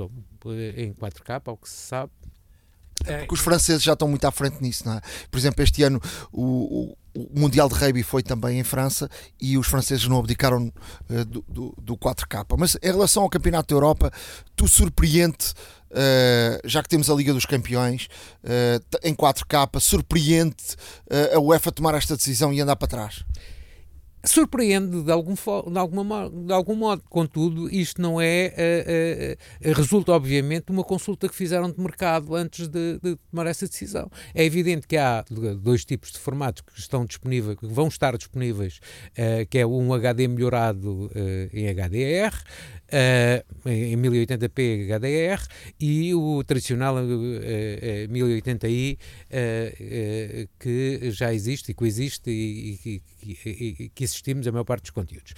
em 0.75 0.93
4K, 0.93 1.41
ao 1.45 1.57
que 1.57 1.69
se 1.69 1.75
sabe. 1.75 2.11
É 3.05 3.19
porque 3.19 3.35
os 3.35 3.41
franceses 3.41 3.83
já 3.83 3.93
estão 3.93 4.07
muito 4.07 4.25
à 4.25 4.31
frente 4.31 4.59
nisso, 4.59 4.83
não 4.85 4.93
é? 4.93 5.01
Por 5.29 5.37
exemplo, 5.37 5.63
este 5.63 5.83
ano 5.83 6.01
o, 6.31 6.95
o, 7.13 7.21
o 7.21 7.39
Mundial 7.39 7.69
de 7.69 7.75
Rugby 7.75 8.01
foi 8.01 8.23
também 8.23 8.59
em 8.59 8.63
França 8.63 9.07
e 9.39 9.55
os 9.55 9.67
franceses 9.67 10.07
não 10.07 10.17
abdicaram 10.17 10.73
uh, 11.09 11.25
do, 11.25 11.45
do, 11.47 11.75
do, 11.79 11.97
4K. 11.97 12.45
Mas 12.57 12.75
em 12.81 12.91
relação 12.91 13.21
ao 13.21 13.29
Campeonato 13.29 13.67
da 13.67 13.75
Europa, 13.75 14.11
tu 14.55 14.67
surpreende, 14.67 15.53
uh, 15.91 16.67
já 16.67 16.81
que 16.81 16.89
temos 16.89 17.07
a 17.07 17.13
Liga 17.13 17.33
dos 17.33 17.45
Campeões 17.45 18.07
uh, 18.43 18.97
em 19.03 19.13
4K, 19.13 19.79
surpreende 19.79 20.55
a 21.35 21.39
UEFA 21.39 21.71
tomar 21.71 21.93
esta 21.93 22.15
decisão 22.15 22.51
e 22.51 22.59
andar 22.59 22.77
para 22.77 22.87
trás? 22.87 23.23
Surpreende 24.27 25.03
de 25.03 25.11
algum, 25.11 25.33
de, 25.33 25.79
alguma, 25.79 26.29
de 26.29 26.53
algum 26.53 26.75
modo. 26.75 27.03
Contudo, 27.09 27.73
isto 27.73 28.01
não 28.01 28.19
é. 28.19 29.37
Uh, 29.63 29.69
uh, 29.69 29.73
resulta, 29.73 30.11
obviamente, 30.11 30.65
de 30.65 30.71
uma 30.71 30.83
consulta 30.83 31.27
que 31.27 31.35
fizeram 31.35 31.71
de 31.71 31.79
mercado 31.79 32.35
antes 32.35 32.67
de, 32.67 32.99
de, 32.99 33.15
tomar 33.31 33.47
essa 33.47 33.67
decisão. 33.67 34.09
É 34.33 34.43
evidente 34.43 34.87
que 34.87 34.97
há 34.97 35.23
dois 35.59 35.85
tipos 35.85 36.11
de 36.11 36.19
formatos 36.19 36.61
que 36.61 36.79
estão 36.79 37.05
disponíveis, 37.05 37.57
que 37.57 37.67
vão 37.67 37.87
estar 37.87 38.17
disponíveis, 38.17 38.79
uh, 39.11 39.45
que 39.49 39.59
é 39.59 39.65
um 39.65 39.93
HD 39.93 40.27
melhorado 40.27 41.09
em 41.53 41.67
HDR, 41.67 42.35
uh, 42.87 43.69
em 43.69 43.97
1080p 43.97 44.87
HDR 44.87 45.43
e 45.79 46.13
o 46.13 46.43
tradicional 46.43 46.95
uh, 46.95 46.99
uh, 46.99 48.09
1080i 48.09 48.97
que 50.59 51.11
já 51.11 51.33
existe 51.33 51.71
e 51.71 51.73
coexiste 51.73 52.29
e, 52.29 52.79
e, 52.85 53.01
e, 53.23 53.89
que 53.89 54.03
assistimos 54.03 54.47
a 54.47 54.51
maior 54.51 54.63
parte 54.63 54.83
dos 54.83 54.91
conteúdos. 54.91 55.33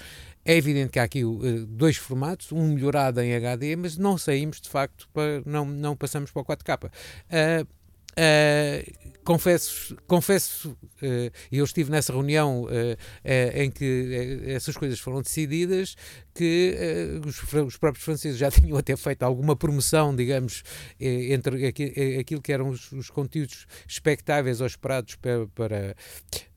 É 0.45 0.55
evidente 0.55 0.91
que 0.91 0.99
há 0.99 1.03
aqui 1.03 1.23
uh, 1.23 1.65
dois 1.67 1.97
formatos, 1.97 2.51
um 2.51 2.73
melhorado 2.73 3.21
em 3.21 3.35
HD, 3.35 3.75
mas 3.75 3.97
não 3.97 4.17
saímos 4.17 4.61
de 4.61 4.69
facto 4.69 5.07
para 5.13 5.41
não 5.45 5.65
não 5.65 5.95
passamos 5.95 6.31
para 6.31 6.41
o 6.41 6.45
4K. 6.45 6.91
Confesso, 9.29 9.95
confesso 10.07 10.69
uh, 10.71 11.31
eu 11.51 11.63
estive 11.63 11.91
nessa 11.91 12.11
reunião 12.11 12.63
uh, 12.63 12.97
em 13.53 13.69
que 13.69 14.43
essas 14.47 14.75
coisas 14.75 14.99
foram 14.99 15.21
decididas, 15.21 15.95
que 16.33 16.75
os, 17.23 17.39
os, 17.53 17.77
próprios 17.77 18.03
franceses 18.03 18.39
já 18.39 18.49
tinham 18.49 18.75
até 18.75 18.97
feito 18.97 19.21
alguma 19.21 19.55
promoção, 19.55 20.15
digamos, 20.15 20.63
entre 20.99 21.67
aquilo 22.19 22.41
que 22.41 22.51
eram 22.51 22.69
os, 22.69 22.91
os 22.91 23.11
conteúdos 23.11 23.67
expectáveis 23.87 24.61
ou 24.61 24.65
esperados 24.65 25.13
para, 25.13 25.45
para 25.53 25.95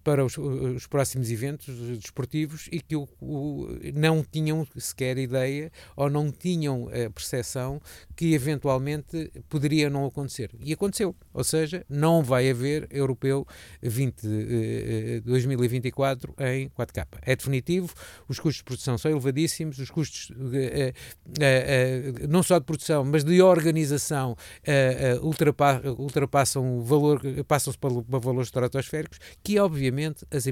para 0.03 0.24
os, 0.24 0.36
os, 0.36 0.86
próximos 0.86 1.30
eventos 1.30 1.74
desportivos 1.98 2.68
e 2.72 2.80
que 2.80 2.96
o, 2.96 3.09
o, 3.20 3.68
não 3.94 4.24
tinham 4.24 4.66
sequer 4.76 5.18
ideia 5.18 5.70
ou 5.96 6.11
não 6.11 6.30
tinham 6.30 6.88
a 6.88 7.11
percepção 7.11 7.80
que 8.16 8.34
eventualmente 8.34 9.30
poderia 9.48 9.88
não 9.88 10.05
acontecer. 10.07 10.50
E 10.61 10.72
aconteceu. 10.72 11.14
Ou 11.32 11.44
seja, 11.44 11.84
não 11.88 12.22
vai 12.22 12.50
haver 12.50 12.86
Europeu 12.90 13.46
20, 13.82 14.26
eh, 14.26 15.20
2024 15.24 16.34
em 16.38 16.68
4K. 16.68 17.07
É 17.22 17.36
definitivo, 17.36 17.92
os 18.28 18.38
custos 18.38 18.59
de 18.59 18.64
produção 18.64 18.98
são 18.98 19.11
elevadíssimos, 19.11 19.78
os 19.78 19.90
custos 19.90 20.30
eh, 20.53 20.92
eh, 21.40 22.12
eh 22.20 22.26
não 22.28 22.42
só 22.42 22.59
de 22.59 22.64
produção, 22.64 23.05
mas 23.05 23.24
de 23.24 23.40
organização 23.40 24.36
eh, 24.64 25.14
eh, 25.14 25.18
ultrapa, 25.20 25.80
ultrapassam 25.98 26.78
o 26.78 26.82
valor, 26.82 27.20
passam-se 27.46 27.78
para 27.78 27.90
valores 28.18 28.48
estratosféricos 28.48 29.18
que 29.42 29.59
obviamente 29.59 29.91
obviamente, 29.93 30.26
as 30.30 30.45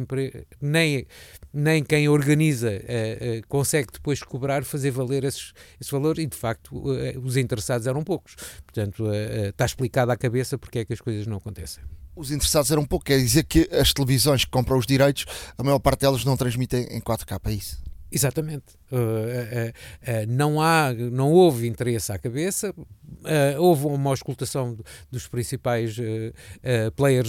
nem, 0.60 1.06
nem 1.52 1.82
quem 1.82 2.08
organiza 2.08 2.68
uh, 2.68 3.38
uh, 3.38 3.46
consegue 3.48 3.88
depois 3.92 4.22
cobrar, 4.22 4.64
fazer 4.64 4.90
valer 4.90 5.24
esses, 5.24 5.52
esse 5.80 5.90
valor 5.90 6.18
e, 6.18 6.26
de 6.26 6.36
facto, 6.36 6.76
uh, 6.76 7.18
os 7.24 7.36
interessados 7.36 7.86
eram 7.86 8.04
poucos. 8.04 8.36
Portanto, 8.64 9.06
está 9.48 9.64
explicado 9.64 10.12
à 10.12 10.16
cabeça 10.16 10.58
porque 10.58 10.80
é 10.80 10.84
que 10.84 10.92
as 10.92 11.00
coisas 11.00 11.26
não 11.26 11.38
acontecem 11.38 11.82
os 12.16 12.30
interessados 12.30 12.70
eram 12.70 12.84
pouco, 12.84 13.06
quer 13.06 13.16
dizer 13.16 13.44
que 13.44 13.66
as 13.72 13.94
televisões 13.94 14.44
que 14.44 14.50
compram 14.50 14.76
os 14.76 14.84
direitos, 14.84 15.24
a 15.56 15.62
maior 15.62 15.78
parte 15.78 16.00
delas 16.00 16.22
não 16.22 16.36
transmitem 16.36 16.82
em 16.90 17.00
4K, 17.00 17.40
é 17.44 17.52
isso? 17.52 17.82
Exatamente. 18.12 18.79
Uh, 18.90 18.96
uh, 18.96 19.68
uh, 19.68 20.26
não, 20.28 20.60
há, 20.60 20.92
não 20.92 21.30
houve 21.32 21.68
interesse 21.68 22.10
à 22.10 22.18
cabeça, 22.18 22.74
houve 23.58 23.86
uma 23.86 24.10
auscultação 24.10 24.76
dos 25.10 25.28
principais 25.28 25.96
players 26.96 27.28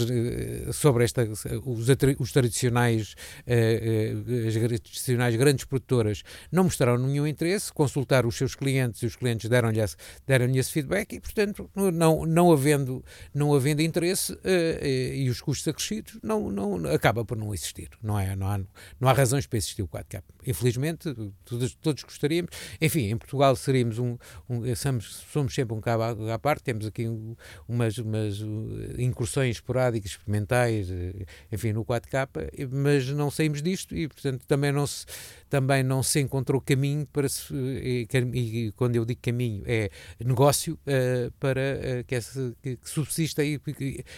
sobre 0.74 1.03
esta, 1.03 1.28
os, 1.66 1.88
os 2.18 2.32
tradicionais, 2.32 3.14
as 3.45 4.53
tradicionais 4.53 5.36
grandes 5.36 5.66
produtoras 5.66 6.24
não 6.49 6.64
mostraram 6.64 6.97
nenhum 6.97 7.28
interesse, 7.28 7.74
consultaram 7.74 8.30
os 8.30 8.38
seus 8.38 8.55
clientes 8.55 9.03
e 9.03 9.05
os 9.05 9.18
clientes 9.18 9.49
deram-lhe 9.49 9.82
esse, 9.82 9.97
deram 10.26 10.49
esse 10.55 10.72
feedback 10.72 11.14
e, 11.14 11.20
portanto, 11.20 11.70
não, 11.76 12.26
não, 12.26 12.53
havendo, 12.53 13.03
não 13.34 13.53
havendo 13.53 13.82
interesse 13.82 14.38
e 14.82 15.30
os 15.30 15.41
custos 15.41 15.68
acrescidos, 15.68 16.18
não, 16.24 16.49
não, 16.49 16.86
acaba 16.89 17.26
por 17.26 17.36
não 17.36 17.53
existir. 17.53 17.89
Não, 18.01 18.18
é, 18.18 18.34
não, 18.34 18.47
há, 18.47 18.59
não 18.97 19.09
há 19.09 19.14
razões 19.14 19.45
para 19.45 19.57
existir 19.57 19.82
o 19.82 19.88
4K. 19.89 20.24
Infelizmente, 20.47 21.14
todos, 21.51 21.75
todos 21.75 22.03
gostaríamos. 22.03 22.51
Enfim, 22.79 23.09
em 23.09 23.17
Portugal 23.17 23.55
seríamos 23.55 23.99
um, 23.99 24.17
um 24.49 24.75
somos, 24.75 25.23
somos 25.31 25.53
sempre 25.53 25.75
um 25.75 25.81
cabo 25.81 26.03
à, 26.31 26.39
parte, 26.39 26.63
temos 26.63 26.85
aqui 26.85 27.07
um, 27.07 27.35
umas, 27.67 27.97
umas 27.97 28.41
uh, 28.41 28.99
incursões 28.99 29.57
esporádicas, 29.57 30.11
experimentais, 30.11 30.89
uh, 30.89 31.25
enfim, 31.51 31.73
no 31.73 31.83
4K, 31.83 32.69
mas 32.71 33.07
não 33.09 33.29
saímos 33.29 33.61
disto 33.61 33.95
e, 33.95 34.07
portanto, 34.07 34.45
também 34.47 34.71
não 34.71 34.87
se, 34.87 35.05
também 35.51 35.83
não 35.83 36.01
se 36.01 36.21
encontrou 36.21 36.61
caminho 36.61 37.05
para 37.11 37.27
se, 37.27 37.53
e, 37.53 38.07
e 38.33 38.71
quando 38.71 38.95
eu 38.95 39.03
digo 39.03 39.19
caminho, 39.21 39.61
é 39.67 39.89
negócio 40.23 40.79
uh, 40.87 41.29
para 41.41 41.59
uh, 41.59 42.03
que, 42.05 42.17
que, 42.63 42.77
que 42.77 42.89
subsista 42.89 43.41
aí, 43.41 43.59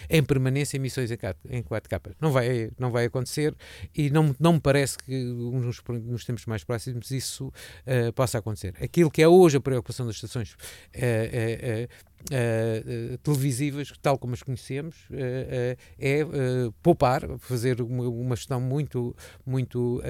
em 0.08 0.22
permanência 0.22 0.76
emissões 0.76 1.10
em 1.10 1.16
4K. 1.16 2.14
Não 2.20 2.30
vai, 2.30 2.70
não 2.78 2.92
vai 2.92 3.06
acontecer 3.06 3.52
e 3.92 4.10
não, 4.10 4.32
não 4.38 4.52
me 4.52 4.60
parece 4.60 4.96
que 4.96 5.24
nos, 5.24 5.82
nos 6.04 6.24
tempos 6.24 6.46
mais 6.46 6.62
próximos 6.62 7.10
isso 7.10 7.48
uh, 7.48 8.12
possa 8.12 8.38
acontecer. 8.38 8.72
Aquilo 8.80 9.10
que 9.10 9.20
é 9.20 9.26
hoje 9.26 9.56
a 9.56 9.60
preocupação 9.60 10.06
das 10.06 10.14
estações 10.14 10.52
uh, 10.52 11.88
uh, 12.30 13.18
televisivas, 13.18 13.92
tal 14.00 14.16
como 14.18 14.34
as 14.34 14.42
conhecemos, 14.42 14.94
é 15.10 16.24
poupar, 16.80 17.22
fazer 17.38 17.82
uma, 17.82 18.08
uma 18.08 18.36
gestão 18.36 18.60
muito, 18.60 19.16
muito 19.44 20.00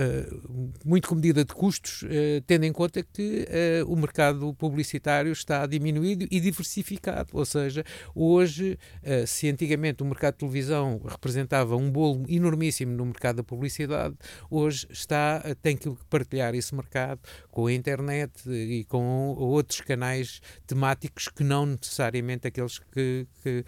uh, 0.00 0.70
muito 0.84 1.08
comedida 1.08 1.44
de 1.44 1.54
custos, 1.54 2.02
uh, 2.02 2.40
tendo 2.46 2.64
em 2.64 2.72
conta 2.72 3.02
que 3.02 3.46
uh, 3.84 3.92
o 3.92 3.96
mercado 3.96 4.54
publicitário 4.54 5.32
está 5.32 5.66
diminuído 5.66 6.26
e 6.30 6.40
diversificado. 6.40 7.30
Ou 7.32 7.44
seja, 7.44 7.84
hoje, 8.14 8.78
se 9.26 9.48
antigamente 9.48 10.02
o 10.02 10.06
mercado 10.06 10.34
de 10.34 10.38
televisão 10.38 11.00
representava 11.04 11.76
um 11.76 11.90
bolo 11.90 12.24
enormíssimo 12.28 12.92
no 12.92 13.06
mercado 13.06 13.36
da 13.36 13.44
publicidade, 13.44 14.14
hoje 14.50 14.86
está, 14.90 15.42
tem 15.62 15.76
que 15.76 15.90
partilhar 16.08 16.54
esse 16.54 16.74
mercado 16.74 17.20
com 17.50 17.66
a 17.66 17.72
internet 17.72 18.32
e 18.48 18.84
com 18.84 19.34
outros 19.36 19.80
canais 19.80 20.40
temáticos 20.66 21.28
que 21.28 21.44
não 21.44 21.66
necessariamente 21.66 22.46
aqueles 22.46 22.78
que, 22.78 23.26
que 23.42 23.64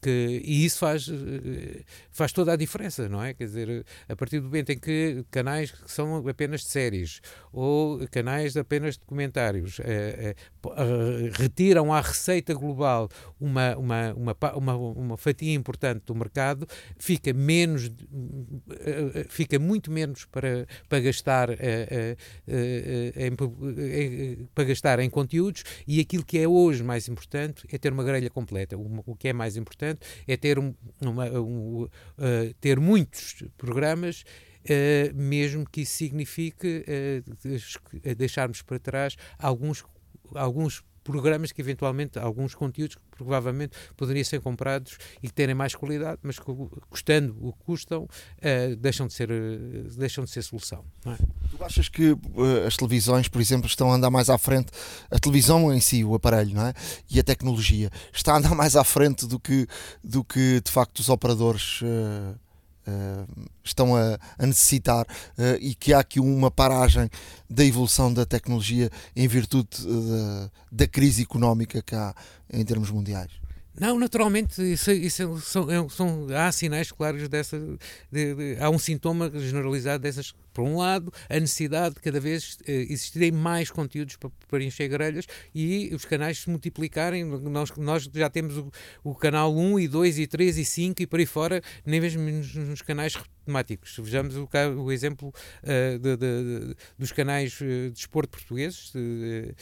que, 0.00 0.42
e 0.44 0.64
isso 0.64 0.78
faz, 0.78 1.08
eh, 1.08 1.82
faz 2.10 2.32
toda 2.32 2.52
a 2.52 2.56
diferença, 2.56 3.08
não 3.08 3.22
é? 3.22 3.34
Quer 3.34 3.44
dizer, 3.44 3.86
a 4.08 4.16
partir 4.16 4.40
do 4.40 4.46
momento 4.46 4.70
em 4.70 4.78
que 4.78 5.24
canais 5.30 5.72
que 5.72 5.90
são 5.90 6.26
apenas 6.26 6.62
de 6.62 6.68
séries 6.68 7.20
ou 7.52 8.06
canais 8.08 8.56
apenas 8.56 8.94
de 8.94 9.00
documentários 9.00 9.80
é, 9.80 10.34
é, 10.34 11.30
retiram 11.32 11.92
à 11.92 12.00
receita 12.00 12.54
global 12.54 13.08
uma, 13.38 13.76
uma, 13.76 14.14
uma, 14.14 14.36
uma, 14.54 14.76
uma 14.76 15.16
fatia 15.16 15.52
importante 15.52 16.04
do 16.06 16.14
mercado, 16.14 16.66
fica 16.98 17.32
menos, 17.32 17.90
fica 19.28 19.58
muito 19.58 19.90
menos 19.90 20.24
para, 20.24 20.66
para 20.88 21.00
gastar 21.00 21.50
em, 23.16 24.48
para 24.54 24.64
gastar 24.64 24.98
em 25.00 25.10
conteúdos 25.10 25.64
e 25.86 26.00
aquilo 26.00 26.24
que 26.24 26.38
é 26.38 26.48
hoje 26.48 26.82
mais 26.82 27.08
importante 27.08 27.66
é 27.70 27.78
ter 27.78 27.92
uma 27.92 28.04
grelha 28.04 28.30
completa. 28.30 28.76
O 28.76 29.14
que 29.16 29.28
é 29.28 29.32
mais 29.32 29.56
importante 29.56 29.63
importante 29.64 30.00
é 30.26 30.36
ter, 30.36 30.58
um, 30.58 30.74
uma, 31.00 31.26
um, 31.40 31.82
uh, 31.82 31.88
ter 32.60 32.78
muitos 32.78 33.42
programas 33.56 34.24
Uh, 34.64 35.12
mesmo 35.14 35.68
que 35.68 35.82
isso 35.82 35.92
signifique 35.92 36.86
uh, 36.88 38.14
deixarmos 38.14 38.62
para 38.62 38.78
trás 38.78 39.14
alguns, 39.38 39.84
alguns 40.34 40.82
programas 41.04 41.52
que 41.52 41.60
eventualmente, 41.60 42.18
alguns 42.18 42.54
conteúdos 42.54 42.96
que 42.96 43.02
provavelmente 43.16 43.76
poderiam 43.96 44.24
ser 44.24 44.40
comprados 44.40 44.96
e 45.22 45.30
terem 45.30 45.54
mais 45.54 45.74
qualidade, 45.74 46.18
mas 46.22 46.38
que 46.38 46.44
custando 46.88 47.36
o 47.40 47.52
que 47.52 47.58
custam, 47.64 48.04
uh, 48.04 48.76
deixam, 48.76 49.06
de 49.06 49.12
ser, 49.12 49.30
uh, 49.30 49.96
deixam 49.96 50.24
de 50.24 50.30
ser 50.30 50.42
solução. 50.42 50.84
É? 51.06 51.16
Tu 51.50 51.62
achas 51.64 51.88
que 51.88 52.12
uh, 52.12 52.18
as 52.66 52.76
televisões, 52.76 53.28
por 53.28 53.40
exemplo, 53.40 53.66
estão 53.66 53.92
a 53.92 53.94
andar 53.94 54.10
mais 54.10 54.30
à 54.30 54.38
frente, 54.38 54.72
a 55.10 55.18
televisão 55.18 55.72
em 55.72 55.80
si, 55.80 56.02
o 56.02 56.14
aparelho, 56.14 56.54
não 56.54 56.66
é? 56.66 56.74
E 57.10 57.20
a 57.20 57.22
tecnologia, 57.22 57.90
está 58.12 58.34
a 58.34 58.38
andar 58.38 58.54
mais 58.56 58.74
à 58.74 58.82
frente 58.82 59.26
do 59.26 59.38
que, 59.38 59.66
do 60.02 60.24
que 60.24 60.60
de 60.60 60.72
facto 60.72 60.98
os 61.00 61.08
operadores 61.08 61.82
Uh, 62.86 63.48
estão 63.62 63.96
a, 63.96 64.18
a 64.38 64.46
necessitar 64.46 65.06
uh, 65.06 65.56
e 65.58 65.74
que 65.74 65.94
há 65.94 66.00
aqui 66.00 66.20
uma 66.20 66.50
paragem 66.50 67.08
da 67.48 67.64
evolução 67.64 68.12
da 68.12 68.26
tecnologia 68.26 68.90
em 69.16 69.26
virtude 69.26 69.68
uh, 69.86 70.50
da 70.70 70.86
crise 70.86 71.22
económica 71.22 71.80
que 71.80 71.94
há 71.94 72.14
em 72.52 72.62
termos 72.62 72.90
mundiais. 72.90 73.30
Não, 73.78 73.98
naturalmente, 73.98 74.62
isso, 74.62 74.90
isso 74.92 75.22
é, 75.22 75.40
são, 75.40 75.70
é, 75.70 75.88
são, 75.88 76.26
há 76.36 76.52
sinais 76.52 76.92
claros 76.92 77.28
dessa. 77.28 77.58
De, 78.10 78.34
de, 78.34 78.56
há 78.60 78.70
um 78.70 78.78
sintoma 78.78 79.30
generalizado 79.34 80.02
dessas. 80.02 80.34
Por 80.54 80.64
um 80.64 80.78
lado, 80.78 81.12
a 81.28 81.38
necessidade 81.40 81.96
de 81.96 82.00
cada 82.00 82.20
vez 82.20 82.56
eh, 82.66 82.86
existirem 82.88 83.32
mais 83.32 83.70
conteúdos 83.70 84.16
para, 84.16 84.30
para 84.48 84.62
encher 84.62 84.88
grelhas 84.88 85.26
e 85.52 85.90
os 85.92 86.04
canais 86.04 86.38
se 86.38 86.48
multiplicarem. 86.48 87.24
Nós, 87.24 87.72
nós 87.76 88.08
já 88.14 88.30
temos 88.30 88.56
o, 88.56 88.70
o 89.02 89.14
canal 89.16 89.54
1 89.54 89.80
e 89.80 89.88
2 89.88 90.18
e 90.20 90.26
3 90.28 90.58
e 90.58 90.64
5 90.64 91.02
e 91.02 91.06
por 91.06 91.18
aí 91.18 91.26
fora, 91.26 91.60
nem 91.84 92.00
mesmo 92.00 92.22
nos, 92.22 92.54
nos 92.54 92.82
canais 92.82 93.16
temáticos. 93.44 93.96
Vejamos 93.98 94.36
o, 94.36 94.48
o 94.78 94.92
exemplo 94.92 95.28
uh, 95.62 95.98
de, 95.98 96.16
de, 96.16 96.76
dos 96.98 97.12
canais 97.12 97.58
eh, 97.60 97.90
de 97.90 97.98
esporte 97.98 98.30
portugueses, 98.30 98.92
uh, 98.94 99.54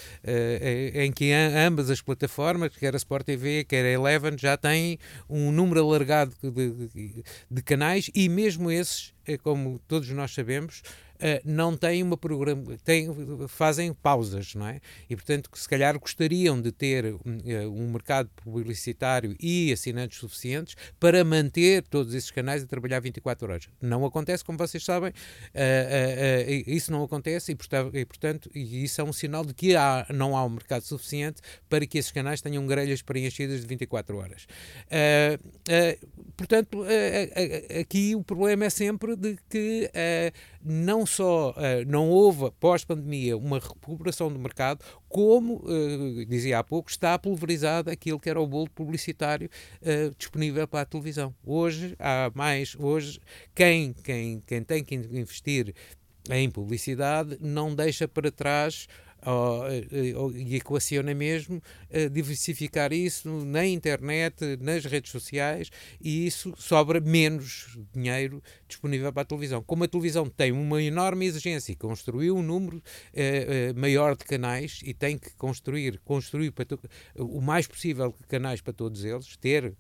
em 0.94 1.12
que 1.12 1.32
ambas 1.32 1.90
as 1.90 2.00
plataformas, 2.00 2.76
quer 2.76 2.94
a 2.94 2.96
Sport 2.96 3.26
TV, 3.26 3.64
quer 3.64 3.84
a 3.84 3.90
Eleven, 3.90 4.36
já 4.38 4.56
têm 4.56 4.98
um 5.28 5.50
número 5.50 5.80
alargado 5.80 6.32
de, 6.42 7.24
de 7.50 7.62
canais 7.62 8.10
e 8.14 8.28
mesmo 8.28 8.70
esses, 8.70 9.11
como 9.42 9.78
todos 9.86 10.08
nós 10.10 10.32
sabemos, 10.32 10.82
não 11.44 11.76
têm 11.76 12.02
uma 12.02 12.16
programa, 12.16 12.76
têm, 12.84 13.08
fazem 13.48 13.92
pausas, 13.92 14.54
não 14.54 14.66
é? 14.66 14.80
E 15.08 15.14
portanto, 15.14 15.50
se 15.54 15.68
calhar 15.68 15.98
gostariam 15.98 16.60
de 16.60 16.72
ter 16.72 17.14
uh, 17.14 17.20
um 17.70 17.90
mercado 17.90 18.28
publicitário 18.36 19.36
e 19.40 19.72
assinantes 19.72 20.18
suficientes 20.18 20.76
para 20.98 21.24
manter 21.24 21.82
todos 21.82 22.14
esses 22.14 22.30
canais 22.30 22.62
a 22.62 22.66
trabalhar 22.66 23.00
24 23.00 23.50
horas. 23.50 23.68
Não 23.80 24.04
acontece, 24.04 24.44
como 24.44 24.58
vocês 24.58 24.84
sabem, 24.84 25.10
uh, 25.10 26.62
isso 26.66 26.90
não 26.90 27.02
acontece 27.04 27.52
e, 27.52 28.04
portanto, 28.04 28.50
isso 28.54 29.00
é 29.00 29.04
um 29.04 29.12
sinal 29.12 29.44
de 29.44 29.54
que 29.54 29.76
há, 29.76 30.06
não 30.10 30.36
há 30.36 30.44
um 30.44 30.50
mercado 30.50 30.82
suficiente 30.82 31.40
para 31.68 31.86
que 31.86 31.98
esses 31.98 32.10
canais 32.10 32.40
tenham 32.40 32.66
grelhas 32.66 33.02
preenchidas 33.02 33.60
de 33.60 33.66
24 33.66 34.16
horas. 34.16 34.46
portanto, 36.36 36.84
aqui 37.80 38.14
o 38.14 38.22
problema 38.22 38.64
é 38.64 38.70
sempre 38.70 39.16
de 39.16 39.38
que 39.48 39.90
não 40.64 41.04
só 41.04 41.50
uh, 41.50 41.54
não 41.86 42.08
houve, 42.08 42.50
pós-pandemia, 42.60 43.36
uma 43.36 43.58
recuperação 43.58 44.32
do 44.32 44.38
mercado, 44.38 44.84
como, 45.08 45.56
uh, 45.64 46.24
dizia 46.26 46.58
há 46.58 46.64
pouco, 46.64 46.90
está 46.90 47.18
pulverizado 47.18 47.90
aquilo 47.90 48.20
que 48.20 48.30
era 48.30 48.40
o 48.40 48.46
bolo 48.46 48.70
publicitário 48.70 49.50
uh, 49.82 50.14
disponível 50.16 50.66
para 50.68 50.80
a 50.80 50.86
televisão. 50.86 51.34
Hoje, 51.44 51.96
há 51.98 52.30
mais, 52.34 52.76
hoje, 52.78 53.20
quem, 53.54 53.92
quem, 53.92 54.40
quem 54.46 54.62
tem 54.62 54.84
que 54.84 54.94
investir 54.94 55.74
em 56.30 56.50
publicidade 56.50 57.36
não 57.40 57.74
deixa 57.74 58.06
para 58.06 58.30
trás 58.30 58.86
e 60.44 60.56
equaciona 60.56 61.14
mesmo 61.14 61.62
diversificar 62.10 62.92
isso 62.92 63.28
na 63.44 63.64
internet, 63.64 64.58
nas 64.60 64.84
redes 64.84 65.12
sociais 65.12 65.70
e 66.00 66.26
isso 66.26 66.52
sobra 66.56 67.00
menos 67.00 67.78
dinheiro 67.92 68.42
disponível 68.66 69.12
para 69.12 69.22
a 69.22 69.24
televisão. 69.24 69.62
Como 69.62 69.84
a 69.84 69.88
televisão 69.88 70.28
tem 70.28 70.52
uma 70.52 70.82
enorme 70.82 71.26
exigência 71.26 71.72
e 71.72 71.76
construiu 71.76 72.36
um 72.36 72.42
número 72.42 72.82
eh, 73.14 73.70
eh, 73.70 73.72
maior 73.74 74.16
de 74.16 74.24
canais 74.24 74.80
e 74.84 74.92
tem 74.92 75.18
que 75.18 75.30
construir, 75.34 76.00
construir 76.04 76.52
o 77.16 77.40
mais 77.40 77.66
possível 77.66 78.14
canais 78.28 78.60
para 78.60 78.72
todos 78.72 79.04
eles, 79.04 79.36
ter 79.36 79.74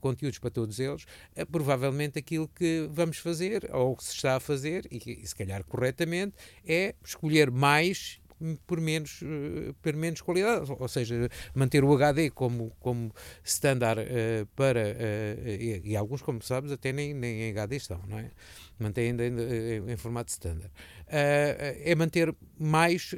conteúdos 0.00 0.38
para 0.38 0.50
todos 0.50 0.80
eles, 0.80 1.04
uh, 1.36 1.46
provavelmente 1.50 2.18
aquilo 2.18 2.48
que 2.48 2.88
vamos 2.90 3.18
fazer, 3.18 3.70
ou 3.72 3.96
que 3.96 4.04
se 4.04 4.12
está 4.12 4.36
a 4.36 4.40
fazer, 4.40 4.86
e, 4.90 5.22
e 5.22 5.26
se 5.26 5.34
calhar 5.34 5.64
corretamente, 5.64 6.36
é 6.66 6.94
escolher 7.04 7.50
mais 7.50 8.20
por 8.66 8.80
menos, 8.80 9.20
eh, 9.22 9.72
por 9.82 9.94
menos 9.94 10.20
qualidade, 10.20 10.70
ou 10.70 10.88
seja, 10.88 11.28
manter 11.54 11.84
o 11.84 11.92
HD 11.94 12.30
como, 12.30 12.70
como 12.80 13.12
standard 13.44 14.00
uh, 14.00 14.46
para, 14.54 14.80
uh, 14.80 15.48
e, 15.48 15.82
e, 15.84 15.96
alguns, 15.96 16.22
como 16.22 16.42
sabes, 16.42 16.72
até 16.72 16.92
nem, 16.92 17.14
nem 17.14 17.42
em 17.42 17.50
HD 17.50 17.76
estão, 17.76 18.00
não 18.06 18.18
é? 18.18 18.30
Mantém 18.78 19.10
ainda 19.10 19.24
em, 19.24 19.92
em 19.92 19.96
formato 19.96 20.30
standard. 20.30 20.70
Uh, 21.06 21.84
é 21.84 21.94
manter 21.94 22.34
mais 22.58 23.14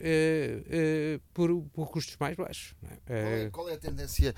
por, 1.32 1.62
por, 1.72 1.88
custos 1.88 2.16
mais 2.18 2.36
baixos. 2.36 2.74
É? 2.82 2.96
Qual, 3.06 3.32
é, 3.32 3.50
qual, 3.50 3.68
é, 3.70 3.74
a 3.74 3.78
tendência 3.78 4.34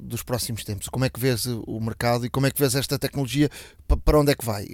dos 0.00 0.22
próximos 0.22 0.64
tempos? 0.64 0.88
Como 0.88 1.04
é 1.04 1.10
que 1.10 1.20
vês 1.20 1.46
o 1.46 1.80
mercado 1.80 2.26
e 2.26 2.30
como 2.30 2.46
é 2.46 2.50
que 2.50 2.58
vês 2.58 2.74
esta 2.74 2.98
tecnologia? 2.98 3.48
Para 4.04 4.18
onde 4.18 4.32
é 4.32 4.34
que 4.34 4.44
vai? 4.44 4.66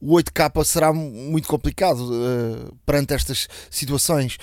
o 0.00 0.16
8K 0.16 0.64
será 0.64 0.92
muito 0.92 1.48
complicado 1.48 2.76
perante 2.84 3.14
estas 3.14 3.48
situações 3.70 4.38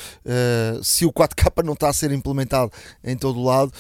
se 0.83 1.05
o 1.05 1.11
4K 1.11 1.63
não 1.65 1.73
está 1.73 1.89
a 1.89 1.93
ser 1.93 2.11
implementado 2.11 2.71
em 3.03 3.17
todo 3.17 3.39
o 3.39 3.43
lado, 3.43 3.73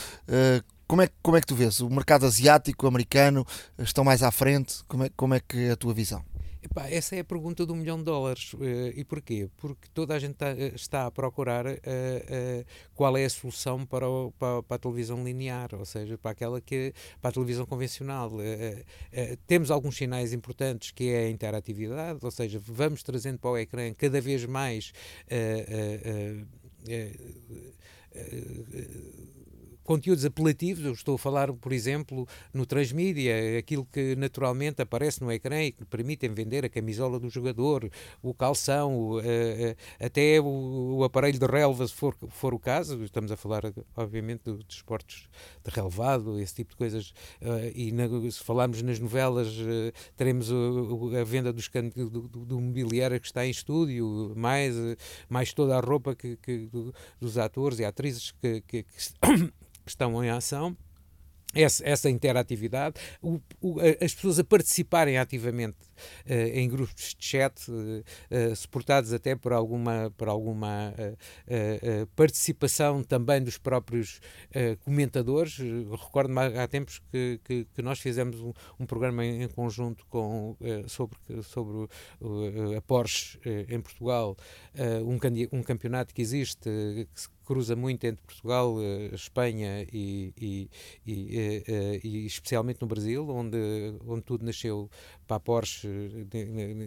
como, 0.89 1.03
é, 1.03 1.09
como 1.21 1.37
é 1.37 1.39
que 1.39 1.45
tu 1.45 1.53
vês? 1.53 1.81
O 1.81 1.89
mercado 1.89 2.25
asiático, 2.25 2.87
americano, 2.87 3.45
estão 3.77 4.03
mais 4.03 4.23
à 4.23 4.31
frente? 4.31 4.83
Como 4.87 5.03
é, 5.03 5.11
como 5.15 5.35
é 5.35 5.39
que 5.39 5.65
é 5.65 5.71
a 5.71 5.75
tua 5.75 5.93
visão? 5.93 6.25
Epá, 6.61 6.89
essa 6.89 7.15
é 7.15 7.19
a 7.19 7.23
pergunta 7.23 7.65
do 7.65 7.73
milhão 7.73 7.97
de 7.97 8.03
dólares. 8.03 8.53
Uh, 8.53 8.91
e 8.93 9.05
porquê? 9.05 9.49
Porque 9.57 9.87
toda 9.93 10.13
a 10.13 10.19
gente 10.19 10.35
tá, 10.35 10.51
está 10.75 11.05
a 11.05 11.11
procurar 11.11 11.65
uh, 11.65 11.77
qual 12.93 13.15
é 13.17 13.23
a 13.23 13.29
solução 13.29 13.85
para, 13.85 14.09
o, 14.09 14.31
para, 14.31 14.63
a 14.69 14.77
televisão 14.77 15.23
linear, 15.23 15.69
ou 15.73 15.85
seja, 15.85 16.17
para 16.17 16.31
aquela 16.31 16.59
que 16.59 16.93
para 17.21 17.29
a 17.29 17.31
televisão 17.31 17.65
convencional. 17.65 18.31
temos 19.47 19.71
alguns 19.71 19.95
sinais 19.95 20.33
importantes 20.33 20.91
que 20.91 21.09
é 21.09 21.25
a 21.25 21.29
interatividade, 21.29 22.19
ou 22.21 22.31
seja, 22.31 22.59
vamos 22.61 23.03
trazendo 23.03 23.39
para 23.39 23.51
o 23.51 23.57
ecrã 23.57 23.93
cada 23.93 24.19
vez 24.19 24.45
mais 24.45 24.91
conteúdos 29.89 30.23
apelativos, 30.23 30.85
eu 30.85 30.91
estou 30.91 31.15
a 31.15 31.17
falar, 31.17 31.51
por 31.51 31.73
exemplo, 31.73 32.27
no 32.53 32.63
transmídia, 32.63 33.57
aquilo 33.57 33.83
que 33.91 34.15
naturalmente 34.15 34.83
aparece 34.83 35.19
no 35.19 35.31
ecrã 35.31 35.63
e 35.63 35.71
que 35.71 35.83
permitem 35.83 36.31
vender 36.31 36.63
a 36.63 36.69
camisola 36.69 37.19
do 37.19 37.27
jogador, 37.27 37.89
o 38.21 38.31
calção, 38.31 38.95
o, 38.95 39.17
uh, 39.17 39.19
uh, 39.19 39.75
até 39.99 40.39
o, 40.39 40.97
o, 40.97 41.03
aparelho 41.03 41.39
de 41.39 41.45
relva, 41.47 41.87
se 41.87 41.93
for, 41.95 42.15
for 42.29 42.53
o 42.53 42.59
caso, 42.59 43.03
estamos 43.03 43.31
a 43.31 43.35
falar, 43.35 43.63
obviamente, 43.97 44.43
de 44.43 44.63
esportes 44.69 45.27
de 45.65 45.71
relevado, 45.71 46.39
esse 46.39 46.53
tipo 46.53 46.69
de 46.69 46.77
coisas, 46.77 47.09
uh, 47.41 47.71
e 47.73 47.91
na, 47.91 48.07
se 48.29 48.43
falarmos 48.43 48.83
nas 48.83 48.99
novelas, 48.99 49.47
teremos 50.15 50.51
a 51.19 51.23
venda 51.23 51.51
dos, 51.51 51.67
do, 51.95 52.09
do, 52.11 52.45
do, 52.45 52.61
mobiliário 52.61 53.19
que 53.19 53.25
está 53.25 53.43
em 53.43 53.49
estúdio, 53.49 54.33
mais, 54.35 54.75
mais 55.27 55.51
toda 55.51 55.75
a 55.75 55.79
roupa 55.79 56.13
que, 56.13 56.37
que 56.37 56.67
do, 56.67 56.93
dos 57.19 57.39
atores 57.39 57.79
e 57.79 57.85
atrizes 57.85 58.29
que, 58.39 58.61
que, 58.61 58.83
que 58.83 59.49
estão 59.89 60.23
em 60.23 60.29
ação 60.29 60.75
essa, 61.53 61.87
essa 61.87 62.09
interatividade, 62.09 62.95
o, 63.21 63.39
o, 63.59 63.79
as 64.01 64.13
pessoas 64.13 64.39
a 64.39 64.43
participarem 64.43 65.17
ativamente 65.17 65.77
em 66.25 66.67
grupos 66.69 67.15
de 67.15 67.25
chat, 67.25 67.69
uh, 67.69 67.73
uh, 67.73 68.55
suportados 68.55 69.13
até 69.13 69.35
por 69.35 69.53
alguma, 69.53 70.11
por 70.17 70.27
alguma 70.27 70.93
participação 72.15 73.03
também 73.03 73.41
dos 73.41 73.57
próprios 73.57 74.19
comentadores. 74.83 75.57
Recordo-me 75.57 76.39
há, 76.57 76.67
tempos 76.67 76.99
que, 77.11 77.39
que, 77.43 77.65
que, 77.73 77.81
nós 77.81 77.99
fizemos 77.99 78.39
um, 78.39 78.53
um 78.79 78.85
programa 78.85 79.25
em, 79.25 79.43
em, 79.43 79.47
conjunto 79.47 80.05
com, 80.07 80.55
sobre, 80.87 81.17
sobre 81.43 81.87
a 82.77 82.81
Porsche 82.81 83.39
em 83.67 83.81
Portugal, 83.81 84.35
um, 85.05 85.57
um 85.57 85.63
campeonato 85.63 86.13
que 86.13 86.21
existe, 86.21 86.69
que 87.13 87.39
cruza 87.49 87.75
muito 87.75 88.05
entre 88.05 88.23
Portugal, 88.23 88.75
Espanha 89.11 89.83
e, 89.91 90.31
e, 90.37 90.69
e, 91.03 91.99
e, 92.03 92.25
especialmente 92.27 92.79
no 92.79 92.87
Brasil, 92.87 93.27
onde, 93.27 93.57
onde 94.05 94.21
tudo 94.21 94.45
nasceu 94.45 94.87
para 95.29 95.37
a 95.37 95.39
Porsche 95.39 95.87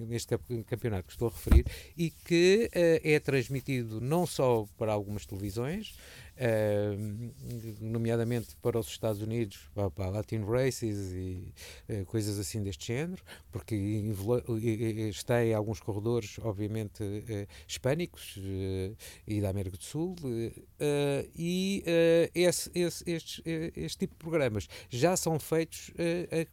neste 0.08 0.36
campeonato 0.66 1.06
que 1.06 1.12
estou 1.12 1.28
a 1.28 1.30
referir, 1.30 1.64
e 1.96 2.10
que 2.10 2.68
uh, 2.74 3.08
é 3.08 3.20
transmitido 3.20 4.00
não 4.00 4.26
só 4.26 4.66
para 4.76 4.92
algumas 4.92 5.24
televisões, 5.24 5.94
nomeadamente 7.80 8.56
para 8.62 8.78
os 8.78 8.88
Estados 8.88 9.22
Unidos, 9.22 9.70
para, 9.94 10.08
Latin 10.08 10.44
Races 10.44 11.12
e 11.12 11.52
coisas 12.06 12.38
assim 12.38 12.62
deste 12.62 12.88
género, 12.88 13.22
porque 13.50 13.74
está 15.10 15.44
em 15.44 15.54
alguns 15.54 15.80
corredores, 15.80 16.38
obviamente, 16.40 17.02
hispânicos 17.66 18.38
e 19.26 19.40
da 19.40 19.50
América 19.50 19.76
do 19.76 19.84
Sul, 19.84 20.16
e 21.36 21.82
esse, 22.34 22.70
esse, 22.74 23.10
este, 23.10 23.42
este 23.76 23.98
tipo 23.98 24.14
de 24.14 24.18
programas 24.18 24.68
já 24.88 25.16
são 25.16 25.38
feitos 25.38 25.90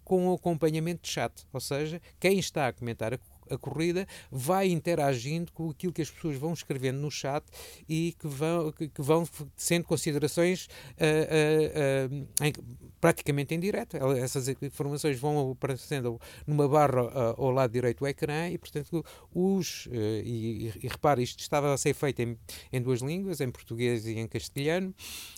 com 0.04 0.34
acompanhamento 0.34 1.04
de 1.04 1.10
chat, 1.10 1.46
ou 1.52 1.60
seja, 1.60 2.02
quem 2.20 2.40
está 2.40 2.68
a 2.68 2.74
comentar 2.74 3.14
a 3.14 3.20
a 3.50 3.58
corrida, 3.58 4.08
vai 4.32 4.70
interagindo 4.70 5.52
com 5.52 5.70
aquilo 5.70 5.94
que 5.94 6.02
as 6.02 6.10
pessoas 6.10 6.38
vão 6.38 6.54
escrevendo 6.54 7.00
no 7.00 7.12
chat 7.12 7.44
e 7.88 8.16
que 8.20 8.28
vão, 8.28 8.72
que, 8.72 8.88
que 8.88 9.02
vão 9.02 9.28
sendo 9.56 9.86
considerações 9.86 10.66
uh, 10.66 12.10
uh, 12.10 12.14
uh, 12.14 12.46
em, 12.46 12.54
praticamente 13.00 13.54
em 13.54 13.60
direto. 13.60 13.98
Essas 14.18 14.48
informações 14.48 15.20
vão 15.20 15.52
aparecendo 15.52 16.20
numa 16.46 16.68
barra 16.68 17.36
ao 17.38 17.52
lado 17.52 17.72
direito 17.72 18.00
do 18.00 18.08
ecrã 18.08 18.50
e, 18.50 18.58
portanto, 18.58 19.04
os. 19.34 19.88
e, 19.92 20.74
e 20.82 20.88
repare, 20.88 21.24
isto 21.24 21.40
estava 21.40 21.74
a 21.74 21.78
ser 21.78 21.94
feito 21.94 22.22
em, 22.22 22.38
em 22.72 22.82
duas 22.82 23.02
línguas, 23.02 23.42
em 23.42 23.50
português 23.50 24.06
e 24.06 24.18
em 24.18 24.28
castelhano, 24.28 24.94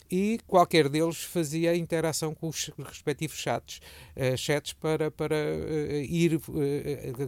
e 0.09 0.39
qualquer 0.47 0.89
deles 0.89 1.23
fazia 1.23 1.75
interação 1.75 2.33
com 2.33 2.47
os 2.49 2.71
respectivos 2.77 3.37
chats, 3.37 3.79
chats 4.37 4.73
para, 4.73 5.09
para 5.11 5.35
ir, 6.03 6.39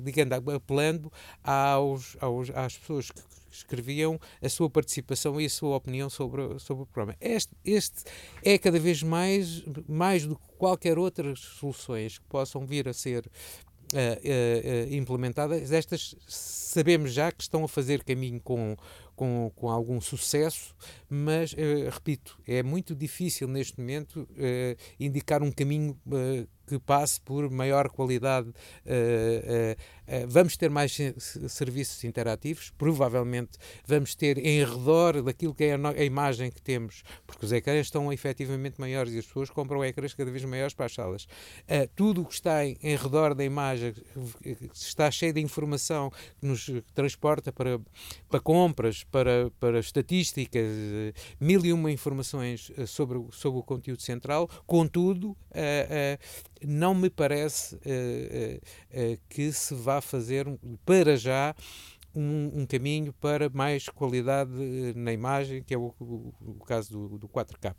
digamos, 0.04 0.62
apelando 0.74 1.12
aos, 1.44 2.18
aos, 2.20 2.50
às 2.50 2.78
pessoas 2.78 3.12
que 3.12 3.22
escreviam 3.52 4.20
a 4.42 4.50
sua 4.50 4.70
participação 4.70 5.40
e 5.40 5.46
a 5.46 5.50
sua 5.50 5.76
opinião 5.76 6.10
sobre, 6.10 6.60
sobre 6.60 6.84
o 6.84 6.86
programa. 6.88 7.16
Este, 7.22 7.54
este 7.64 8.04
é 8.44 8.58
cada 8.58 8.80
vez 8.80 9.04
mais, 9.04 9.64
mais 9.88 10.26
do 10.26 10.36
que 10.36 10.48
qualquer 10.58 10.98
outras 10.98 11.40
soluções 11.40 12.18
que 12.18 12.26
possam 12.26 12.66
vir 12.66 12.88
a 12.90 12.94
ser 12.94 13.30
Uh, 13.94 14.90
uh, 14.90 14.96
implementadas, 14.96 15.72
estas 15.72 16.16
sabemos 16.28 17.14
já 17.14 17.32
que 17.32 17.44
estão 17.44 17.64
a 17.64 17.68
fazer 17.68 18.04
caminho 18.04 18.42
com, 18.42 18.76
com, 19.16 19.52
com 19.56 19.70
algum 19.70 20.02
sucesso, 20.02 20.74
mas, 21.08 21.54
repito, 21.92 22.40
é 22.48 22.64
muito 22.64 22.96
difícil 22.96 23.48
neste 23.48 23.80
momento 23.80 24.28
indicar 25.00 25.44
um 25.44 25.52
caminho 25.52 25.96
que 26.66 26.80
passe 26.80 27.20
por 27.22 27.50
maior 27.50 27.90
qualidade. 27.90 28.50
Uh, 28.50 28.52
uh, 28.52 30.24
uh, 30.24 30.28
vamos 30.28 30.56
ter 30.58 30.70
mais 30.70 30.98
serviços 31.50 32.04
interativos, 32.04 32.72
provavelmente 32.78 33.58
vamos 33.86 34.16
ter 34.16 34.38
em 34.38 34.64
redor 34.64 35.22
daquilo 35.22 35.54
que 35.54 35.66
é 35.66 35.74
a, 35.74 35.90
a, 35.90 36.04
imagem 36.04 36.52
que 36.52 36.62
temos, 36.62 37.04
porque 37.26 37.46
os 37.46 37.52
ecrãs 37.52 37.88
estão 37.88 38.12
efetivamente 38.12 38.80
maiores 38.80 39.14
e 39.14 39.20
as 39.20 39.26
pessoas 39.26 39.50
compram 39.50 39.84
ecrãs 39.84 40.14
cada 40.14 40.32
vez 40.32 40.44
maiores 40.46 40.74
para 40.74 40.86
as 40.86 40.94
salas. 40.94 41.28
tudo 41.96 42.22
o 42.22 42.26
que 42.26 42.34
está 42.34 42.66
em, 42.66 42.78
em, 42.82 42.96
redor 42.96 43.34
da 43.34 43.44
imagem 43.44 43.94
está 44.74 45.10
cheio 45.12 45.34
de 45.34 45.42
informação 45.42 46.12
que 46.40 46.46
nos 46.46 46.70
transporta 46.94 47.52
para, 47.52 47.80
para 48.30 48.40
compras, 48.40 49.04
para, 49.04 49.52
para 49.60 49.80
estatísticas, 49.80 50.66
mil 51.40 51.66
e 51.66 51.74
uma 51.74 51.92
informações 51.92 52.72
sobre, 52.88 53.22
sobre 53.32 53.60
o 53.60 53.64
conteúdo 53.64 54.02
central, 54.02 54.50
contudo, 54.66 55.36
não 56.66 56.94
me 56.94 57.10
parece 57.10 57.76
uh, 57.76 57.80
uh, 57.80 59.20
que 59.30 59.52
se 59.52 59.74
vá 59.76 60.02
fazer 60.02 60.48
para 60.86 61.16
já 61.16 61.56
um, 62.16 62.62
um, 62.62 62.66
caminho 62.66 63.12
para 63.14 63.50
mais 63.50 63.90
qualidade 63.90 64.52
na 64.96 65.12
imagem, 65.12 65.64
que 65.64 65.74
é 65.74 65.78
o, 65.78 65.94
o, 66.00 66.34
o 66.42 66.66
caso 66.66 66.92
do, 66.92 67.18
do 67.18 67.28
4K. 67.28 67.76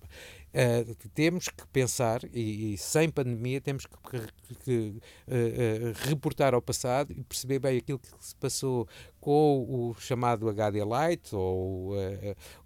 Uh, 0.54 0.94
temos 1.12 1.48
que 1.48 1.66
pensar, 1.72 2.20
e, 2.32 2.74
e, 2.74 2.78
sem 2.78 3.10
pandemia, 3.10 3.60
temos 3.60 3.86
que, 3.86 4.20
que 4.62 5.00
uh, 5.26 6.08
reportar 6.08 6.54
ao 6.54 6.62
passado 6.62 7.12
e 7.12 7.24
perceber 7.24 7.58
bem 7.58 7.78
aquilo 7.78 7.98
que 7.98 8.08
se 8.20 8.36
passou 8.36 8.86
com 9.20 9.66
o 9.68 9.94
chamado 9.98 10.48
HD 10.48 10.78
Lite 10.78 11.34
ou 11.34 11.96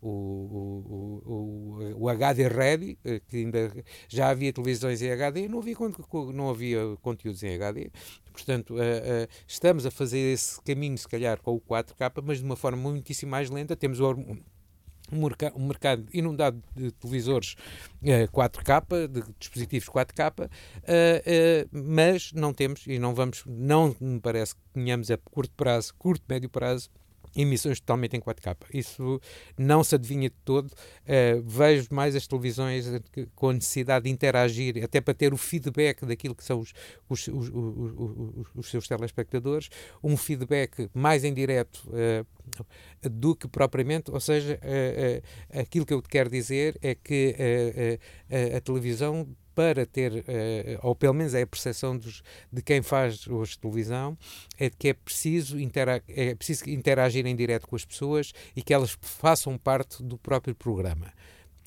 o, 0.03 0.09
o, 1.27 1.95
o, 1.97 2.09
HD 2.11 2.47
Ready, 2.49 2.99
que 3.27 3.39
ainda 3.39 3.73
já 4.07 4.29
havia 4.29 4.53
televisões 4.53 5.01
em 5.01 5.11
HD, 5.11 5.49
não 5.49 5.61
havia, 5.61 5.77
não 6.35 6.51
havia 6.51 6.81
conteúdos 7.01 7.43
em 7.43 7.55
HD. 7.55 7.91
Portanto, 8.33 8.75
estamos 9.47 9.87
a 9.87 9.91
fazer 9.91 10.19
esse 10.19 10.61
caminho, 10.63 10.99
se 10.99 11.09
calhar, 11.09 11.41
com 11.41 11.55
o 11.55 11.61
4K, 11.61 12.23
mas 12.23 12.39
de 12.39 12.45
uma 12.45 12.57
forma 12.57 12.91
muitíssimo 12.91 13.31
mais 13.31 13.49
lenta. 13.49 13.77
Temos 13.77 14.01
o 14.01 14.07
um, 15.13 15.67
mercado, 15.67 16.07
inundado 16.13 16.63
de 16.75 16.91
televisores 16.93 17.55
uh, 18.03 18.31
4K, 18.31 19.09
de 19.09 19.23
dispositivos 19.39 19.89
4K, 19.89 20.47
uh, 20.47 20.47
uh, 20.47 21.69
mas 21.73 22.33
não 22.33 22.53
temos 22.53 22.87
e 22.87 22.99
não 22.99 23.15
vamos, 23.15 23.43
não 23.47 23.95
me 24.01 24.21
parece 24.21 24.55
que 24.55 24.61
tenhamos 24.73 25.11
a 25.11 25.17
curto 25.17 25.53
prazo, 25.57 25.95
curto, 25.99 26.25
médio 26.29 26.49
prazo, 26.49 26.91
emissões 27.39 27.81
totalmente 27.81 28.17
em 28.17 28.21
4K. 28.21 28.57
Isso 28.75 29.21
não 29.57 29.85
se 29.85 29.95
adivinha 29.95 30.29
de 30.29 30.37
todo. 30.45 30.67
Uh, 30.67 31.43
vejo 31.45 31.89
mais 31.91 32.17
as 32.17 32.27
televisões 32.27 32.87
com 33.35 33.51
a 33.51 33.53
necessidade 33.53 34.05
de 34.05 34.11
interagir, 34.11 34.83
até 34.83 35.01
para 35.01 35.15
ter 35.15 35.33
o 35.33 35.37
feedback 35.37 36.05
daquilo 36.05 36.35
que 36.35 36.45
são 36.45 36.59
os, 36.59 36.73
os, 37.09 37.29
os, 37.29 37.49
os, 37.49 38.47
os 38.57 38.71
seus 38.71 38.89
telespectadores, 38.89 39.69
um 40.03 40.17
feedback 40.17 40.91
mais 40.93 41.25
em 41.25 41.33
direto 41.33 41.89
uh, 41.89 42.27
do 43.09 43.37
que 43.37 43.47
propriamente, 43.47 44.11
ou 44.11 44.21
seja, 44.21 44.59
uh, 44.59 45.61
aquilo 45.61 45.87
que 45.87 45.95
eu 45.95 46.03
quero 46.03 46.29
dizer 46.29 46.77
é 46.83 46.95
que 46.95 47.37
a 48.57 48.61
televisão 48.61 49.27
para 49.59 49.85
ter, 49.85 50.13
uh, 50.13 50.87
ou 50.87 50.95
pelo 50.95 51.13
menos 51.13 51.35
é 51.35 51.43
a 51.43 51.47
percepção 51.47 51.99
dos, 51.99 52.23
de 52.53 52.63
quem 52.63 52.81
faz 52.81 53.27
hoje 53.27 53.59
televisão, 53.59 54.17
é 54.57 54.71
de 54.71 54.77
que 54.77 54.87
é 54.87 54.95
preciso, 54.95 55.57
é 56.07 56.35
preciso 56.37 56.71
interagir 56.71 57.27
em 57.27 57.35
direto 57.35 57.67
com 57.67 57.75
as 57.75 57.85
pessoas 57.85 58.33
e 58.55 58.63
que 58.63 58.73
elas 58.73 58.97
façam 59.01 59.59
parte 59.59 60.01
do 60.01 60.17
próprio 60.17 60.55
programa. 60.55 61.13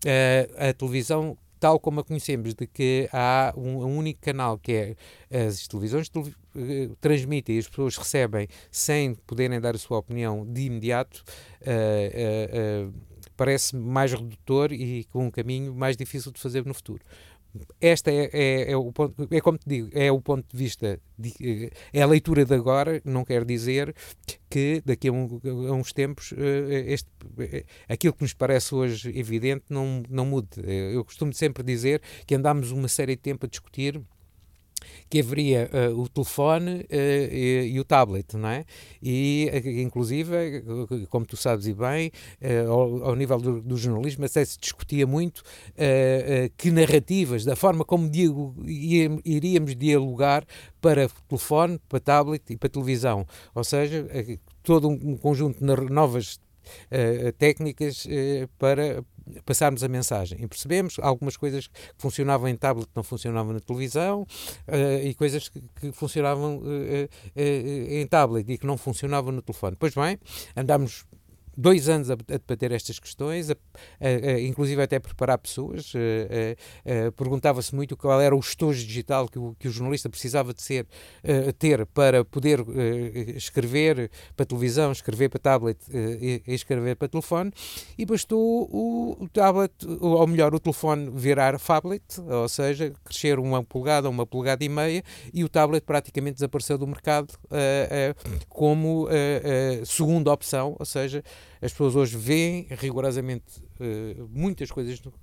Uh, 0.06 0.70
a 0.70 0.74
televisão 0.74 1.38
tal 1.60 1.82
como 1.82 2.00
a 2.00 2.04
conhecemos, 2.04 2.54
de 2.56 2.66
que 2.66 3.10
há 3.12 3.54
um, 3.58 3.84
um 3.84 3.98
único 3.98 4.22
canal 4.22 4.58
que 4.58 4.96
é 5.30 5.46
as 5.48 5.68
televisões 5.68 6.08
uh, 6.08 6.96
transmitem 7.02 7.58
e 7.58 7.60
as 7.60 7.68
pessoas 7.68 7.98
recebem 7.98 8.48
sem 8.72 9.16
poderem 9.16 9.60
dar 9.60 9.76
a 9.76 9.78
sua 9.78 9.98
opinião 9.98 10.46
de 10.46 10.62
imediato, 10.62 11.26
uh, 11.62 12.88
uh, 12.88 12.94
parece 13.36 13.76
mais 13.76 14.14
redutor 14.14 14.72
e 14.72 15.04
com 15.06 15.26
um 15.26 15.32
caminho 15.32 15.74
mais 15.74 15.98
difícil 15.98 16.32
de 16.32 16.40
fazer 16.40 16.66
no 16.66 16.74
futuro. 16.74 17.04
Esta 17.80 18.12
é, 18.12 18.30
é, 18.32 18.72
é, 18.72 18.78
o 18.78 18.92
ponto, 18.92 19.28
é 19.30 19.42
como 19.42 19.58
te 19.58 19.68
digo, 19.68 19.90
é 19.92 20.12
o 20.12 20.22
ponto 20.22 20.46
de 20.50 20.58
vista, 20.58 21.00
de, 21.18 21.72
é 21.92 22.02
a 22.02 22.06
leitura 22.06 22.46
de 22.46 22.54
agora, 22.54 23.02
não 23.04 23.26
quer 23.26 23.44
dizer 23.44 23.94
que 24.50 24.82
daqui 24.86 25.10
a, 25.10 25.12
um, 25.12 25.40
a 25.70 25.74
uns 25.74 25.92
tempos 25.92 26.34
eh, 26.38 26.94
este, 26.94 27.10
eh, 27.40 27.66
aquilo 27.90 28.14
que 28.14 28.22
nos 28.22 28.34
parece 28.34 28.74
hoje 28.74 29.18
evidente 29.18 29.66
não, 29.70 30.04
não 30.10 30.26
mude. 30.26 30.48
Eu 30.94 31.04
costumo 31.04 31.34
sempre 31.34 31.64
dizer 31.64 32.02
que 32.26 32.36
andamos 32.36 32.72
uma 32.72 32.88
série 32.88 33.16
de 33.16 33.22
tempo 33.22 33.46
a 33.46 33.50
discutir 33.50 34.02
que 35.10 35.20
haveria 35.20 35.70
uh, 35.74 36.00
o 36.00 36.08
telefone 36.08 36.82
uh, 36.82 36.86
e, 36.92 37.72
e, 37.74 37.80
o 37.80 37.84
tablet, 37.84 38.36
não 38.36 38.50
é? 38.50 38.66
E, 39.02 39.50
inclusive, 39.82 40.64
como 41.10 41.26
tu 41.26 41.36
sabes 41.36 41.68
e 41.68 41.74
bem, 41.74 42.12
uh, 42.42 42.72
ao, 42.72 43.04
ao, 43.06 43.16
nível 43.16 43.40
do, 43.40 43.62
do, 43.62 43.78
jornalismo, 43.78 44.26
até 44.26 44.44
se 44.44 44.60
discutia 44.60 45.06
muito 45.06 45.44
que 46.58 46.72
narrativas, 46.72 47.44
da 47.44 47.56
forma 47.56 47.84
como 47.84 48.10
iríamos 49.26 49.76
dialogar 49.76 50.46
para 50.80 51.10
telefone, 51.28 51.80
para 51.90 52.00
tablet 52.00 52.54
e 52.54 52.58
para 52.58 52.70
televisão. 52.70 53.26
Ou 53.54 53.64
seja, 53.64 54.08
todo 54.64 54.88
um, 54.88 55.18
conjunto 55.18 55.60
de 55.60 55.94
novas 55.94 56.40
Uh, 56.92 57.32
técnicas 57.34 58.06
uh, 58.06 58.48
para 58.60 59.04
passarmos 59.46 59.84
a 59.84 59.88
mensagem. 59.88 60.42
E 60.42 60.48
percebemos 60.48 60.98
algumas 61.00 61.38
coisas 61.38 61.68
que 61.68 61.80
funcionavam 61.98 62.48
em 62.48 62.56
tablet 62.56 62.90
não 62.96 63.04
funcionavam 63.04 63.54
na 63.54 63.60
televisão 63.60 64.22
uh, 64.22 65.06
e 65.06 65.14
coisas 65.14 65.50
que, 65.50 65.62
que 65.80 65.92
funcionavam 65.92 66.58
uh, 66.58 66.62
uh, 66.62 67.10
em 67.36 68.06
tablet 68.08 68.50
e 68.52 68.58
que 68.58 68.66
não 68.66 68.78
funcionavam 68.78 69.32
no 69.32 69.42
telefone. 69.42 69.76
Pois 69.80 69.94
bem, 69.94 70.18
andámos 70.56 71.06
dois 71.58 71.90
anos 71.90 72.10
a, 72.10 72.14
a 72.14 72.38
debater 72.38 72.72
estas 72.72 73.00
questões, 73.00 73.50
a, 73.50 73.56
a, 74.00 74.40
inclusive 74.42 74.82
até 74.82 75.00
preparar 75.00 75.38
pessoas. 75.38 75.92
Perguntava-se 77.16 77.74
muito 77.76 77.96
qual 77.98 78.20
era 78.20 78.36
o 78.36 78.40
estojo 78.40 78.86
digital 78.86 79.28
que 79.28 79.40
o, 79.40 79.56
que 79.60 79.68
o 79.68 79.72
jornalista 79.72 80.10
precisava 80.10 80.54
de 80.54 80.62
ser, 80.62 80.88
ter 81.58 81.86
para 81.86 82.24
poder 82.26 82.66
escrever 83.36 84.10
para 84.36 84.46
televisão, 84.46 84.92
escrever 84.92 85.30
para 85.30 85.40
tablet 85.40 85.78
e 85.90 86.42
escrever 86.48 86.96
para 86.96 87.08
telefone, 87.08 87.52
e 87.98 88.06
bastou 88.06 88.68
o, 88.72 89.18
o 89.24 89.30
tablet, 89.30 89.72
ou 90.00 90.26
melhor, 90.28 90.54
o 90.54 90.60
telefone 90.60 91.12
virar 91.14 91.58
phablet, 91.60 92.04
ou 92.20 92.50
seja, 92.50 92.94
crescer 93.04 93.40
uma 93.40 93.64
polegada, 93.64 94.10
uma 94.10 94.26
polegada 94.26 94.64
e 94.64 94.70
meia, 94.70 95.04
e 95.34 95.44
o 95.44 95.50
tablet 95.50 95.84
praticamente 95.86 96.36
desapareceu 96.36 96.78
do 96.78 96.88
mercado 96.88 97.34
como 98.50 99.08
segunda 99.86 100.32
opção, 100.32 100.76
ou 100.80 100.86
seja, 100.86 101.24
As 101.62 101.72
pessoas 101.72 101.96
hoje 101.96 102.18
veem 102.18 102.68
rigorosamente 102.72 103.62
uh, 103.80 104.28
muitas 104.32 104.72
coisas 104.72 105.02
no, 105.02 105.14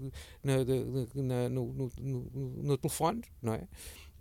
na, 0.43 1.49
no, 1.49 1.91
no, 1.99 2.31
no, 2.63 2.79
telefone, 2.79 3.23
não 3.43 3.55
é? 3.55 3.63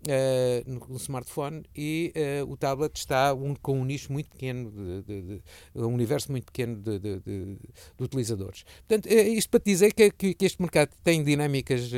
Uh, 0.05 0.63
no, 0.69 0.79
no, 0.89 0.97
smartphone 0.97 1.65
e 1.75 2.13
uh, 2.15 2.49
o 2.49 2.55
tablet 2.55 2.95
está 2.95 3.33
um, 3.33 3.55
com 3.55 3.81
um 3.81 3.83
nicho 3.83 4.13
muito 4.13 4.29
pequeno, 4.29 4.71
de, 4.71 5.01
de, 5.01 5.21
de, 5.21 5.41
um 5.75 5.87
universo 5.87 6.31
muito 6.31 6.45
pequeno 6.45 6.77
de, 6.77 7.57
utilizadores. 7.99 8.63
Portanto, 8.87 9.07
uh, 9.11 9.27
isto 9.33 9.49
para 9.49 9.59
dizer 9.65 9.91
que, 9.93 10.11
que, 10.11 10.33
que, 10.35 10.45
este 10.45 10.61
mercado 10.61 10.91
tem 11.03 11.23
dinâmicas 11.23 11.89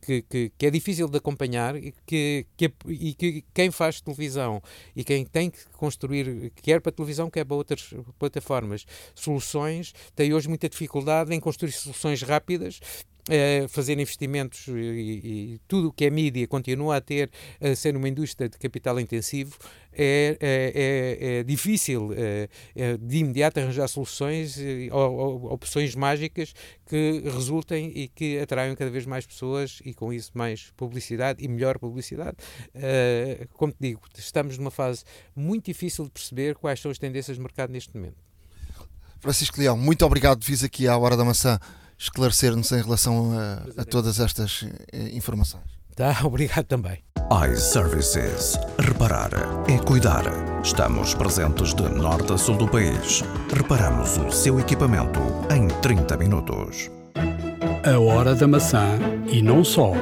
que, 0.00 0.24
que, 0.58 0.66
é 0.66 0.70
difícil 0.70 1.08
de 1.08 1.18
acompanhar 1.18 1.76
e 1.76 1.94
que, 2.06 2.46
que, 2.56 2.72
e 2.88 3.14
que 3.14 3.44
quem 3.52 3.70
faz 3.70 4.00
televisão 4.00 4.60
e 4.96 5.04
quem 5.04 5.26
tem 5.26 5.50
que 5.50 5.58
construir, 5.76 6.50
quer 6.62 6.80
para 6.80 6.90
televisão, 6.90 7.30
quer 7.30 7.44
para 7.44 7.54
outras 7.54 7.94
plataformas, 8.18 8.86
soluções, 9.14 9.92
tem 10.16 10.32
hoje 10.32 10.48
muita 10.48 10.68
dificuldade 10.68 11.34
em 11.34 11.38
construir 11.38 11.70
soluções 11.70 12.22
rápidas 12.22 12.80
é, 13.28 13.66
fazer 13.68 13.98
investimentos 13.98 14.68
e, 14.68 14.72
e 15.54 15.60
tudo 15.68 15.88
o 15.88 15.92
que 15.92 16.04
é 16.04 16.10
mídia 16.10 16.46
continua 16.46 16.96
a 16.96 17.00
ter 17.00 17.30
a 17.60 17.74
ser 17.74 17.96
uma 17.96 18.08
indústria 18.08 18.48
de 18.48 18.58
capital 18.58 18.98
intensivo 18.98 19.56
é, 19.92 20.36
é, 20.40 20.72
é, 20.74 21.38
é 21.38 21.42
difícil 21.42 22.10
é 22.14 22.48
de 22.98 23.18
imediato 23.18 23.58
arranjar 23.58 23.88
soluções 23.88 24.56
ou, 24.92 25.52
opções 25.52 25.94
mágicas 25.94 26.54
que 26.86 27.22
resultem 27.24 27.92
e 27.94 28.08
que 28.08 28.38
atraiam 28.38 28.74
cada 28.76 28.90
vez 28.90 29.06
mais 29.06 29.26
pessoas 29.26 29.80
e 29.84 29.92
com 29.92 30.12
isso 30.12 30.30
mais 30.34 30.72
publicidade 30.76 31.44
e 31.44 31.48
melhor 31.48 31.78
publicidade. 31.78 32.36
Como 33.54 33.72
te 33.72 33.78
digo, 33.80 34.02
estamos 34.16 34.56
numa 34.56 34.70
fase 34.70 35.04
muito 35.34 35.66
difícil 35.66 36.04
de 36.04 36.10
perceber 36.10 36.54
quais 36.54 36.80
são 36.80 36.90
as 36.90 36.98
tendências 36.98 37.36
de 37.36 37.42
mercado 37.42 37.72
neste 37.72 37.96
momento. 37.96 38.28
Francisco 39.20 39.58
Leão, 39.58 39.76
muito 39.76 40.04
obrigado. 40.06 40.44
Vis 40.44 40.62
aqui 40.62 40.86
à 40.86 40.96
Hora 40.96 41.16
da 41.16 41.24
Maçã 41.24 41.58
esclarecer-nos 41.98 42.70
em 42.72 42.80
relação 42.82 43.32
a, 43.38 43.80
a 43.82 43.84
todas 43.84 44.20
estas 44.20 44.64
eh, 44.92 45.10
informações. 45.12 45.64
Tá, 45.96 46.16
obrigado 46.24 46.64
também. 46.64 46.98
iServices. 47.52 48.56
Reparar 48.78 49.30
é 49.68 49.78
cuidar. 49.78 50.24
Estamos 50.62 51.12
presentes 51.14 51.74
de 51.74 51.82
norte 51.88 52.32
a 52.32 52.38
sul 52.38 52.56
do 52.56 52.68
país. 52.68 53.22
Reparamos 53.52 54.16
o 54.16 54.30
seu 54.30 54.60
equipamento 54.60 55.20
em 55.52 55.66
30 55.80 56.16
minutos. 56.16 56.90
A 57.84 57.98
hora 57.98 58.34
da 58.34 58.46
maçã 58.46 58.98
e 59.30 59.42
não 59.42 59.64
só. 59.64 59.92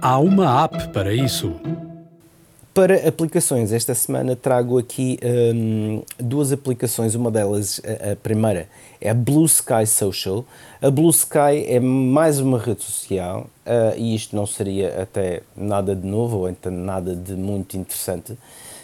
Há 0.00 0.18
uma 0.18 0.64
app 0.64 0.88
para 0.92 1.12
isso. 1.12 1.52
Para 2.76 3.08
aplicações, 3.08 3.72
esta 3.72 3.94
semana 3.94 4.36
trago 4.36 4.76
aqui 4.76 5.18
um, 5.24 6.02
duas 6.18 6.52
aplicações. 6.52 7.14
Uma 7.14 7.30
delas, 7.30 7.80
a, 7.82 8.12
a, 8.12 8.16
primeira, 8.16 8.68
é 9.00 9.08
a 9.08 9.14
Blue 9.14 9.46
Sky 9.46 9.86
Social. 9.86 10.44
A 10.82 10.90
Blue 10.90 11.08
Sky 11.08 11.64
é 11.66 11.80
mais 11.80 12.38
uma 12.38 12.58
rede 12.58 12.82
social 12.82 13.46
uh, 13.64 13.96
e 13.96 14.14
isto 14.14 14.36
não 14.36 14.44
seria 14.44 15.00
até 15.00 15.40
nada 15.56 15.96
de 15.96 16.06
novo 16.06 16.36
ou 16.36 16.50
então 16.50 16.70
nada 16.70 17.16
de 17.16 17.32
muito 17.32 17.78
interessante 17.78 18.36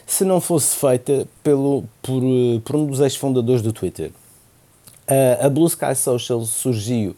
se 0.07 0.24
não 0.24 0.40
fosse 0.40 0.74
feita 0.74 1.28
pelo, 1.43 1.84
por, 2.01 2.22
por 2.64 2.76
um 2.76 2.86
dos 2.86 2.99
ex-fundadores 3.01 3.61
do 3.61 3.74
Twitter. 3.74 4.11
Uh, 5.07 5.45
a 5.45 5.51
Blue 5.51 5.66
Sky 5.66 5.95
Social 5.95 6.40
surgiu 6.47 7.14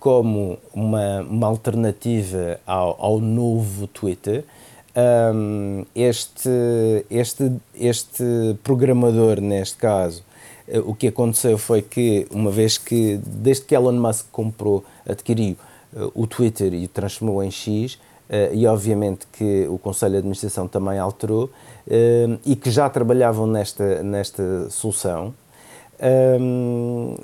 como 0.00 0.58
uma, 0.74 1.20
uma 1.20 1.46
alternativa 1.46 2.58
ao, 2.66 2.96
ao 2.98 3.20
novo 3.20 3.86
Twitter 3.86 4.44
um, 4.98 5.84
este, 5.94 6.50
este, 7.08 7.52
este 7.74 8.24
programador, 8.64 9.40
neste 9.40 9.76
caso, 9.76 10.24
uh, 10.66 10.90
o 10.90 10.94
que 10.94 11.08
aconteceu 11.08 11.56
foi 11.56 11.82
que, 11.82 12.26
uma 12.30 12.50
vez 12.50 12.78
que, 12.78 13.20
desde 13.24 13.64
que 13.64 13.74
Elon 13.74 13.92
Musk 13.92 14.26
comprou, 14.32 14.84
adquiriu 15.08 15.56
uh, 15.92 16.10
o 16.14 16.26
Twitter 16.26 16.74
e 16.74 16.86
o 16.86 16.88
transformou 16.88 17.42
em 17.42 17.50
X, 17.50 17.94
uh, 17.94 18.52
e 18.52 18.66
obviamente 18.66 19.26
que 19.32 19.68
o 19.68 19.78
Conselho 19.78 20.12
de 20.12 20.18
Administração 20.18 20.66
também 20.66 20.98
alterou, 20.98 21.50
e 22.44 22.54
que 22.54 22.70
já 22.70 22.90
trabalhavam 22.90 23.46
nesta, 23.46 24.02
nesta 24.02 24.68
solução, 24.68 25.32
um, 26.38 27.16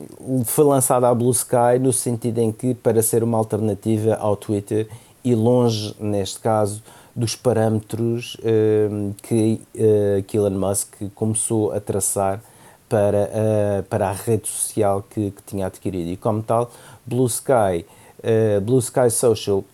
foi 0.47 0.64
lançada 0.64 1.07
a 1.07 1.14
Blue 1.14 1.31
Sky 1.33 1.79
no 1.79 1.93
sentido 1.93 2.39
em 2.39 2.51
que, 2.51 2.72
para 2.72 3.03
ser 3.03 3.22
uma 3.22 3.37
alternativa 3.37 4.14
ao 4.14 4.35
Twitter 4.37 4.89
e 5.22 5.35
longe, 5.35 5.95
neste 6.01 6.41
caso, 6.41 6.83
dos 7.14 7.36
parâmetros 7.36 8.36
uh, 8.40 9.14
que, 9.22 9.60
uh, 9.76 10.22
que 10.24 10.36
Elon 10.36 10.50
Musk 10.50 10.94
começou 11.14 11.72
a 11.72 11.80
traçar 11.80 12.40
para, 12.88 13.30
uh, 13.30 13.82
para 13.84 14.08
a 14.08 14.12
rede 14.12 14.48
social 14.48 15.04
que, 15.08 15.30
que, 15.30 15.42
tinha 15.44 15.66
adquirido. 15.66 16.08
E 16.10 16.16
como 16.16 16.42
tal, 16.42 16.70
Blue 17.06 17.26
Sky, 17.26 17.86
eh, 18.22 18.60
Blue 18.60 18.78
Sky 18.78 19.10
Social 19.10 19.64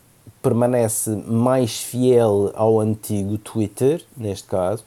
permanece 0.43 1.11
mais 1.27 1.81
fiel 1.81 2.51
ao 2.55 2.81
antigo 2.81 3.39
Twitter, 3.39 4.03
neste 4.17 4.49
caso. 4.49 4.85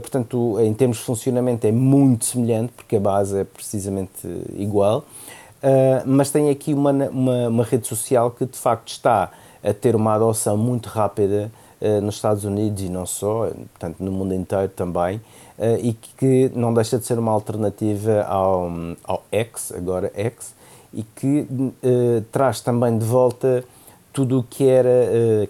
portanto, 0.00 0.60
em 0.60 0.74
termos 0.74 0.98
de 0.98 1.04
funcionamento 1.04 1.66
é 1.66 1.72
muito 1.72 2.24
semelhante, 2.24 2.72
porque 2.76 2.96
a 2.96 3.00
base 3.00 3.38
é 3.38 3.44
precisamente 3.44 4.10
igual. 4.54 5.04
mas 6.04 6.30
tem 6.30 6.50
aqui 6.50 6.74
uma, 6.74 6.90
uma, 6.90 7.48
uma 7.48 7.64
rede 7.64 7.86
social 7.86 8.30
que 8.30 8.44
de 8.44 8.58
facto 8.58 8.88
está 8.88 9.30
a 9.62 9.72
ter 9.72 9.94
uma 9.94 10.14
adoção 10.14 10.56
muito 10.56 10.88
rápida 10.88 11.50
eh, 11.50 11.61
nos 12.02 12.16
Estados 12.16 12.44
Unidos 12.44 12.82
e 12.82 12.88
não 12.88 13.04
só, 13.04 13.48
portanto 13.48 13.96
no 14.00 14.12
mundo 14.12 14.34
inteiro 14.34 14.68
também, 14.68 15.20
eh, 15.58 15.78
e 15.82 15.92
que 15.92 16.50
não 16.54 16.72
deixa 16.72 16.98
de 16.98 17.04
ser 17.04 17.18
uma 17.18 17.32
alternativa 17.32 18.22
ao, 18.22 18.70
ao 19.04 19.24
X, 19.30 19.72
agora 19.72 20.12
X, 20.14 20.54
e 20.94 21.02
que 21.02 21.40
uh, 21.40 22.22
traz 22.30 22.60
também 22.60 22.98
de 22.98 23.04
volta 23.04 23.64
tudo 24.12 24.40
o 24.40 24.42
que 24.42 24.68
era 24.68 24.90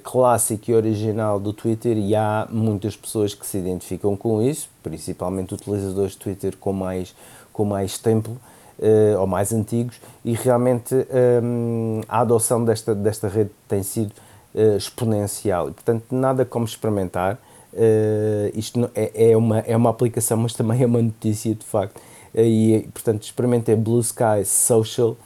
clássico 0.05 0.71
e 0.71 0.75
original 0.75 1.41
do 1.41 1.53
Twitter 1.53 1.99
e 1.99 2.15
há 2.15 2.47
muitas 2.49 2.95
pessoas 2.95 3.35
que 3.35 3.45
se 3.45 3.59
identificam 3.59 4.17
com 4.17 4.41
isso, 4.41 4.71
principalmente 4.85 5.53
utilizadores 5.53 6.13
de 6.13 6.19
Twitter 6.19 6.57
com 6.57 6.73
mais, 6.73 7.13
com 7.53 7.65
mais 7.65 7.99
tempo 7.99 8.31
uh, 8.79 9.21
ou 9.21 9.27
mais 9.27 9.53
antigos 9.53 10.01
e 10.25 10.33
realmente 10.33 10.95
um, 11.43 12.03
a 12.09 12.21
adoção 12.21 12.65
desta, 12.65 12.95
desta 12.95 13.29
rede 13.29 13.51
tem 13.69 13.83
sido 13.83 14.13
uh, 14.55 14.77
exponencial. 14.77 15.69
E, 15.69 15.73
portanto, 15.73 16.05
nada 16.11 16.45
como 16.45 16.65
experimentar. 16.65 17.39
Uh, 17.73 18.53
isto 18.55 18.91
é, 18.95 19.31
é, 19.31 19.37
uma, 19.37 19.61
é 19.61 19.77
uma 19.77 19.91
aplicação, 19.91 20.37
mas 20.37 20.53
também 20.53 20.83
é 20.83 20.87
uma 20.87 21.01
notícia 21.01 21.55
de 21.55 21.65
facto. 21.65 21.99
Uh, 22.35 22.41
e, 22.41 22.89
portanto, 22.93 23.23
experimentei 23.23 23.75
Blue 23.77 24.01
Sky 24.01 24.45
Social, 24.45 25.17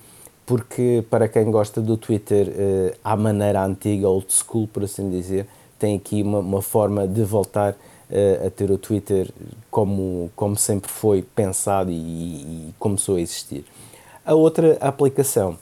porque 0.44 1.04
para 1.10 1.28
quem 1.28 1.50
gosta 1.50 1.80
do 1.80 1.96
Twitter 1.96 2.48
uh, 2.48 2.96
à 3.02 3.16
maneira 3.16 3.64
antiga, 3.64 4.08
old 4.08 4.26
school, 4.32 4.68
por 4.68 4.84
assim 4.84 5.10
dizer, 5.10 5.46
tem 5.78 5.96
aqui 5.96 6.22
uma, 6.22 6.38
uma 6.38 6.62
forma 6.62 7.06
de 7.06 7.22
voltar 7.24 7.72
uh, 7.72 8.46
a 8.46 8.50
ter 8.50 8.70
o 8.70 8.78
Twitter 8.78 9.30
como, 9.70 10.30
como 10.36 10.56
sempre 10.56 10.90
foi 10.90 11.22
pensado 11.22 11.90
e, 11.90 11.94
e 11.94 12.74
começou 12.78 13.16
a 13.16 13.20
existir. 13.20 13.64
A 14.24 14.34
outra 14.34 14.76
aplicação 14.80 15.58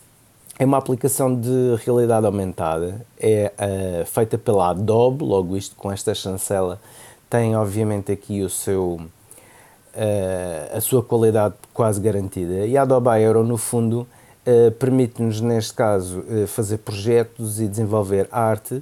é 0.58 0.64
uma 0.64 0.78
aplicação 0.78 1.34
de 1.34 1.76
realidade 1.84 2.26
aumentada, 2.26 3.04
é 3.18 3.52
uh, 3.58 4.06
feita 4.06 4.38
pela 4.38 4.70
Adobe, 4.70 5.24
logo 5.24 5.56
isto 5.56 5.74
com 5.74 5.90
esta 5.90 6.14
chancela 6.14 6.80
tem 7.28 7.56
obviamente 7.56 8.12
aqui 8.12 8.42
o 8.42 8.48
seu, 8.48 9.00
uh, 9.00 10.76
a 10.76 10.80
sua 10.80 11.02
qualidade 11.02 11.54
quase 11.72 12.00
garantida. 12.00 12.64
E 12.66 12.76
a 12.76 12.82
Adobe 12.82 13.08
Aero, 13.08 13.42
no 13.42 13.56
fundo, 13.56 14.06
uh, 14.46 14.70
permite-nos, 14.72 15.40
neste 15.40 15.74
caso, 15.74 16.22
fazer 16.46 16.78
projetos 16.78 17.60
e 17.60 17.66
desenvolver 17.66 18.28
arte, 18.30 18.80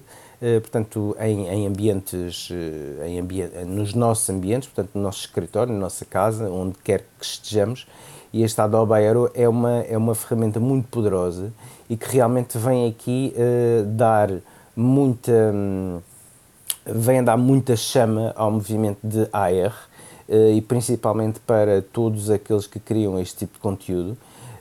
portanto, 0.61 1.17
em, 1.21 1.47
em 1.47 1.67
ambientes, 1.69 2.49
em 3.07 3.21
ambi 3.21 3.45
nos 3.65 3.95
nossos 3.95 4.29
ambientes, 4.29 4.69
portanto, 4.69 4.91
no 4.93 5.03
nosso 5.03 5.21
escritório, 5.21 5.73
na 5.73 5.79
nossa 5.79 6.05
casa, 6.05 6.51
onde 6.51 6.75
quer 6.83 7.07
que 7.17 7.25
estejamos, 7.25 7.87
e 8.33 8.43
este 8.43 8.61
Adobe 8.61 8.95
Aero 8.95 9.31
é 9.35 9.49
uma, 9.49 9.81
é 9.81 9.97
uma 9.97 10.15
ferramenta 10.15 10.59
muito 10.59 10.89
poderosa 10.89 11.53
e 11.89 11.97
que 11.97 12.09
realmente 12.09 12.57
vem 12.57 12.89
aqui 12.89 13.35
uh, 13.37 13.85
dar 13.85 14.31
muita. 14.75 15.33
Um, 15.33 16.01
vem 16.85 17.23
dar 17.23 17.37
muita 17.37 17.77
chama 17.77 18.33
ao 18.35 18.51
movimento 18.51 18.99
de 19.05 19.29
AR 19.33 19.89
uh, 20.29 20.53
e 20.53 20.61
principalmente 20.63 21.39
para 21.41 21.83
todos 21.83 22.31
aqueles 22.31 22.67
que 22.67 22.81
criam 22.81 23.21
este 23.21 23.39
tipo 23.39 23.55
de 23.55 23.61
conteúdo. 23.61 24.17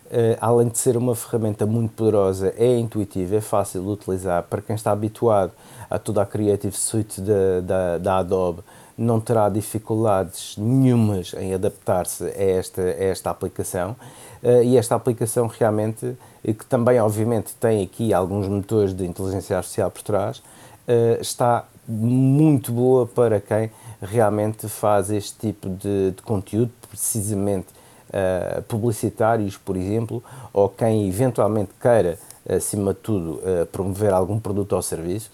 Uh, 0.08 0.36
além 0.42 0.68
de 0.68 0.78
ser 0.78 0.98
uma 0.98 1.16
ferramenta 1.16 1.66
muito 1.66 1.94
poderosa, 1.94 2.54
é 2.58 2.78
intuitiva, 2.78 3.38
é 3.38 3.42
fácil 3.42 3.82
de 3.82 3.88
utilizar 3.88 4.44
para 4.44 4.62
quem 4.62 4.76
está 4.76 4.92
habituado 4.92 5.54
a 5.90 5.98
toda 5.98 6.22
a 6.22 6.26
Creative 6.26 6.76
Suite 6.76 7.22
da, 7.22 7.62
da, 7.64 7.98
da 7.98 8.18
Adobe 8.18 8.62
não 9.02 9.20
terá 9.20 9.50
dificuldades 9.50 10.56
nenhumas 10.58 11.34
em 11.34 11.54
adaptar-se 11.54 12.24
a 12.24 12.44
esta, 12.44 12.82
a 12.82 13.04
esta 13.04 13.30
aplicação. 13.30 13.96
Uh, 14.44 14.64
e 14.64 14.78
esta 14.78 14.96
aplicação 14.96 15.48
realmente, 15.48 16.18
que 16.44 16.66
também 16.66 17.00
obviamente 17.00 17.54
tem 17.60 17.84
aqui 17.84 18.14
alguns 18.14 18.48
motores 18.48 18.94
de 18.94 19.06
inteligência 19.06 19.58
artificial 19.58 19.92
por 19.92 20.02
trás, 20.02 20.38
uh, 20.38 21.22
está 21.22 21.66
muito 21.88 22.72
boa 22.72 23.06
para 23.06 23.40
quem 23.40 23.72
realmente 24.02 24.68
faz 24.68 25.12
este 25.12 25.38
tipo 25.38 25.70
de, 25.70 26.12
de 26.12 26.22
conteúdo, 26.24 26.72
precisamente 26.90 27.68
uh, 28.10 28.62
publicitários, 28.64 29.58
por 29.58 29.76
exemplo, 29.76 30.24
ou 30.54 30.70
quem 30.70 31.08
eventualmente 31.08 31.72
queira, 31.80 32.18
acima 32.50 32.94
de 32.94 33.00
tudo, 33.00 33.34
uh, 33.34 33.66
promover 33.72 34.14
algum 34.14 34.40
produto 34.40 34.74
ou 34.74 34.82
serviço, 34.82 35.32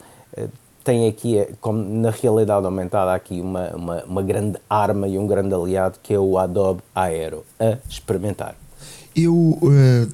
tem 0.88 1.06
aqui, 1.06 1.46
como 1.60 1.84
na 1.84 2.12
realidade 2.12 2.66
aumentada, 2.66 3.14
aqui 3.14 3.42
uma, 3.42 3.76
uma, 3.76 4.04
uma, 4.06 4.24
grande 4.24 4.58
arma 4.70 5.06
e 5.06 5.18
um 5.18 5.28
grande 5.28 5.54
aliado 5.54 6.00
que 6.02 6.14
é 6.14 6.20
o 6.20 6.38
Adobe 6.38 6.82
Aero, 6.96 7.44
a 7.60 7.78
experimentar. 7.90 8.56
Eu 9.14 9.60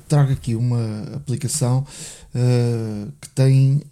trago 0.07 0.31
aqui 0.31 0.55
uma 0.55 1.03
aplicação 1.15 1.85
que 3.21 3.29
tem 3.35 3.83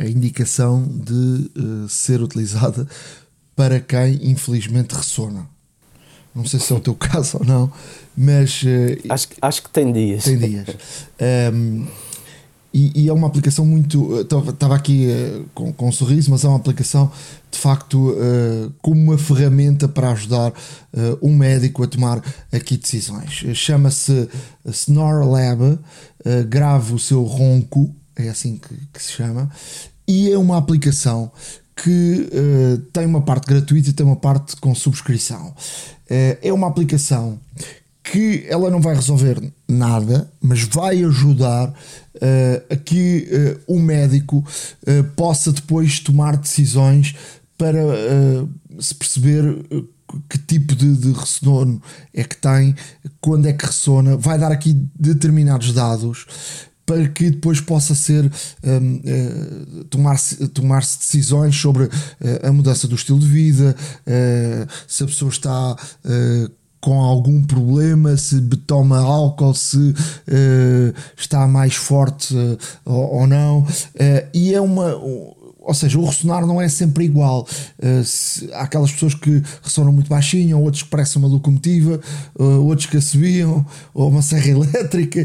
a 0.00 0.04
indicação 0.04 0.82
de 0.84 1.48
ser 1.88 2.20
utilizada 2.20 2.84
para 3.54 3.78
quem 3.78 4.18
infelizmente 4.32 4.96
ressona. 4.96 5.46
Não 6.34 6.44
sei 6.44 6.58
se 6.58 6.72
é 6.72 6.76
o 6.76 6.80
teu 6.80 6.94
caso 6.98 7.38
ou 7.38 7.44
não, 7.44 7.72
mas. 8.16 8.62
Uh, 8.62 8.98
acho, 9.10 9.28
acho 9.40 9.62
que 9.62 9.70
tem 9.70 9.92
dias. 9.92 10.24
Tem 10.24 10.38
dias. 10.38 10.66
Um, 11.54 11.86
e, 12.72 13.02
e, 13.02 13.08
é 13.08 13.12
uma 13.12 13.26
aplicação 13.26 13.64
muito. 13.66 14.20
Estava 14.20 14.74
aqui 14.74 15.06
uh, 15.06 15.44
com, 15.54 15.72
com 15.72 15.88
um 15.88 15.92
sorriso, 15.92 16.30
mas 16.30 16.44
é 16.44 16.48
uma 16.48 16.56
aplicação 16.56 17.10
de 17.50 17.58
facto 17.58 18.10
uh, 18.10 18.72
como 18.80 19.00
uma 19.00 19.18
ferramenta 19.18 19.86
para 19.86 20.10
ajudar 20.10 20.52
um 21.20 21.34
médico 21.34 21.82
a 21.82 21.86
tomar 21.86 22.22
aqui 22.52 22.76
decisões. 22.76 23.44
Chama-se 23.54 24.28
Snore 24.66 25.26
Lab, 25.26 25.78
grave 26.48 26.94
o 26.94 26.98
seu 26.98 27.22
ronco, 27.22 27.94
é 28.14 28.28
assim 28.28 28.58
que, 28.58 28.74
que 28.92 29.02
se 29.02 29.12
chama, 29.12 29.50
e 30.06 30.30
é 30.30 30.36
uma 30.36 30.58
aplicação 30.58 31.30
que 31.76 32.28
uh, 32.32 32.78
tem 32.92 33.06
uma 33.06 33.22
parte 33.22 33.46
gratuita 33.46 33.90
e 33.90 33.92
tem 33.92 34.06
uma 34.06 34.16
parte 34.16 34.56
com 34.56 34.74
subscrição. 34.74 35.48
Uh, 35.48 36.38
é 36.42 36.52
uma 36.52 36.68
aplicação 36.68 37.38
que 38.02 38.44
ela 38.48 38.70
não 38.70 38.80
vai 38.80 38.94
resolver 38.94 39.42
nada, 39.72 40.30
mas 40.40 40.62
vai 40.62 41.02
ajudar 41.04 41.68
uh, 41.68 41.72
a 42.70 42.76
que 42.76 43.28
o 43.66 43.78
médico 43.78 44.44
possa 45.16 45.52
depois 45.52 46.00
tomar 46.00 46.36
decisões 46.36 47.14
para 47.56 47.80
se 48.78 48.94
perceber 48.94 49.64
que 50.28 50.38
tipo 50.38 50.74
de, 50.74 50.96
de 50.96 51.12
ressono 51.12 51.80
é 52.12 52.24
que 52.24 52.36
tem, 52.36 52.74
quando 53.20 53.46
é 53.46 53.52
que 53.52 53.64
ressona, 53.64 54.16
vai 54.16 54.38
dar 54.38 54.52
aqui 54.52 54.74
determinados 54.98 55.72
dados 55.72 56.26
para 56.84 57.08
que 57.08 57.30
depois 57.30 57.60
possa 57.60 57.94
ser 57.94 58.24
um, 58.64 58.96
uh, 58.96 59.00
eh, 59.04 59.84
tomar-se 59.88 60.48
tomar 60.48 60.80
decisões 60.80 61.56
sobre 61.56 61.84
uh, 61.84 61.90
a 62.42 62.52
mudança 62.52 62.88
do 62.88 62.96
estilo 62.96 63.20
de 63.20 63.26
vida, 63.26 63.76
uh, 64.00 64.68
se 64.86 65.04
a 65.04 65.06
pessoa 65.06 65.30
está 65.30 65.76
com 66.82 67.00
algum 67.00 67.40
problema, 67.44 68.16
se 68.16 68.40
toma 68.66 68.98
álcool, 68.98 69.54
se 69.54 69.78
uh, 69.78 70.94
está 71.16 71.46
mais 71.46 71.76
forte 71.76 72.34
uh, 72.34 72.58
ou, 72.84 73.24
não. 73.24 73.60
Uh, 73.60 74.28
e 74.34 74.52
é 74.52 74.60
uma. 74.60 74.92
Ou 74.96 75.74
seja, 75.74 75.96
o 75.96 76.04
ressonar 76.04 76.44
não 76.44 76.60
é 76.60 76.68
sempre 76.68 77.04
igual. 77.04 77.46
Se, 78.04 78.52
há 78.52 78.62
aquelas 78.62 78.90
pessoas 78.90 79.14
que 79.14 79.40
ressonam 79.62 79.92
muito 79.92 80.08
baixinho, 80.08 80.58
ou 80.58 80.64
outros 80.64 80.82
que 80.82 80.88
parecem 80.88 81.22
uma 81.22 81.28
locomotiva, 81.28 82.00
outros 82.34 82.86
que 82.86 82.96
assobiam, 82.96 83.64
ou 83.94 84.08
uma 84.08 84.22
serra 84.22 84.48
elétrica. 84.58 85.24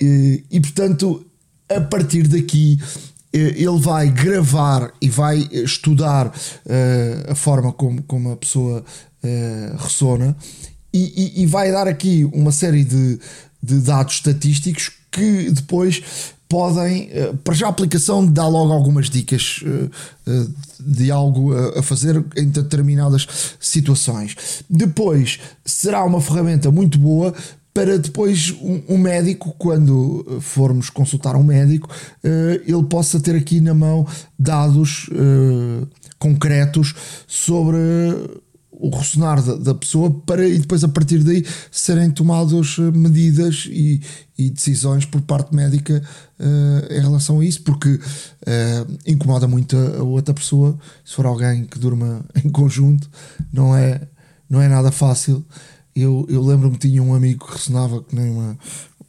E, 0.00 0.44
e 0.50 0.60
portanto, 0.60 1.26
a 1.68 1.78
partir 1.82 2.26
daqui 2.26 2.78
ele 3.32 3.78
vai 3.78 4.10
gravar 4.10 4.92
e 5.00 5.08
vai 5.08 5.48
estudar 5.52 6.26
uh, 6.26 7.30
a 7.30 7.34
forma 7.34 7.72
como, 7.72 8.02
como 8.02 8.32
a 8.32 8.36
pessoa 8.36 8.84
uh, 9.24 9.76
ressona 9.76 10.36
e, 10.92 11.34
e, 11.38 11.42
e, 11.42 11.46
vai 11.46 11.70
dar 11.70 11.86
aqui 11.86 12.28
uma 12.32 12.50
série 12.50 12.84
de, 12.84 13.18
de 13.62 13.78
dados 13.80 14.14
estatísticos 14.14 14.90
que 15.10 15.50
depois 15.50 16.02
podem, 16.48 17.10
uh, 17.10 17.36
para 17.38 17.54
já 17.54 17.66
a 17.66 17.70
aplicação 17.70 18.26
dá 18.26 18.46
logo 18.48 18.72
algumas 18.72 19.08
dicas 19.08 19.62
de 20.80 21.10
algo 21.10 21.52
a, 21.54 21.82
fazer 21.82 22.24
em 22.36 22.48
determinadas 22.48 23.26
situações. 23.60 24.64
Depois 24.68 25.38
será 25.64 26.04
uma 26.04 26.20
ferramenta 26.20 26.70
muito 26.72 26.98
boa 26.98 27.32
para 27.72 27.98
depois 27.98 28.54
um, 28.60 28.82
um, 28.88 28.98
médico, 28.98 29.54
quando 29.56 30.38
formos 30.40 30.90
consultar 30.90 31.36
um 31.36 31.42
médico, 31.42 31.88
uh, 31.88 32.28
ele 32.66 32.82
possa 32.88 33.20
ter 33.20 33.36
aqui 33.36 33.60
na 33.60 33.74
mão 33.74 34.06
dados 34.38 35.08
uh, 35.08 35.86
concretos 36.18 36.94
sobre 37.26 37.68
o 38.80 38.88
ressonar 38.90 39.42
da, 39.42 39.56
da, 39.56 39.74
pessoa 39.74 40.10
para 40.10 40.46
e 40.48 40.58
depois 40.58 40.82
a 40.82 40.88
partir 40.88 41.22
daí 41.22 41.44
serem 41.70 42.10
tomadas 42.10 42.78
medidas 42.78 43.66
e, 43.70 44.00
e 44.38 44.48
decisões 44.50 45.04
por 45.04 45.20
parte 45.20 45.54
médica 45.54 46.02
uh, 46.38 46.92
em 46.92 47.00
relação 47.00 47.40
a 47.40 47.44
isso, 47.44 47.62
porque 47.62 48.00
incomoda 49.06 49.46
muito 49.46 49.76
a, 49.76 49.98
a 49.98 50.02
outra 50.02 50.32
pessoa, 50.32 50.78
se 51.04 51.14
for 51.14 51.26
alguém 51.26 51.66
que 51.66 51.78
durma 51.78 52.24
em 52.42 52.48
conjunto, 52.48 53.08
não 53.52 53.76
é, 53.76 54.00
não 54.48 54.60
é 54.60 54.68
nada 54.68 54.90
fácil. 54.90 55.44
Eu, 55.94 56.26
eu 56.28 56.42
lembro-me 56.42 56.78
tinha 56.78 57.02
um 57.02 57.14
amigo 57.14 57.46
que 57.46 57.52
ressonava 57.52 58.02
que 58.02 58.14
nem 58.16 58.30
uma, 58.30 58.58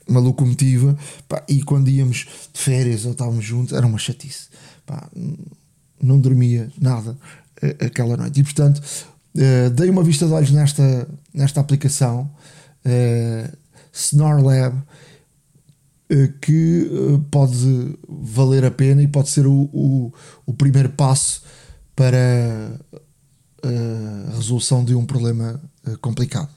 uma 0.08 0.20
locomotiva 0.20 0.98
pá, 1.28 1.44
e 1.48 1.64
quando 1.64 1.90
íamos 1.90 2.28
de 2.54 2.60
férias 2.60 3.06
ou 3.06 3.12
estávamos 3.12 3.46
juntos 3.46 3.74
era 3.74 3.88
uma 3.88 3.98
chatice. 3.98 4.50
Pá, 4.86 5.10
não 6.02 6.20
dormia 6.20 6.70
nada 6.80 7.16
aquela 7.80 8.18
noite. 8.18 8.40
E 8.40 8.44
portanto, 8.44 8.82
uh, 9.36 9.70
dei 9.72 9.90
uma 9.90 10.04
vista 10.04 10.26
de 10.26 10.34
olhos 10.34 10.52
nesta, 10.52 11.08
nesta 11.34 11.60
aplicação, 11.60 12.30
uh, 12.86 13.58
Snore 13.94 14.42
Lab, 14.42 14.76
uh, 14.76 16.34
que 16.42 16.90
pode 17.30 17.98
valer 18.08 18.66
a 18.66 18.72
pena 18.72 19.02
e 19.02 19.08
pode 19.08 19.30
ser 19.30 19.46
o, 19.48 19.70
o, 19.74 20.14
o 20.46 20.54
primeiro 20.54 20.90
passo 20.90 21.44
para 21.96 22.72
a 23.64 24.36
resolução 24.36 24.84
de 24.84 24.96
um 24.96 25.06
problema 25.06 25.62
complicado 26.02 26.50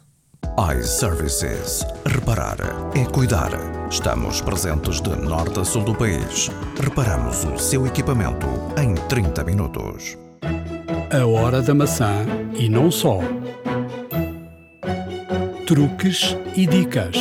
iServices. 0.57 1.85
Reparar 2.07 2.59
é 2.95 3.05
cuidar. 3.07 3.51
Estamos 3.91 4.41
presentes 4.41 5.01
de 5.01 5.11
norte 5.17 5.61
a 5.61 5.65
sul 5.65 5.83
do 5.83 5.95
país. 5.95 6.49
Reparamos 6.81 7.45
o 7.45 7.59
seu 7.59 7.87
equipamento 7.87 8.47
em 8.81 8.95
30 9.09 9.43
minutos. 9.45 10.24
A 11.11 11.27
hora 11.27 11.63
da 11.63 11.75
maçã 11.75 12.25
e 12.59 12.69
não 12.69 12.91
só. 12.91 13.21
Truques 15.67 16.37
e 16.57 16.67
dicas. 16.67 17.17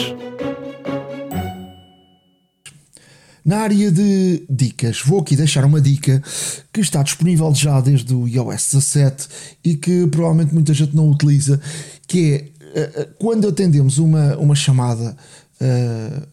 Na 3.46 3.60
área 3.60 3.92
de 3.92 4.46
dicas, 4.50 5.02
vou 5.06 5.20
aqui 5.20 5.36
deixar 5.36 5.66
uma 5.66 5.82
dica 5.82 6.24
que 6.72 6.82
está 6.82 7.04
disponível 7.04 7.54
já 7.54 7.82
desde 7.82 8.14
o 8.14 8.28
iOS 8.28 8.72
17 8.72 9.28
e 9.64 9.76
que 9.76 10.08
provavelmente 10.08 10.54
muita 10.54 10.74
gente 10.74 10.96
não 10.96 11.10
utiliza, 11.10 11.60
que 12.08 12.34
é 12.34 12.80
eh, 12.80 12.92
eh, 12.96 13.10
quando 13.20 13.48
atendemos 13.48 13.98
uma, 13.98 14.38
uma 14.38 14.56
chamada 14.56 15.16
uh, 15.62 16.28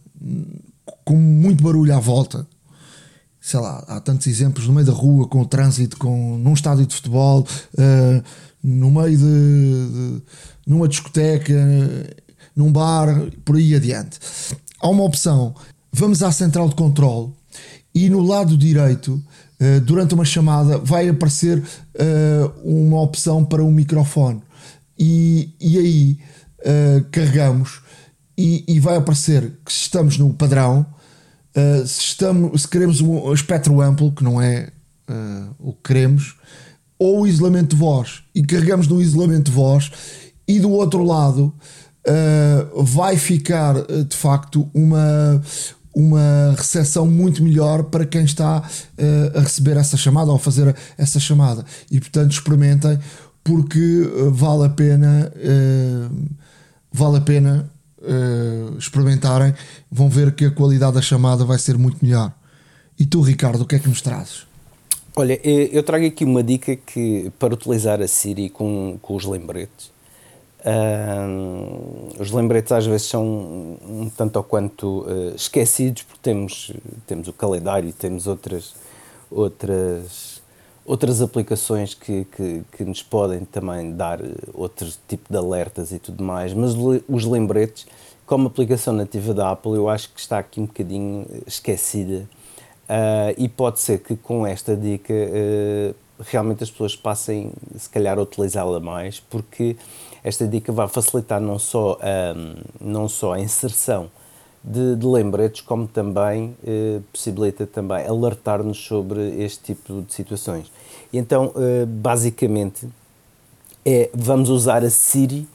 com 1.04 1.16
muito 1.16 1.62
barulho 1.62 1.94
à 1.94 1.98
volta, 1.98 2.46
sei 3.40 3.60
lá, 3.60 3.82
há 3.88 4.00
tantos 4.00 4.26
exemplos 4.26 4.66
no 4.66 4.74
meio 4.74 4.86
da 4.86 4.92
rua, 4.92 5.26
com 5.26 5.40
o 5.40 5.46
trânsito, 5.46 5.96
com, 5.96 6.36
num 6.36 6.52
estádio 6.52 6.86
de 6.86 6.94
futebol, 6.94 7.46
uh, 7.74 8.22
no 8.62 8.90
meio 8.90 9.16
de, 9.16 9.24
de, 9.24 10.22
numa 10.66 10.86
discoteca, 10.86 11.54
num 12.54 12.70
bar, 12.70 13.08
por 13.44 13.56
aí 13.56 13.74
adiante. 13.74 14.18
Há 14.80 14.88
uma 14.88 15.04
opção, 15.04 15.54
vamos 15.92 16.22
à 16.22 16.30
central 16.30 16.68
de 16.68 16.74
controle 16.74 17.32
e 17.94 18.10
no 18.10 18.22
lado 18.22 18.56
direito, 18.56 19.22
uh, 19.60 19.80
durante 19.80 20.14
uma 20.14 20.24
chamada, 20.24 20.78
vai 20.78 21.08
aparecer 21.08 21.62
uma 22.62 23.00
opção 23.00 23.44
para 23.44 23.64
um 23.64 23.70
microfone. 23.70 24.42
E, 24.98 25.54
e 25.58 25.78
aí 25.78 26.18
uh, 26.60 27.04
carregamos 27.10 27.80
e, 28.36 28.64
e, 28.68 28.78
vai 28.78 28.96
aparecer 28.96 29.58
que 29.64 29.70
estamos 29.70 30.18
no 30.18 30.32
padrão, 30.32 30.86
uh, 31.56 31.86
se, 31.86 32.00
estamos, 32.00 32.62
se 32.62 32.68
queremos 32.68 33.00
um 33.00 33.32
espectro 33.32 33.80
amplo, 33.80 34.12
que 34.12 34.24
não 34.24 34.40
é 34.40 34.68
uh, 35.08 35.54
o 35.58 35.72
que 35.72 35.80
queremos, 35.84 36.36
ou 36.98 37.22
o 37.22 37.26
isolamento 37.26 37.74
de 37.74 37.76
voz, 37.76 38.22
e 38.34 38.42
carregamos 38.42 38.86
no 38.86 39.00
isolamento 39.00 39.50
de 39.50 39.52
voz, 39.52 39.90
e 40.46 40.58
do 40.60 40.70
outro 40.70 41.04
lado 41.04 41.54
vai 42.82 43.16
ficar 43.16 43.74
de 44.08 44.16
facto 44.16 44.68
uma, 44.74 45.40
uma 45.94 46.54
recepção 46.56 47.06
muito 47.06 47.42
melhor 47.42 47.84
para 47.84 48.06
quem 48.06 48.24
está 48.24 48.58
uh, 48.58 49.38
a 49.38 49.40
receber 49.40 49.76
essa 49.76 49.96
chamada 49.96 50.30
ou 50.30 50.36
a 50.36 50.38
fazer 50.38 50.74
essa 50.96 51.18
chamada. 51.18 51.64
E 51.90 52.00
portanto 52.00 52.32
experimentem 52.32 52.98
porque 53.42 54.08
vale 54.30 54.66
a 54.66 54.68
pena 54.68 55.32
uh, 55.36 56.28
vale 56.92 57.18
a 57.18 57.20
pena 57.20 57.70
uh, 58.00 58.78
experimentarem, 58.78 59.54
vão 59.90 60.08
ver 60.08 60.34
que 60.34 60.44
a 60.44 60.50
qualidade 60.50 60.94
da 60.94 61.02
chamada 61.02 61.44
vai 61.44 61.58
ser 61.58 61.78
muito 61.78 62.04
melhor. 62.04 62.32
E 62.98 63.06
tu, 63.06 63.20
Ricardo, 63.20 63.62
o 63.62 63.66
que 63.66 63.76
é 63.76 63.78
que 63.78 63.88
nos 63.88 64.02
trazes? 64.02 64.46
Olha, 65.16 65.40
eu 65.44 65.82
trago 65.82 66.06
aqui 66.06 66.24
uma 66.24 66.42
dica 66.42 66.76
que 66.76 67.32
para 67.38 67.52
utilizar 67.52 68.00
a 68.00 68.06
Siri 68.06 68.48
com, 68.48 68.98
com 69.02 69.16
os 69.16 69.24
lembretes. 69.24 69.90
Uh, 70.60 72.20
os 72.20 72.30
lembretes 72.30 72.70
às 72.70 72.84
vezes 72.84 73.06
são 73.06 73.24
um 73.24 74.10
tanto 74.14 74.36
ou 74.36 74.44
quanto 74.44 75.00
uh, 75.00 75.34
esquecidos 75.34 76.02
porque 76.02 76.20
temos, 76.22 76.72
temos 77.06 77.28
o 77.28 77.32
calendário, 77.32 77.90
temos 77.94 78.26
outras, 78.26 78.74
outras, 79.30 80.39
outras 80.90 81.22
aplicações 81.22 81.94
que, 81.94 82.24
que, 82.24 82.62
que 82.72 82.84
nos 82.84 83.00
podem 83.00 83.44
também 83.44 83.92
dar 83.92 84.18
outro 84.52 84.88
tipo 85.06 85.30
de 85.30 85.38
alertas 85.38 85.92
e 85.92 86.00
tudo 86.00 86.24
mais, 86.24 86.52
mas 86.52 86.74
os 87.08 87.24
lembretes, 87.24 87.86
como 88.26 88.48
aplicação 88.48 88.92
nativa 88.92 89.32
da 89.32 89.52
Apple, 89.52 89.76
eu 89.76 89.88
acho 89.88 90.12
que 90.12 90.18
está 90.18 90.40
aqui 90.40 90.60
um 90.60 90.66
bocadinho 90.66 91.24
esquecida. 91.46 92.28
Uh, 92.88 93.38
e 93.38 93.48
pode 93.48 93.78
ser 93.78 94.00
que 94.00 94.16
com 94.16 94.44
esta 94.44 94.76
dica 94.76 95.14
realmente 96.18 96.64
as 96.64 96.70
pessoas 96.72 96.96
passem, 96.96 97.52
se 97.76 97.88
calhar, 97.88 98.18
a 98.18 98.22
utilizá-la 98.22 98.80
mais, 98.80 99.20
porque 99.20 99.76
esta 100.24 100.44
dica 100.44 100.72
vai 100.72 100.88
facilitar 100.88 101.40
não 101.40 101.56
só, 101.56 102.00
um, 102.36 102.54
não 102.80 103.08
só 103.08 103.34
a 103.34 103.40
inserção 103.40 104.10
de, 104.62 104.96
de 104.96 105.06
lembretes, 105.06 105.60
como 105.62 105.88
também 105.88 106.56
eh, 106.64 107.00
possibilita 107.12 107.66
também 107.66 108.06
alertar-nos 108.06 108.78
sobre 108.78 109.42
este 109.42 109.74
tipo 109.74 110.02
de 110.02 110.12
situações. 110.12 110.70
Então, 111.12 111.52
eh, 111.56 111.86
basicamente, 111.86 112.88
é, 113.84 114.10
vamos 114.12 114.50
usar 114.50 114.84
a 114.84 114.90
Siri 114.90 115.48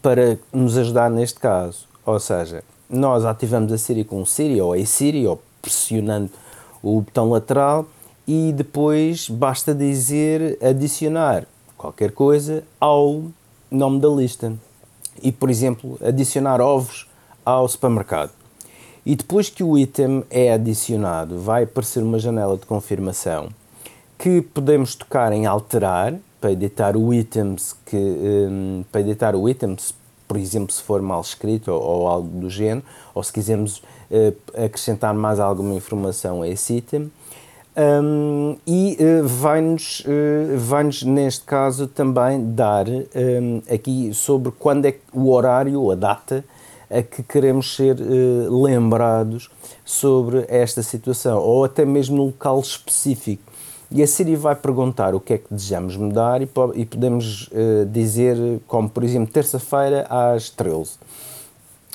para 0.00 0.38
nos 0.52 0.78
ajudar 0.78 1.10
neste 1.10 1.38
caso. 1.38 1.86
Ou 2.04 2.18
seja, 2.18 2.62
nós 2.88 3.24
ativamos 3.24 3.72
a 3.72 3.78
Siri 3.78 4.04
com 4.04 4.22
o 4.22 4.26
Siri 4.26 4.60
ou 4.60 4.72
a 4.72 4.86
Siri, 4.86 5.26
ou 5.26 5.42
pressionando 5.60 6.30
o 6.82 7.00
botão 7.00 7.30
lateral, 7.30 7.86
e 8.26 8.52
depois 8.52 9.28
basta 9.28 9.74
dizer 9.74 10.58
adicionar 10.62 11.46
qualquer 11.76 12.12
coisa 12.12 12.64
ao 12.80 13.24
nome 13.70 14.00
da 14.00 14.08
lista. 14.08 14.52
E, 15.22 15.30
por 15.30 15.50
exemplo, 15.50 15.98
adicionar 16.02 16.60
ovos 16.60 17.06
ao 17.44 17.68
supermercado. 17.68 18.35
E 19.06 19.14
depois 19.14 19.48
que 19.48 19.62
o 19.62 19.78
item 19.78 20.24
é 20.28 20.52
adicionado, 20.52 21.38
vai 21.38 21.62
aparecer 21.62 22.02
uma 22.02 22.18
janela 22.18 22.56
de 22.56 22.66
confirmação 22.66 23.50
que 24.18 24.42
podemos 24.42 24.96
tocar 24.96 25.32
em 25.32 25.46
alterar 25.46 26.12
para 26.40 26.50
editar 26.50 26.96
o 26.96 27.14
items 27.14 27.76
que 27.86 27.96
um, 27.96 28.84
para 28.90 29.02
editar 29.02 29.36
o 29.36 29.48
items, 29.48 29.94
por 30.26 30.36
exemplo, 30.36 30.72
se 30.72 30.82
for 30.82 31.00
mal 31.00 31.20
escrito 31.20 31.70
ou, 31.70 31.80
ou 31.80 32.08
algo 32.08 32.40
do 32.40 32.50
género, 32.50 32.84
ou 33.14 33.22
se 33.22 33.32
quisermos 33.32 33.78
uh, 34.10 34.36
acrescentar 34.64 35.14
mais 35.14 35.38
alguma 35.38 35.74
informação 35.74 36.42
a 36.42 36.48
esse 36.48 36.74
item. 36.74 37.08
Um, 37.76 38.56
e 38.66 38.98
uh, 38.98 39.28
vai-nos, 39.28 40.00
uh, 40.00 40.58
vai-nos, 40.58 41.04
neste 41.04 41.44
caso, 41.44 41.86
também 41.86 42.54
dar 42.54 42.88
um, 42.88 43.62
aqui 43.72 44.12
sobre 44.12 44.50
quando 44.50 44.86
é 44.86 44.96
o 45.12 45.30
horário, 45.30 45.92
a 45.92 45.94
data 45.94 46.44
a 46.90 47.02
que 47.02 47.22
queremos 47.22 47.74
ser 47.74 47.96
uh, 48.00 48.62
lembrados 48.62 49.50
sobre 49.84 50.44
esta 50.48 50.82
situação, 50.82 51.38
ou 51.38 51.64
até 51.64 51.84
mesmo 51.84 52.16
no 52.16 52.26
local 52.26 52.60
específico. 52.60 53.42
E 53.90 54.02
a 54.02 54.06
Siri 54.06 54.34
vai 54.34 54.56
perguntar 54.56 55.14
o 55.14 55.20
que 55.20 55.34
é 55.34 55.38
que 55.38 55.46
desejamos 55.48 55.96
mudar 55.96 56.42
e, 56.42 56.48
e 56.74 56.84
podemos 56.84 57.48
dizer, 57.92 58.36
como 58.66 58.90
por 58.90 59.04
exemplo, 59.04 59.32
terça-feira 59.32 60.04
às 60.10 60.50
13. 60.50 60.98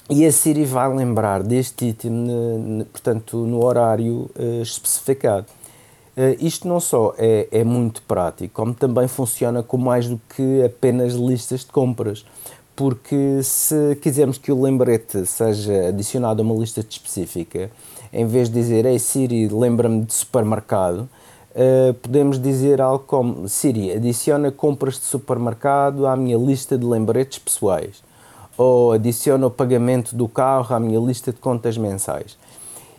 E 0.09 0.25
a 0.25 0.31
Siri 0.31 0.63
vai 0.63 0.87
lembrar 0.95 1.43
deste 1.43 1.87
item, 1.87 2.87
portanto, 2.93 3.45
no 3.45 3.61
horário 3.61 4.31
especificado. 4.61 5.47
Uh, 6.15 6.35
isto 6.45 6.67
não 6.67 6.79
só 6.79 7.13
é, 7.17 7.47
é, 7.51 7.63
muito 7.63 8.01
prático, 8.01 8.53
como 8.53 8.73
também 8.73 9.07
funciona 9.07 9.63
com 9.63 9.77
mais 9.77 10.09
do 10.09 10.19
que 10.35 10.61
apenas 10.63 11.13
listas 11.13 11.61
de 11.61 11.67
compras. 11.67 12.25
Porque 12.81 13.43
se 13.43 13.95
quisermos 14.01 14.39
que 14.39 14.51
o 14.51 14.59
lembrete 14.59 15.23
seja 15.27 15.89
adicionado 15.89 16.41
a 16.41 16.43
uma 16.43 16.55
lista 16.55 16.79
específica, 16.79 17.69
em 18.11 18.25
vez 18.25 18.49
de 18.49 18.55
dizer 18.55 18.87
Ei 18.87 18.97
Siri, 18.97 19.47
lembra-me 19.49 20.03
de 20.03 20.11
supermercado, 20.11 21.07
uh, 21.51 21.93
podemos 22.01 22.41
dizer 22.41 22.81
algo 22.81 23.03
como 23.05 23.47
Siri, 23.47 23.91
adiciona 23.91 24.51
compras 24.51 24.95
de 24.95 25.05
supermercado 25.05 26.07
à 26.07 26.15
minha 26.15 26.35
lista 26.35 26.75
de 26.75 26.83
lembretes 26.83 27.37
pessoais. 27.37 28.01
Ou 28.57 28.93
adiciona 28.93 29.45
o 29.45 29.51
pagamento 29.51 30.15
do 30.15 30.27
carro 30.27 30.75
à 30.75 30.79
minha 30.79 30.99
lista 30.99 31.31
de 31.31 31.37
contas 31.37 31.77
mensais. 31.77 32.35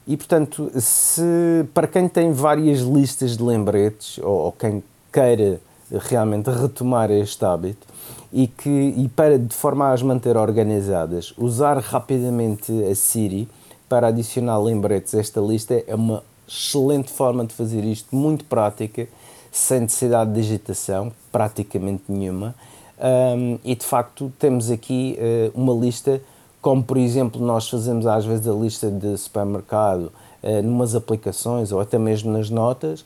E, 0.06 0.16
portanto, 0.16 0.70
se, 0.78 1.66
para 1.74 1.88
quem 1.88 2.08
tem 2.08 2.32
várias 2.32 2.82
listas 2.82 3.36
de 3.36 3.42
lembretes 3.42 4.18
ou, 4.18 4.44
ou 4.44 4.52
quem 4.52 4.80
queira 5.12 5.60
realmente 5.90 6.48
retomar 6.50 7.10
este 7.10 7.44
hábito 7.44 7.91
e, 8.32 8.46
que, 8.46 8.68
e 8.68 9.08
para 9.08 9.38
de 9.38 9.54
forma 9.54 9.86
a 9.86 9.92
as 9.92 10.02
manter 10.02 10.36
organizadas, 10.36 11.34
usar 11.36 11.78
rapidamente 11.78 12.72
a 12.84 12.94
Siri 12.94 13.48
para 13.88 14.08
adicionar 14.08 14.58
lembretes 14.58 15.14
a 15.14 15.20
esta 15.20 15.40
lista 15.40 15.82
é 15.86 15.94
uma 15.94 16.22
excelente 16.48 17.10
forma 17.10 17.44
de 17.44 17.54
fazer 17.54 17.84
isto, 17.84 18.14
muito 18.14 18.44
prática, 18.44 19.06
sem 19.50 19.80
necessidade 19.80 20.32
de 20.32 20.40
digitação, 20.40 21.12
praticamente 21.30 22.04
nenhuma. 22.08 22.54
Um, 22.98 23.58
e 23.64 23.74
de 23.74 23.84
facto 23.84 24.32
temos 24.38 24.70
aqui 24.70 25.18
uh, 25.18 25.60
uma 25.60 25.74
lista 25.74 26.20
como 26.62 26.82
por 26.82 26.96
exemplo 26.96 27.44
nós 27.44 27.68
fazemos 27.68 28.06
às 28.06 28.24
vezes 28.24 28.46
a 28.46 28.52
lista 28.52 28.88
de 28.88 29.18
supermercado 29.18 30.12
eh, 30.42 30.62
numas 30.62 30.94
aplicações 30.94 31.72
ou 31.72 31.80
até 31.80 31.98
mesmo 31.98 32.32
nas 32.32 32.48
notas, 32.48 33.04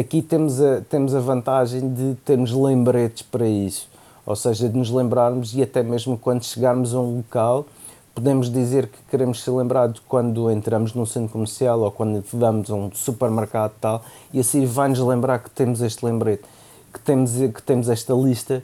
aqui 0.00 0.22
temos 0.22 0.60
a, 0.60 0.80
temos 0.80 1.14
a 1.14 1.20
vantagem 1.20 1.92
de 1.92 2.14
termos 2.24 2.52
lembretes 2.52 3.22
para 3.22 3.46
isso, 3.46 3.88
ou 4.26 4.36
seja, 4.36 4.68
de 4.68 4.76
nos 4.76 4.90
lembrarmos 4.90 5.54
e 5.54 5.62
até 5.62 5.82
mesmo 5.82 6.16
quando 6.16 6.44
chegarmos 6.44 6.94
a 6.94 7.00
um 7.00 7.18
local, 7.18 7.66
podemos 8.14 8.50
dizer 8.50 8.86
que 8.86 8.98
queremos 9.10 9.42
ser 9.42 9.50
lembrados 9.50 10.00
quando 10.06 10.50
entramos 10.50 10.94
num 10.94 11.04
centro 11.04 11.32
comercial 11.32 11.80
ou 11.80 11.90
quando 11.90 12.24
vamos 12.32 12.70
a 12.70 12.74
um 12.74 12.90
supermercado 12.94 13.72
tal, 13.80 14.04
e 14.32 14.38
assim 14.38 14.64
vai-nos 14.64 15.00
lembrar 15.00 15.40
que 15.40 15.50
temos 15.50 15.82
este 15.82 16.04
lembrete, 16.04 16.44
que 16.92 17.00
temos, 17.00 17.32
que 17.32 17.62
temos 17.62 17.88
esta 17.88 18.14
lista 18.14 18.62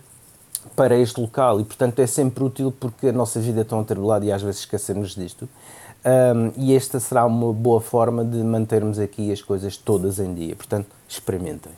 para 0.76 0.96
este 0.96 1.20
local 1.20 1.60
e, 1.60 1.64
portanto, 1.64 1.98
é 1.98 2.06
sempre 2.06 2.44
útil 2.44 2.72
porque 2.78 3.08
a 3.08 3.12
nossa 3.12 3.40
vida 3.40 3.62
é 3.62 3.64
tão 3.64 3.80
atribulada 3.80 4.24
e 4.24 4.30
às 4.30 4.42
vezes 4.42 4.60
esquecemos 4.60 5.14
disto. 5.14 5.48
Um, 6.02 6.52
e 6.56 6.74
esta 6.74 6.98
será 6.98 7.26
uma 7.26 7.52
boa 7.52 7.80
forma 7.80 8.24
de 8.24 8.38
mantermos 8.38 8.98
aqui 8.98 9.30
as 9.32 9.42
coisas 9.42 9.76
todas 9.76 10.18
em 10.18 10.32
dia. 10.32 10.56
Portanto, 10.56 10.88
experimentem. 11.08 11.72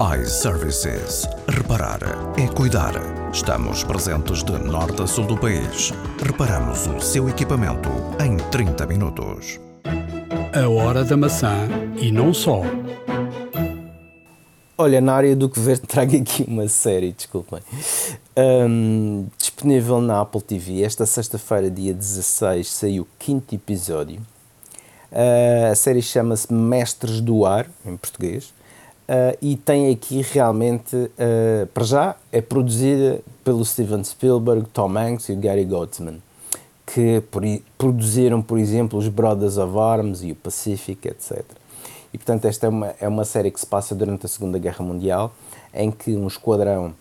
iServices. 0.00 1.28
Reparar 1.48 1.98
é 2.38 2.46
cuidar. 2.46 2.92
Estamos 3.32 3.82
presentes 3.82 4.44
de 4.44 4.52
norte 4.52 5.02
a 5.02 5.08
sul 5.08 5.26
do 5.26 5.36
país. 5.36 5.92
Reparamos 6.24 6.86
o 6.86 7.00
seu 7.00 7.28
equipamento 7.28 7.88
em 8.24 8.36
30 8.36 8.86
minutos. 8.86 9.58
A 10.54 10.68
hora 10.68 11.04
da 11.04 11.16
maçã 11.16 11.68
e 11.96 12.12
não 12.12 12.32
só. 12.32 12.62
Olha, 14.78 15.00
na 15.00 15.14
área 15.14 15.34
do 15.34 15.48
governo 15.48 15.82
trago 15.88 16.16
aqui 16.16 16.44
uma 16.46 16.68
série, 16.68 17.10
desculpem. 17.10 17.58
Um, 18.36 19.26
disponível 19.36 20.00
na 20.00 20.20
Apple 20.20 20.42
TV. 20.42 20.80
Esta 20.80 21.06
sexta-feira, 21.06 21.68
dia 21.68 21.92
16, 21.92 22.68
saiu 22.70 23.02
o 23.02 23.08
quinto 23.18 23.52
episódio. 23.52 24.20
Uh, 25.10 25.72
a 25.72 25.74
série 25.74 26.02
chama-se 26.02 26.52
Mestres 26.52 27.20
do 27.20 27.44
Ar, 27.44 27.68
em 27.84 27.96
português. 27.96 28.56
Uh, 29.08 29.38
e 29.40 29.56
tem 29.56 29.90
aqui 29.90 30.20
realmente, 30.20 30.94
uh, 30.94 31.66
para 31.72 31.84
já, 31.84 32.16
é 32.30 32.42
produzida 32.42 33.20
pelo 33.42 33.64
Steven 33.64 34.04
Spielberg, 34.04 34.66
Tom 34.70 34.98
Hanks 34.98 35.30
e 35.30 35.34
Gary 35.34 35.64
Goldman, 35.64 36.20
que 36.84 37.22
por, 37.30 37.42
produziram, 37.78 38.42
por 38.42 38.58
exemplo, 38.58 38.98
os 38.98 39.08
Brothers 39.08 39.56
of 39.56 39.78
Arms 39.78 40.22
e 40.22 40.32
o 40.32 40.36
Pacific, 40.36 41.08
etc. 41.08 41.42
E, 42.12 42.18
portanto, 42.18 42.44
esta 42.44 42.66
é 42.66 42.68
uma, 42.68 42.94
é 43.00 43.08
uma 43.08 43.24
série 43.24 43.50
que 43.50 43.58
se 43.58 43.66
passa 43.66 43.94
durante 43.94 44.26
a 44.26 44.28
Segunda 44.28 44.58
Guerra 44.58 44.84
Mundial, 44.84 45.32
em 45.72 45.90
que 45.90 46.14
um 46.14 46.26
esquadrão 46.26 46.94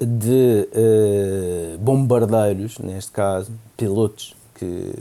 de 0.00 0.68
uh, 0.72 1.78
bombardeiros, 1.78 2.78
neste 2.78 3.10
caso, 3.10 3.50
pilotos 3.76 4.36
que 4.54 4.92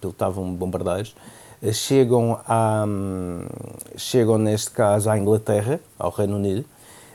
pilotavam 0.00 0.54
bombardeiros, 0.54 1.14
chegam, 1.72 2.38
a, 2.46 2.84
um, 2.86 3.44
chegam, 3.96 4.38
neste 4.38 4.70
caso, 4.70 5.10
à 5.10 5.18
Inglaterra, 5.18 5.80
ao 5.98 6.10
Reino 6.10 6.36
Unido. 6.36 6.64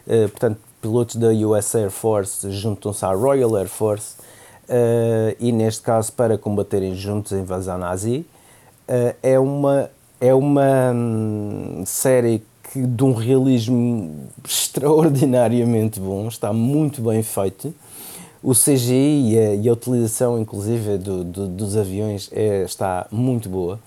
Uh, 0.08 0.30
portanto, 0.30 0.60
pilotos 0.82 1.16
da 1.16 1.30
US 1.30 1.76
Air 1.76 1.92
Force 1.92 2.52
juntam-se 2.52 3.06
à 3.06 3.14
Royal 3.14 3.56
Air 3.56 3.68
Force 3.68 4.16
e, 5.40 5.52
neste 5.52 5.82
caso, 5.82 6.14
para 6.14 6.38
combaterem 6.38 6.96
juntos 6.96 7.34
a 7.34 7.38
invasão 7.38 7.78
nazi. 7.78 8.26
é 9.22 9.38
uma 9.38 9.90
é 10.22 10.36
uma 10.36 10.94
hum, 10.94 11.84
série 11.84 12.44
que, 12.72 12.86
de 12.86 13.04
um 13.04 13.12
realismo 13.12 14.30
extraordinariamente 14.48 16.00
bom, 16.00 16.28
está 16.28 16.54
muito 16.54 17.02
bem 17.02 17.24
feito. 17.24 17.74
O 18.44 18.54
CGI 18.54 19.34
e 19.34 19.40
a, 19.40 19.56
e 19.56 19.70
a 19.70 19.74
utilização, 19.74 20.40
inclusive, 20.40 20.98
do, 20.98 21.24
do, 21.24 21.48
dos 21.48 21.76
aviões 21.76 22.30
é, 22.32 22.64
está 22.64 23.08
muito 23.12 23.50
boa. 23.50 23.80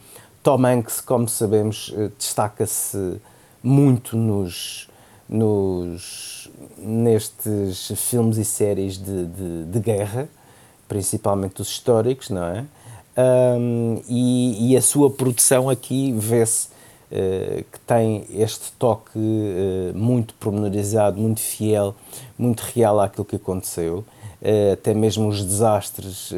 Tom 0.45 0.67
Hanks, 0.67 1.01
como 1.01 1.27
sabemos, 1.27 1.91
eh, 1.97 2.11
destaca-se 2.19 3.19
muito 3.63 4.15
nos, 4.15 4.91
nos, 5.27 6.51
nestes 6.77 7.91
filmes 7.97 8.37
e 8.37 8.45
séries 8.45 8.99
de, 8.99 9.25
de, 9.25 9.65
de 9.65 9.81
guerra, 9.81 10.29
principalmente 10.87 11.63
os 11.63 11.69
históricos, 11.69 12.29
não 12.29 12.45
é? 12.45 12.67
Um, 13.17 14.03
e, 14.07 14.73
e, 14.73 14.77
a 14.77 14.83
sua 14.83 15.09
produção 15.09 15.71
aqui 15.71 16.13
vê-se 16.13 16.67
uh, 17.11 17.65
que 17.73 17.81
tem 17.87 18.27
este 18.29 18.71
toque 18.73 19.19
uh, 19.19 19.97
muito 19.97 20.35
pormenorizado, 20.35 21.19
muito 21.19 21.41
fiel, 21.41 21.95
muito 22.37 22.61
real 22.61 23.01
àquilo 23.01 23.25
que 23.25 23.37
aconteceu. 23.37 24.05
Uh, 24.43 24.75
até 24.75 24.93
mesmo 24.93 25.27
os 25.29 25.43
desastres, 25.43 26.33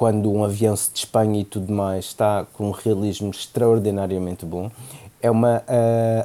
quando 0.00 0.32
um 0.32 0.42
avião 0.42 0.74
se 0.74 0.90
despenha 0.90 1.42
e 1.42 1.44
tudo 1.44 1.70
mais, 1.70 2.06
está 2.06 2.46
com 2.54 2.68
um 2.68 2.70
realismo 2.70 3.30
extraordinariamente 3.30 4.46
bom. 4.46 4.70
É 5.20 5.30
uma, 5.30 5.62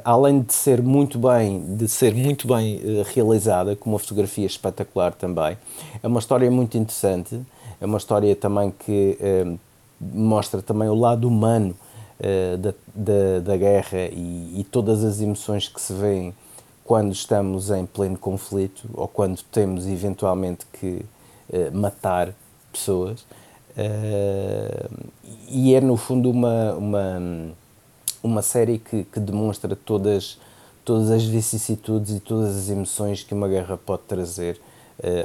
além 0.02 0.40
de 0.40 0.54
ser 0.54 0.80
muito 0.80 1.18
bem, 1.18 1.76
de 1.76 1.86
ser 1.86 2.14
muito 2.14 2.48
bem 2.48 2.80
realizada, 3.12 3.76
com 3.76 3.90
uma 3.90 3.98
fotografia 3.98 4.46
espetacular 4.46 5.12
também, 5.12 5.58
é 6.02 6.06
uma 6.06 6.20
história 6.20 6.50
muito 6.50 6.78
interessante 6.78 7.38
é 7.78 7.84
uma 7.84 7.98
história 7.98 8.34
também 8.34 8.70
que 8.70 9.18
eh, 9.20 9.56
mostra 10.00 10.62
também 10.62 10.88
o 10.88 10.94
lado 10.94 11.28
humano 11.28 11.76
da, 12.58 12.72
da, 12.94 13.40
da, 13.44 13.56
guerra 13.58 14.06
e, 14.10 14.60
e, 14.60 14.64
todas 14.64 15.04
as 15.04 15.20
emoções 15.20 15.68
que 15.68 15.78
se 15.78 15.92
vêem 15.92 16.34
quando 16.82 17.12
estamos 17.12 17.68
em 17.68 17.84
pleno 17.84 18.16
conflito 18.16 18.88
ou 18.94 19.06
quando 19.06 19.42
temos 19.42 19.86
eventualmente 19.86 20.64
que 20.72 21.04
matar 21.74 22.32
pessoas. 22.72 23.26
E 25.48 25.74
é 25.74 25.80
no 25.80 25.96
fundo 25.96 26.30
uma, 26.30 26.72
uma, 26.74 27.52
uma 28.22 28.42
série 28.42 28.78
que, 28.78 29.04
que 29.04 29.20
demonstra 29.20 29.76
todas, 29.76 30.38
todas 30.84 31.10
as 31.10 31.24
vicissitudes 31.24 32.16
e 32.16 32.20
todas 32.20 32.56
as 32.56 32.70
emoções 32.70 33.22
que 33.22 33.34
uma 33.34 33.48
guerra 33.48 33.76
pode 33.76 34.02
trazer 34.02 34.60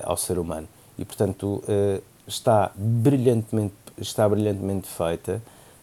ao 0.04 0.18
ser 0.18 0.38
humano. 0.38 0.68
E 0.98 1.06
portanto, 1.06 1.64
está 2.28 2.72
brilhantemente, 2.76 3.74
está 3.98 4.28
brilhantemente 4.28 4.88
feita. 4.88 5.42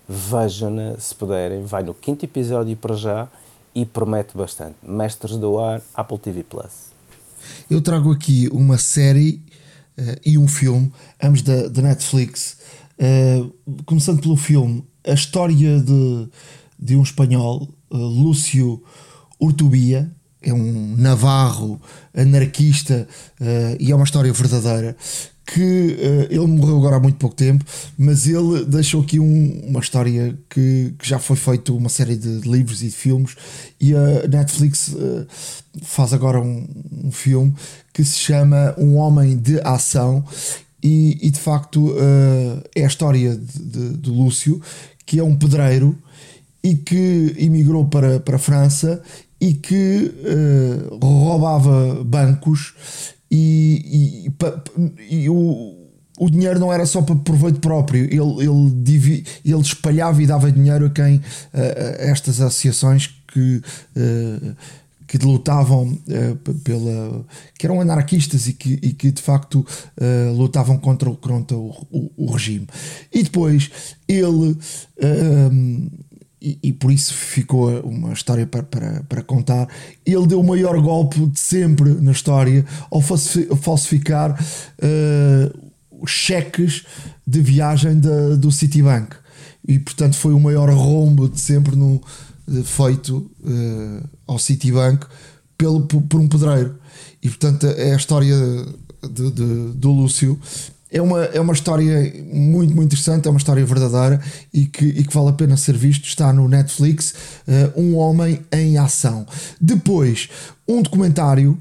Vejam-na 0.08 0.98
se 0.98 1.14
puderem. 1.14 1.64
Vai 1.64 1.82
no 1.82 1.94
quinto 1.94 2.24
episódio 2.24 2.76
para 2.76 2.94
já 2.94 3.28
e 3.74 3.84
promete 3.84 4.36
bastante. 4.36 4.76
Mestres 4.82 5.36
do 5.36 5.58
Ar, 5.58 5.80
Apple 5.94 6.18
TV 6.18 6.42
Plus. 6.42 6.88
Eu 7.70 7.80
trago 7.80 8.12
aqui 8.12 8.48
uma 8.50 8.78
série 8.78 9.40
uh, 9.98 10.20
e 10.24 10.38
um 10.38 10.46
filme, 10.46 10.92
ambos 11.22 11.42
da, 11.42 11.68
da 11.68 11.82
Netflix. 11.82 12.56
Uh, 12.98 13.52
começando 13.84 14.20
pelo 14.20 14.36
filme, 14.36 14.84
a 15.06 15.12
história 15.12 15.80
de, 15.80 16.28
de 16.78 16.96
um 16.96 17.02
espanhol, 17.02 17.68
uh, 17.90 17.96
Lúcio 17.96 18.82
Urtubia, 19.38 20.10
é 20.40 20.52
um 20.52 20.94
navarro 20.96 21.80
anarquista 22.14 23.08
e 23.80 23.90
é 23.90 23.94
uma 23.94 24.04
história 24.04 24.32
verdadeira 24.32 24.96
que 25.52 25.96
uh, 25.98 26.26
ele 26.30 26.46
morreu 26.46 26.76
agora 26.76 26.96
há 26.96 27.00
muito 27.00 27.16
pouco 27.16 27.34
tempo, 27.34 27.64
mas 27.96 28.26
ele 28.26 28.66
deixou 28.66 29.00
aqui 29.00 29.18
um, 29.18 29.62
uma 29.66 29.80
história 29.80 30.38
que, 30.48 30.94
que, 30.98 31.08
já 31.08 31.18
foi 31.18 31.36
feito 31.36 31.74
uma 31.74 31.88
série 31.88 32.16
de 32.16 32.46
livros 32.46 32.82
e 32.82 32.86
de 32.86 32.92
filmes 32.94 33.34
e 33.80 33.94
a 33.94 34.28
Netflix 34.28 34.88
uh, 34.88 35.26
faz 35.82 36.12
agora 36.12 36.38
um, 36.38 36.68
um, 37.04 37.10
filme 37.10 37.54
que 37.94 38.04
se 38.04 38.18
chama 38.18 38.74
Um 38.76 38.96
Homem 38.96 39.38
de 39.38 39.58
Ação 39.62 40.22
e, 40.82 41.18
e 41.22 41.30
de 41.30 41.40
facto 41.40 41.92
uh, 41.92 42.62
é 42.74 42.84
a 42.84 42.88
história 42.88 43.34
de, 43.34 43.58
de, 43.58 43.96
de, 43.96 44.10
Lúcio 44.10 44.60
que 45.06 45.18
é 45.18 45.24
um 45.24 45.34
pedreiro 45.34 45.96
e 46.62 46.74
que 46.74 47.34
emigrou 47.38 47.86
para, 47.86 48.20
para 48.20 48.36
a 48.36 48.38
França 48.38 49.00
e 49.40 49.54
que 49.54 50.12
roubava 51.00 52.02
bancos 52.04 52.74
e, 53.30 54.26
e, 55.08 55.24
e 55.24 55.30
o, 55.30 55.88
o 56.18 56.30
dinheiro 56.30 56.58
não 56.58 56.72
era 56.72 56.84
só 56.84 57.00
para 57.02 57.14
proveito 57.16 57.60
próprio, 57.60 58.04
ele, 58.04 58.44
ele, 58.44 58.70
divi, 58.82 59.24
ele 59.44 59.60
espalhava 59.60 60.22
e 60.22 60.26
dava 60.26 60.50
dinheiro 60.50 60.86
a 60.86 60.90
quem 60.90 61.22
a, 61.52 61.58
a 61.58 62.10
estas 62.10 62.40
associações 62.40 63.06
que, 63.28 63.62
uh, 63.96 64.56
que 65.06 65.18
lutavam 65.18 65.86
uh, 65.88 66.54
pela 66.64 67.24
que 67.58 67.66
eram 67.66 67.80
anarquistas 67.80 68.48
e 68.48 68.52
que, 68.52 68.78
e 68.82 68.92
que 68.92 69.12
de 69.12 69.22
facto 69.22 69.60
uh, 69.60 70.32
lutavam 70.36 70.78
contra, 70.78 71.10
contra 71.10 71.56
o, 71.56 71.70
o, 71.90 72.10
o, 72.16 72.32
regime. 72.32 72.66
E 73.12 73.22
depois 73.22 73.70
ele 74.08 74.56
e, 76.40 76.58
e, 76.62 76.72
por 76.72 76.92
isso 76.92 77.12
ficou 77.12 77.80
uma 77.80 78.12
história 78.12 78.46
para, 78.46 78.62
para, 78.62 79.02
para, 79.08 79.22
contar. 79.22 79.68
Ele 80.06 80.26
deu 80.26 80.40
o 80.40 80.46
maior 80.46 80.80
golpe 80.80 81.26
de 81.26 81.40
sempre 81.40 81.90
na 81.94 82.12
história 82.12 82.64
ao 82.90 83.00
falsificar 83.00 84.32
uh, 84.32 86.06
cheques 86.06 86.84
de 87.26 87.40
viagem 87.40 88.00
do 88.38 88.52
Citibank. 88.52 89.16
E 89.66 89.78
portanto 89.78 90.16
foi 90.16 90.32
o 90.32 90.40
maior 90.40 90.70
rombo 90.70 91.28
de 91.28 91.40
sempre 91.40 91.74
no, 91.74 92.00
feito 92.64 93.30
uh, 93.40 94.08
ao 94.26 94.38
Citibank 94.38 95.06
pelo, 95.56 95.82
por, 95.82 96.02
por, 96.02 96.20
um 96.20 96.28
pedreiro. 96.28 96.76
E 97.22 97.28
portanto 97.28 97.66
é 97.66 97.92
a 97.92 97.96
história 97.96 98.34
de, 99.02 99.30
de, 99.30 99.72
do 99.74 99.90
Lúcio 99.90 100.38
é 100.90 101.02
uma, 101.02 101.24
é 101.24 101.40
uma 101.40 101.52
história 101.52 102.12
muito, 102.32 102.74
muito 102.74 102.94
interessante, 102.94 103.28
é 103.28 103.30
uma 103.30 103.38
história 103.38 103.64
verdadeira 103.64 104.20
e 104.52 104.66
que, 104.66 104.84
e 104.86 105.04
que 105.04 105.14
vale 105.14 105.28
a 105.28 105.32
pena 105.32 105.56
ser 105.56 105.76
visto. 105.76 106.04
Está 106.04 106.32
no 106.32 106.48
Netflix, 106.48 107.14
uh, 107.46 107.80
Um 107.80 107.96
Homem 107.96 108.40
em 108.50 108.78
Ação. 108.78 109.26
Depois, 109.60 110.28
um 110.66 110.80
documentário 110.80 111.58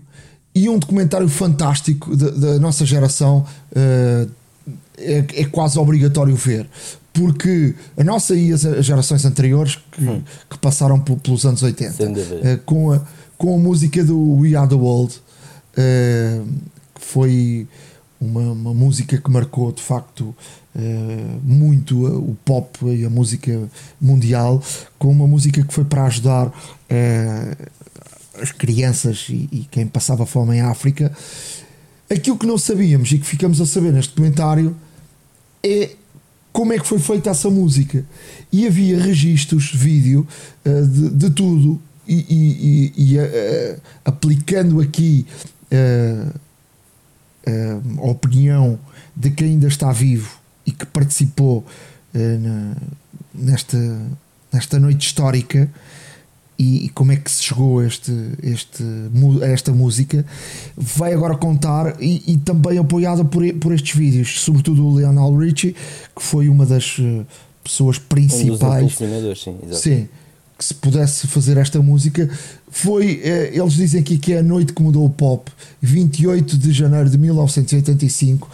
e 0.56 0.70
um 0.70 0.80
documentário 0.80 1.28
fantástico 1.28 2.16
da, 2.16 2.58
nossa 2.58 2.86
geração 2.86 3.46
uh, 3.72 4.32
é, 4.98 5.26
é, 5.34 5.46
quase 5.46 5.78
obrigatório 5.78 6.36
ver. 6.36 6.68
Porque 7.12 7.76
a 7.98 8.04
nossa 8.04 8.34
e 8.34 8.54
as 8.54 8.62
gerações 8.62 9.26
anteriores 9.26 9.78
que, 9.92 10.06
hum. 10.06 10.22
que 10.50 10.58
passaram 10.60 11.00
pelos 11.00 11.46
anos 11.46 11.64
80 11.64 12.04
uh, 12.04 12.58
com, 12.66 12.94
a, 12.94 13.02
com 13.38 13.56
a 13.56 13.58
música 13.58 14.04
do 14.06 14.36
We 14.36 14.56
Are 14.56 14.70
the 14.70 14.76
World, 14.76 15.16
que 16.96 17.06
foi 17.06 17.68
uma, 18.20 18.52
uma 18.52 18.74
música 18.74 19.18
que 19.18 19.30
marcou 19.30 19.72
de 19.72 19.82
facto 19.82 20.36
uh, 20.76 21.42
muito 21.44 22.06
o 22.06 22.36
pop 22.44 22.86
e 22.86 23.06
a 23.06 23.10
música 23.10 23.70
mundial, 24.00 24.62
com 24.98 25.10
uma 25.10 25.28
música 25.28 25.64
que 25.64 25.74
foi 25.74 25.86
para 25.86 26.06
ajudar 26.06 26.48
uh, 26.48 27.68
as 28.42 28.52
crianças 28.52 29.28
e, 29.30 29.50
e, 29.52 29.68
quem 29.70 29.88
passava 29.88 30.26
fome 30.26 30.58
em 30.58 30.62
África. 30.62 31.12
Aquilo 32.10 32.38
que 32.38 32.46
não 32.46 32.58
sabíamos 32.58 33.12
e 33.12 33.18
que 33.18 33.26
ficamos 33.26 33.60
a 33.60 33.66
saber 33.66 33.92
neste 33.92 34.10
documentário 34.10 34.76
é 35.64 35.92
como 36.54 36.74
é 36.74 36.80
que 36.80 36.88
foi 36.88 37.00
feita 37.00 37.30
essa 37.30 37.50
música. 37.50 38.06
E 38.52 38.66
havia 38.66 39.00
registros, 39.00 39.72
vídeo 39.74 40.28
uh, 40.66 40.88
de, 40.88 41.10
de, 41.10 41.30
tudo, 41.30 41.82
e, 42.08 42.94
e, 42.98 43.16
e 43.16 43.18
aplicando 44.06 44.80
aqui 44.80 45.26
uh, 47.48 48.02
a 48.02 48.12
opinião 48.12 48.78
de 49.16 49.32
quem 49.32 49.50
ainda 49.50 49.68
está 49.68 49.92
vivo 49.92 50.38
e 50.66 50.72
que 50.72 50.86
participou 50.86 51.66
uh, 52.14 52.40
na, 52.40 52.76
nesta, 53.34 53.78
nesta 54.52 54.80
noite 54.80 55.08
histórica 55.08 55.70
e, 56.60 56.86
e, 56.86 56.90
como 56.90 57.12
é 57.12 57.16
que 57.16 57.30
se 57.30 57.44
chegou 57.44 57.80
a, 57.80 57.86
este, 57.86 58.12
este, 58.42 58.84
a 59.44 59.46
esta 59.46 59.72
música, 59.72 60.26
vai 60.76 61.14
agora 61.14 61.36
contar 61.36 62.02
e, 62.02 62.34
e, 62.34 62.38
também 62.38 62.80
apoiada 62.80 63.24
por, 63.24 63.44
por 63.56 63.74
estes 63.74 63.96
vídeos, 63.96 64.42
sobretudo 64.42 64.84
o 64.84 64.96
Leonel 64.96 65.38
Richie, 65.38 65.76
que 66.16 66.24
foi 66.24 66.50
uma 66.50 66.66
das 66.66 66.98
eh, 67.00 67.24
pessoas 67.64 68.00
principais. 68.00 68.86
Um 68.86 69.36
sim, 69.36 69.58
sim, 69.72 70.10
que 70.58 70.66
se 70.66 70.74
pudesse 70.74 71.28
fazer 71.28 71.58
esta 71.58 71.80
música 71.80 72.28
foi, 72.70 73.22
eh, 73.24 73.52
eles 73.54 73.74
dizem 73.74 74.02
aqui 74.02 74.18
que 74.18 74.34
é 74.34 74.40
a 74.40 74.44
noite 74.44 74.74
que 74.74 74.82
mudou 74.82 75.06
o 75.06 75.10
pop, 75.10 75.50
28 75.82 76.58
de 76.58 76.72
janeiro 76.72 77.10
de 77.10 77.18
1985. 77.18 78.50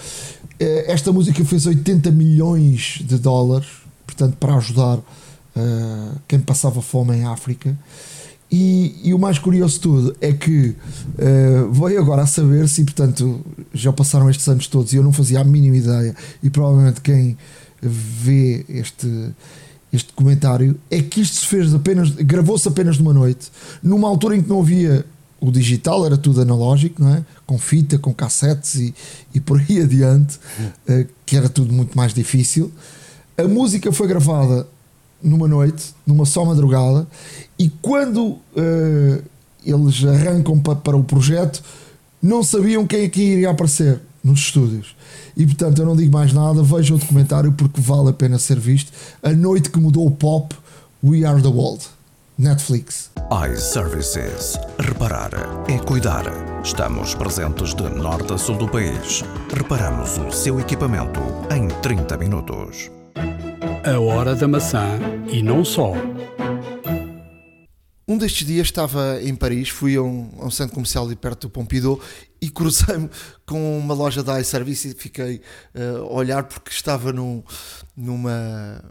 Eh, 0.59 0.85
esta 0.87 1.11
música 1.11 1.43
fez 1.43 1.65
80 1.65 2.11
milhões 2.11 3.01
de 3.03 3.17
dólares, 3.17 3.67
portanto, 4.05 4.37
para 4.39 4.55
ajudar 4.55 4.97
uh, 4.97 6.19
quem 6.27 6.39
passava 6.39 6.81
fome 6.81 7.15
em 7.17 7.25
África. 7.25 7.75
E, 8.51 8.99
e, 9.03 9.13
o 9.15 9.19
mais 9.19 9.39
curioso 9.39 9.75
de 9.75 9.79
tudo 9.79 10.15
é 10.21 10.31
que 10.31 10.75
uh, 11.17 11.71
veio 11.71 11.99
agora 11.99 12.21
a 12.21 12.27
saber 12.27 12.69
se, 12.69 12.83
portanto, 12.83 13.43
já 13.73 13.91
passaram 13.91 14.29
estes 14.29 14.47
anos 14.47 14.67
todos 14.67 14.93
e 14.93 14.97
eu 14.97 15.03
não 15.03 15.11
fazia 15.11 15.39
a 15.39 15.43
mínima 15.43 15.75
ideia, 15.75 16.15
e 16.43 16.51
provavelmente 16.51 17.01
quem 17.01 17.35
vê 17.81 18.63
este 18.69 19.07
este 19.93 20.09
documentário 20.09 20.75
é 20.89 21.01
que 21.01 21.21
isto 21.21 21.35
se 21.37 21.45
fez 21.45 21.73
apenas, 21.73 22.09
gravou-se 22.09 22.67
apenas 22.67 22.97
numa 22.97 23.13
noite, 23.13 23.51
numa 23.81 24.09
altura 24.09 24.35
em 24.35 24.41
que 24.41 24.49
não 24.49 24.59
havia 24.59 25.05
o 25.39 25.51
digital, 25.51 26.03
era 26.05 26.17
tudo 26.17 26.41
analógico, 26.41 27.03
não 27.03 27.13
é? 27.13 27.23
Com 27.45 27.59
fita, 27.59 27.99
com 27.99 28.11
cassetes 28.11 28.75
e, 28.75 28.95
e 29.35 29.39
por 29.39 29.59
aí 29.59 29.79
adiante, 29.83 30.39
uh, 30.89 31.07
que 31.25 31.37
era 31.37 31.47
tudo 31.47 31.71
muito 31.71 31.95
mais 31.95 32.11
difícil. 32.13 32.71
A 33.37 33.43
música 33.43 33.91
foi 33.91 34.07
gravada 34.07 34.67
numa 35.21 35.47
noite, 35.47 35.93
numa 36.07 36.25
só 36.25 36.43
madrugada, 36.43 37.07
e 37.59 37.69
quando 37.69 38.23
uh, 38.29 39.23
eles 39.63 40.03
arrancam 40.03 40.59
pa, 40.59 40.75
para 40.75 40.97
o 40.97 41.03
projeto, 41.03 41.63
não 42.21 42.41
sabiam 42.41 42.87
quem 42.87 43.05
aqui 43.05 43.21
iria 43.21 43.51
aparecer 43.51 44.01
nos 44.23 44.39
estúdios. 44.39 44.95
E 45.35 45.45
portanto, 45.45 45.79
eu 45.79 45.85
não 45.85 45.95
digo 45.95 46.11
mais 46.11 46.31
nada, 46.31 46.63
vejam 46.63 46.95
o 46.95 46.99
documentário 46.99 47.51
porque 47.51 47.81
vale 47.81 48.09
a 48.09 48.13
pena 48.13 48.39
ser 48.39 48.59
visto. 48.59 48.91
A 49.21 49.31
noite 49.31 49.69
que 49.69 49.79
mudou 49.79 50.07
o 50.07 50.11
pop, 50.11 50.55
We 51.03 51.25
Are 51.25 51.41
the 51.41 51.49
World. 51.49 51.83
Netflix. 52.37 53.11
iServices. 53.51 54.57
Reparar 54.79 55.31
é 55.67 55.77
cuidar. 55.77 56.23
Estamos 56.63 57.13
presentes 57.13 57.75
de 57.75 57.83
norte 57.83 58.33
a 58.33 58.37
sul 58.37 58.57
do 58.57 58.67
país. 58.67 59.23
Reparamos 59.55 60.17
o 60.17 60.31
seu 60.31 60.59
equipamento 60.59 61.19
em 61.55 61.67
30 61.81 62.17
minutos. 62.17 62.89
A 63.85 63.99
hora 63.99 64.35
da 64.35 64.47
maçã 64.47 64.97
e 65.31 65.43
não 65.43 65.63
só. 65.63 65.93
Um 68.07 68.17
destes 68.17 68.45
dias 68.45 68.67
estava 68.67 69.19
em 69.21 69.35
Paris, 69.35 69.69
fui 69.69 69.95
a 69.95 70.01
um, 70.01 70.29
a 70.39 70.45
um 70.45 70.51
centro 70.51 70.73
comercial 70.73 71.05
ali 71.05 71.15
perto 71.15 71.47
do 71.47 71.49
Pompidou 71.49 72.01
e 72.43 72.49
cruzei-me 72.49 73.09
com 73.45 73.79
uma 73.79 73.93
loja 73.93 74.21
da 74.21 74.39
iService 74.39 74.89
e 74.89 74.93
fiquei 74.93 75.41
uh, 75.73 76.03
a 76.03 76.13
olhar 76.13 76.43
porque 76.43 76.71
estava 76.71 77.13
num, 77.13 77.41
numa. 77.95 78.83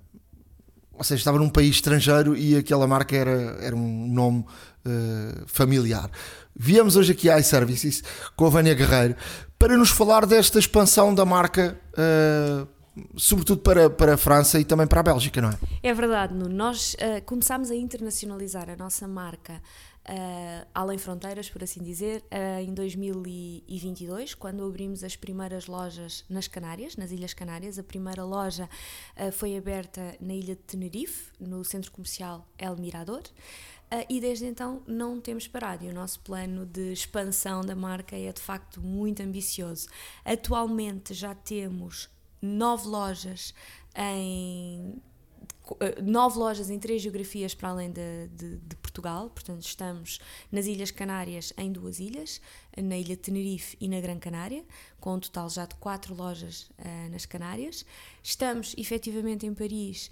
Ou 0.92 1.04
seja, 1.04 1.20
estava 1.20 1.38
num 1.38 1.48
país 1.48 1.76
estrangeiro 1.76 2.36
e 2.36 2.56
aquela 2.56 2.86
marca 2.86 3.16
era, 3.16 3.58
era 3.60 3.76
um 3.76 4.06
nome 4.08 4.40
uh, 4.40 5.42
familiar. 5.46 6.10
Viemos 6.54 6.96
hoje 6.96 7.12
aqui 7.12 7.28
à 7.28 7.38
iServices 7.38 8.02
com 8.36 8.46
a 8.46 8.50
Vânia 8.50 8.74
Guerreiro 8.74 9.16
para 9.58 9.76
nos 9.76 9.90
falar 9.90 10.24
desta 10.26 10.58
expansão 10.58 11.14
da 11.14 11.24
marca. 11.24 11.78
Uh, 11.92 12.66
sobretudo 13.16 13.62
para, 13.62 13.88
para 13.88 14.14
a 14.14 14.16
França 14.18 14.60
e 14.60 14.64
também 14.64 14.86
para 14.86 15.00
a 15.00 15.02
Bélgica, 15.02 15.40
não 15.40 15.48
é? 15.48 15.58
É 15.82 15.94
verdade, 15.94 16.34
Nuno. 16.34 16.54
Nós 16.54 16.94
uh, 16.94 17.22
começámos 17.24 17.70
a 17.70 17.74
internacionalizar 17.74 18.68
a 18.68 18.76
nossa 18.76 19.08
marca 19.08 19.62
uh, 20.08 20.68
além 20.74 20.98
fronteiras, 20.98 21.48
por 21.50 21.62
assim 21.62 21.82
dizer, 21.82 22.24
uh, 22.24 22.60
em 22.60 22.72
2022, 22.74 24.34
quando 24.34 24.64
abrimos 24.64 25.04
as 25.04 25.16
primeiras 25.16 25.66
lojas 25.66 26.24
nas 26.28 26.48
Canárias, 26.48 26.96
nas 26.96 27.10
Ilhas 27.10 27.34
Canárias. 27.34 27.78
A 27.78 27.82
primeira 27.82 28.24
loja 28.24 28.68
foi 29.32 29.56
aberta 29.56 30.16
na 30.20 30.34
ilha 30.34 30.54
de 30.54 30.62
Tenerife, 30.62 31.32
no 31.38 31.64
centro 31.64 31.90
comercial 31.90 32.46
El 32.58 32.76
Mirador. 32.76 33.22
Uh, 33.92 34.06
e 34.08 34.20
desde 34.20 34.46
então 34.46 34.82
não 34.86 35.20
temos 35.20 35.46
parado 35.46 35.84
e 35.84 35.88
o 35.90 35.92
nosso 35.92 36.18
plano 36.20 36.64
de 36.64 36.94
expansão 36.94 37.60
da 37.60 37.76
marca 37.76 38.16
é 38.16 38.32
de 38.32 38.40
facto 38.40 38.80
muito 38.80 39.22
ambicioso. 39.22 39.86
Atualmente 40.24 41.12
já 41.12 41.34
temos 41.34 42.08
nove 42.40 42.88
lojas 42.88 43.52
em 43.94 44.94
nove 46.02 46.38
lojas 46.38 46.70
em 46.70 46.78
três 46.78 47.02
geografias 47.02 47.54
para 47.54 47.70
além 47.70 47.90
de, 47.90 48.28
de, 48.28 48.56
de, 48.58 48.76
Portugal, 48.76 49.30
portanto 49.30 49.62
estamos 49.62 50.18
nas 50.50 50.66
Ilhas 50.66 50.90
Canárias 50.90 51.52
em 51.56 51.72
duas 51.72 51.98
ilhas, 51.98 52.40
na 52.76 52.96
Ilha 52.96 53.16
de 53.16 53.22
Tenerife 53.22 53.76
e 53.80 53.88
na 53.88 54.00
Gran 54.00 54.18
Canária, 54.18 54.64
com 55.00 55.14
um 55.14 55.20
total 55.20 55.48
já 55.48 55.64
de 55.64 55.74
quatro 55.76 56.14
lojas 56.14 56.70
uh, 56.78 57.10
nas 57.10 57.24
Canárias. 57.26 57.86
Estamos 58.22 58.74
efetivamente 58.76 59.46
em 59.46 59.54
Paris, 59.54 60.10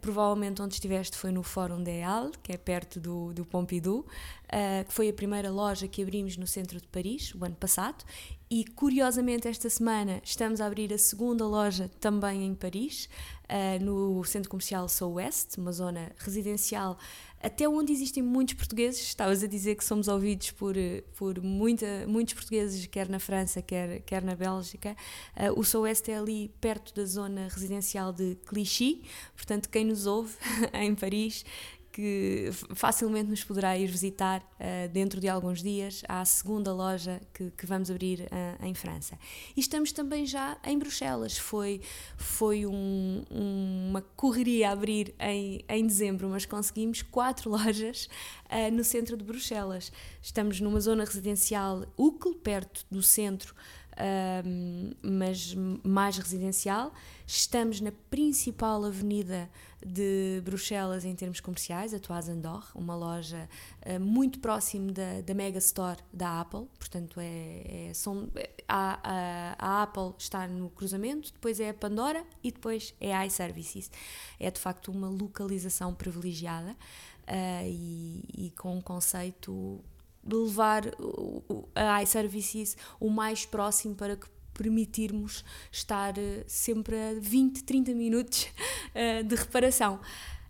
provavelmente 0.00 0.62
onde 0.62 0.74
estiveste 0.74 1.16
foi 1.16 1.32
no 1.32 1.42
Fórum 1.42 1.82
Halles, 1.82 2.36
que 2.42 2.52
é 2.52 2.56
perto 2.56 3.00
do, 3.00 3.32
do 3.32 3.44
Pompidou, 3.44 4.00
uh, 4.00 4.84
que 4.86 4.92
foi 4.92 5.08
a 5.08 5.12
primeira 5.12 5.50
loja 5.50 5.88
que 5.88 6.02
abrimos 6.02 6.36
no 6.36 6.46
centro 6.46 6.80
de 6.80 6.86
Paris 6.88 7.34
o 7.34 7.44
ano 7.44 7.56
passado, 7.56 8.04
e 8.50 8.64
curiosamente 8.64 9.48
esta 9.48 9.70
semana 9.70 10.20
estamos 10.22 10.60
a 10.60 10.66
abrir 10.66 10.92
a 10.92 10.98
segunda 10.98 11.46
loja 11.46 11.90
também 11.98 12.44
em 12.44 12.54
Paris, 12.54 13.08
uh, 13.44 13.82
no 13.84 14.22
centro 14.24 14.50
comercial 14.50 14.88
Sou 14.88 15.14
West, 15.14 15.56
uma 15.56 15.72
zona 15.72 16.12
residencial 16.18 16.98
até 17.42 17.68
onde 17.68 17.92
existem 17.92 18.22
muitos 18.22 18.54
portugueses. 18.54 19.00
Estavas 19.00 19.42
a 19.42 19.46
dizer 19.46 19.74
que 19.74 19.84
somos 19.84 20.08
ouvidos 20.08 20.50
por, 20.52 20.74
por 21.16 21.40
muita, 21.42 22.06
muitos 22.06 22.34
portugueses, 22.34 22.86
quer 22.86 23.08
na 23.08 23.18
França, 23.18 23.60
quer, 23.60 24.00
quer 24.02 24.22
na 24.22 24.34
Bélgica. 24.34 24.96
Uh, 25.36 25.58
o 25.58 25.64
Sou 25.64 25.82
West 25.82 26.08
é 26.08 26.16
ali 26.16 26.50
perto 26.60 26.94
da 26.94 27.04
zona 27.04 27.48
residencial 27.48 28.12
de 28.12 28.36
Clichy, 28.46 29.02
portanto, 29.36 29.68
quem 29.68 29.84
nos 29.84 30.06
ouve 30.06 30.34
em 30.72 30.94
Paris 30.94 31.44
que 31.92 32.48
facilmente 32.74 33.28
nos 33.28 33.44
poderá 33.44 33.76
ir 33.76 33.86
visitar 33.86 34.40
uh, 34.40 34.88
dentro 34.90 35.20
de 35.20 35.28
alguns 35.28 35.62
dias 35.62 36.02
à 36.08 36.24
segunda 36.24 36.72
loja 36.72 37.20
que, 37.34 37.50
que 37.50 37.66
vamos 37.66 37.90
abrir 37.90 38.20
uh, 38.22 38.64
em 38.64 38.72
França. 38.72 39.18
E 39.54 39.60
estamos 39.60 39.92
também 39.92 40.24
já 40.24 40.56
em 40.64 40.78
Bruxelas. 40.78 41.36
Foi, 41.36 41.82
foi 42.16 42.64
um, 42.64 43.22
uma 43.30 44.00
correria 44.16 44.70
abrir 44.70 45.14
em, 45.20 45.62
em 45.68 45.86
dezembro, 45.86 46.28
mas 46.30 46.46
conseguimos 46.46 47.02
quatro 47.02 47.50
lojas 47.52 48.08
uh, 48.46 48.74
no 48.74 48.82
centro 48.82 49.14
de 49.14 49.22
Bruxelas. 49.22 49.92
Estamos 50.22 50.60
numa 50.60 50.80
zona 50.80 51.04
residencial 51.04 51.84
Uccle, 51.98 52.34
perto 52.36 52.86
do 52.90 53.02
centro. 53.02 53.54
mas 55.02 55.54
mais 55.84 56.16
residencial. 56.16 56.94
Estamos 57.26 57.80
na 57.80 57.92
principal 58.10 58.82
avenida 58.84 59.50
de 59.84 60.40
Bruxelas 60.44 61.04
em 61.04 61.14
termos 61.14 61.40
comerciais, 61.40 61.92
a 61.92 61.98
Toise 61.98 62.30
Andorre, 62.30 62.68
uma 62.74 62.94
loja 62.94 63.48
uh, 63.86 64.00
muito 64.00 64.38
próximo 64.38 64.92
da, 64.92 65.20
da 65.20 65.34
Mega 65.34 65.58
Store 65.58 65.98
da 66.12 66.40
Apple, 66.40 66.66
portanto 66.78 67.20
é, 67.20 67.88
é 67.88 67.94
são, 67.94 68.28
a, 68.68 68.98
a, 69.02 69.56
a, 69.58 69.82
Apple 69.82 70.14
está 70.18 70.46
no 70.46 70.70
cruzamento, 70.70 71.32
depois 71.32 71.60
é 71.60 71.70
a 71.70 71.74
Pandora 71.74 72.24
e 72.42 72.50
depois 72.50 72.94
é 73.00 73.14
a 73.14 73.26
iServices. 73.26 73.90
É 74.38 74.50
de 74.50 74.60
facto 74.60 74.90
uma 74.90 75.08
localização 75.08 75.94
privilegiada 75.94 76.70
uh, 76.70 77.66
e, 77.66 78.24
e 78.36 78.52
com 78.56 78.76
um 78.76 78.80
conceito 78.80 79.80
de 80.24 80.36
levar 80.36 80.84
a 81.74 82.02
iServices 82.02 82.76
o 83.00 83.10
mais 83.10 83.44
próximo 83.44 83.94
para 83.94 84.16
que 84.16 84.26
permitirmos 84.52 85.44
estar 85.70 86.16
eh, 86.18 86.44
sempre 86.46 86.96
a 86.96 87.14
20, 87.20 87.64
30 87.64 87.94
minutos 87.94 88.48
uh, 88.94 89.22
de 89.26 89.34
reparação. 89.34 90.00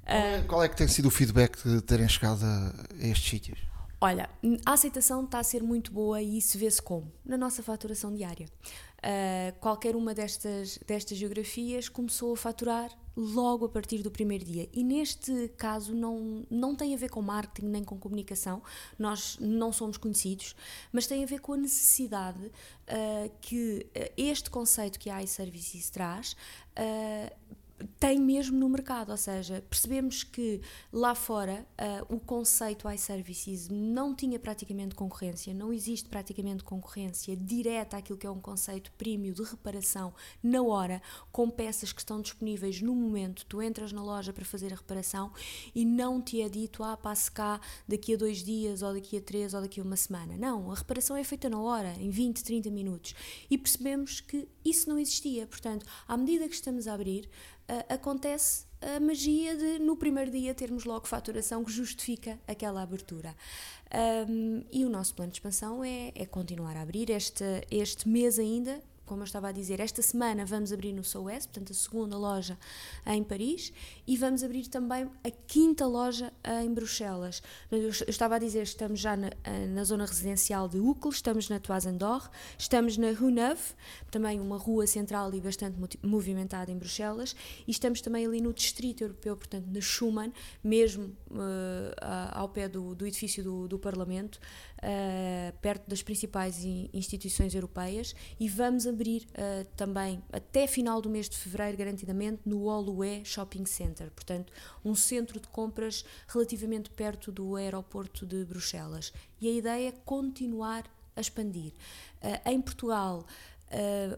Qual 0.05 0.19
é, 0.19 0.43
qual 0.43 0.65
é, 0.65 0.69
que 0.69 0.77
tem 0.77 0.89
sido 0.89 1.07
o 1.07 1.11
feedback 1.11 1.63
de 1.63 1.81
terem 1.81 2.09
chegado 2.09 2.45
a, 2.45 2.75
a 3.01 3.07
estes 3.07 3.31
sítios? 3.31 3.59
Olha, 4.01 4.29
a 4.67 4.73
aceitação 4.73 5.25
está 5.25 5.39
a 5.39 5.45
ser 5.45 5.63
muito 5.63 5.93
boa 5.93 6.21
e 6.21 6.39
isso 6.39 6.59
vê-se 6.59 6.83
como? 6.83 7.13
Na 7.25 7.37
nossa 7.37 7.63
faturação 7.63 8.13
diária. 8.13 8.47
Uh, 8.99 9.57
qualquer 9.61 9.95
uma 9.95 10.13
destas, 10.13 10.79
destas 10.85 11.17
geografias 11.17 11.89
começou 11.89 12.33
a 12.33 12.37
faturar 12.37 12.91
logo 13.17 13.67
a 13.67 13.69
partir 13.69 14.03
do 14.03 14.11
primeiro 14.11 14.45
dia. 14.45 14.69
E 14.73 14.83
neste 14.83 15.49
caso 15.57 15.95
não, 15.95 16.45
não 16.51 16.75
tem 16.75 16.95
a 16.95 16.97
ver 16.97 17.11
com 17.11 17.21
marketing 17.23 17.69
nem 17.69 17.85
com 17.85 17.99
comunicação, 17.99 18.63
nós 18.99 19.39
não 19.41 19.73
somos 19.73 19.97
conhecidos, 19.97 20.55
mas 20.93 21.07
tem 21.07 21.23
a 21.23 21.27
ver 21.27 21.41
com 21.41 21.53
a 21.53 21.57
necessidade 21.57 22.45
uh, 22.47 23.31
que 23.41 23.87
uh, 23.97 24.13
este 24.17 24.51
conceito 24.51 24.99
que 24.99 25.11
a 25.11 25.23
iServices 25.23 25.91
traz 25.91 26.33
uh, 26.79 27.57
tem 27.99 28.21
mesmo 28.21 28.59
no 28.59 28.69
mercado, 28.69 29.11
ou 29.11 29.17
seja, 29.17 29.63
percebemos 29.69 30.23
que 30.23 30.61
lá 30.93 31.15
fora 31.15 31.67
uh, 31.79 32.15
o 32.15 32.21
conceito 32.21 32.89
iServices 32.91 33.69
não 33.69 34.15
tinha 34.15 34.39
praticamente 34.39 34.95
concorrência, 34.95 35.55
não 35.55 35.73
existe 35.73 36.09
praticamente 36.09 36.65
concorrência 36.65 37.37
direta 37.37 37.97
àquilo 37.97 38.19
que 38.19 38.27
é 38.27 38.31
um 38.31 38.41
conceito 38.41 38.93
premium 38.93 39.33
de 39.33 39.43
reparação 39.43 40.13
na 40.43 40.63
hora, 40.63 41.03
com 41.31 41.49
peças 41.51 41.93
que 41.93 42.01
estão 42.01 42.21
disponíveis 42.21 42.81
no 42.81 42.95
momento, 42.95 43.45
tu 43.47 43.63
entras 43.63 43.93
na 43.93 44.03
loja 44.03 44.33
para 44.33 44.45
fazer 44.45 44.73
a 44.73 44.77
reparação 44.77 45.33
e 45.75 45.85
não 45.85 46.21
te 46.21 46.41
é 46.41 46.49
dito, 46.49 46.83
ah, 46.83 46.97
passe 46.97 47.31
cá 47.31 47.61
daqui 47.87 48.15
a 48.15 48.17
dois 48.17 48.43
dias, 48.43 48.83
ou 48.83 48.93
daqui 48.93 49.17
a 49.17 49.21
três, 49.21 49.55
ou 49.55 49.61
daqui 49.61 49.81
a 49.81 49.83
uma 49.83 49.97
semana. 49.97 50.37
Não, 50.37 50.71
a 50.71 50.75
reparação 50.75 51.17
é 51.17 51.25
feita 51.25 51.49
na 51.49 51.61
hora, 51.61 51.95
em 51.99 52.11
20, 52.11 52.43
30 52.43 52.71
minutos. 52.71 53.15
E 53.51 53.59
percebemos 53.59 54.21
que 54.21 54.49
isso 54.65 54.89
não 54.89 54.99
existia. 54.99 55.47
Portanto, 55.47 55.87
à 56.07 56.17
medida 56.17 56.49
que 56.49 56.55
estamos 56.55 56.87
a 56.87 56.95
abrir, 56.95 57.29
uh, 57.73 57.93
acontece 57.95 58.67
a 58.83 58.99
magia 58.99 59.57
de 59.57 59.79
no 59.79 59.97
primeiro 59.97 60.31
dia 60.31 60.55
termos 60.55 60.85
logo 60.85 61.07
faturação 61.07 61.65
que 61.65 61.71
justifica 61.71 62.39
aquela 62.47 62.83
abertura. 62.83 63.35
Um, 64.29 64.65
e 64.73 64.85
o 64.85 64.89
nosso 64.89 65.15
plano 65.15 65.31
de 65.31 65.37
expansão 65.37 65.85
é, 65.85 66.13
é 66.15 66.27
continuar 66.27 66.77
a 66.77 66.83
abrir. 66.83 67.11
Este, 67.11 67.45
este 67.71 68.09
mês 68.09 68.39
ainda 68.39 68.83
como 69.13 69.25
eu 69.25 69.27
estava 69.27 69.49
a 69.49 69.53
dizer, 69.53 69.79
esta 69.79 70.01
semana 70.01 70.47
vamos 70.47 70.73
abrir 70.73 70.95
no 70.95 71.05
SOS, 71.05 71.45
portanto 71.45 71.71
a 71.71 71.75
segunda 71.75 72.17
loja 72.17 72.59
em 73.05 73.23
Paris, 73.23 73.71
e 74.07 74.17
vamos 74.17 74.43
abrir 74.43 74.69
também 74.69 75.07
a 75.23 75.31
quinta 75.31 75.87
loja 75.87 76.33
em 76.65 76.73
Bruxelas. 76.73 77.43
Eu 77.71 77.91
estava 77.91 78.37
a 78.37 78.39
dizer, 78.39 78.63
estamos 78.63 79.01
já 79.01 79.15
na, 79.15 79.31
na 79.69 79.85
zona 79.85 80.07
residencial 80.07 80.67
de 80.67 80.81
Uccle, 80.81 81.11
estamos 81.11 81.51
na 81.51 81.61
Toise 81.61 81.91
Andorre, 81.91 82.31
estamos 82.57 82.97
na 82.97 83.13
Rue 83.13 83.31
Neuve, 83.31 83.75
também 84.11 84.41
uma 84.41 84.57
rua 84.57 84.87
central 84.87 85.35
e 85.35 85.43
bastante 85.43 85.77
movimentada 86.03 86.73
em 86.73 86.79
Bruxelas, 86.79 87.37
e 87.69 87.71
estamos 87.71 88.01
também 88.01 88.25
ali 88.25 88.41
no 88.41 88.55
Distrito 88.55 89.05
Europeu, 89.05 89.37
portanto 89.37 89.67
na 89.67 89.81
Schumann, 89.83 90.33
mesmo 90.65 91.15
uh, 91.31 92.31
ao 92.31 92.49
pé 92.49 92.67
do, 92.67 92.95
do 92.95 93.07
edifício 93.07 93.45
do, 93.45 93.69
do 93.69 93.79
Parlamento, 93.79 94.41
uh, 94.83 95.57
perto 95.59 95.89
das 95.89 96.03
principais 96.03 96.65
instituições 96.93 97.55
europeias, 97.55 98.15
e 98.39 98.49
vamos 98.49 98.87
abrir 98.87 99.23
uh, 99.23 99.65
também 99.77 100.23
até 100.33 100.67
final 100.67 101.01
do 101.01 101.09
mês 101.09 101.29
de 101.29 101.37
fevereiro, 101.37 101.77
garantidamente, 101.77 102.43
no 102.45 102.65
Olué 102.65 103.23
Shopping 103.25 103.65
Center, 103.65 104.11
portanto, 104.11 104.53
um 104.85 104.95
centro 104.95 105.41
de 105.41 105.49
compras 105.49 106.05
relativamente 106.29 106.91
perto 106.91 107.31
do 107.31 107.57
aeroporto 107.57 108.27
de 108.27 108.45
Bruxelas. 108.45 109.13
E 109.41 109.49
a 109.49 109.53
ideia 109.53 109.89
é 109.89 109.93
continuar 110.05 110.85
a 111.15 111.21
expandir. 111.21 111.73
Uh, 112.23 112.51
em 112.51 112.61
Portugal, 112.61 113.27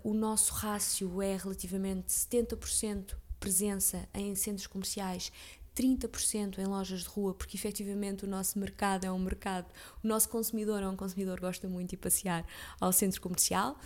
o 0.02 0.12
nosso 0.12 0.52
rácio 0.52 1.22
é 1.22 1.36
relativamente 1.36 2.08
70% 2.08 3.14
presença 3.38 4.08
em 4.14 4.34
centros 4.34 4.66
comerciais, 4.66 5.30
30% 5.76 6.58
em 6.58 6.66
lojas 6.66 7.00
de 7.00 7.08
rua, 7.08 7.34
porque 7.34 7.56
efetivamente 7.56 8.24
o 8.24 8.28
nosso 8.28 8.58
mercado 8.58 9.04
é 9.04 9.12
um 9.12 9.18
mercado, 9.18 9.66
o 10.02 10.06
nosso 10.06 10.28
consumidor 10.28 10.82
é 10.82 10.88
um 10.88 10.96
consumidor 10.96 11.36
que 11.36 11.42
gosta 11.42 11.68
muito 11.68 11.90
de 11.90 11.96
passear 11.96 12.46
ao 12.80 12.92
centro 12.92 13.20
comercial, 13.20 13.78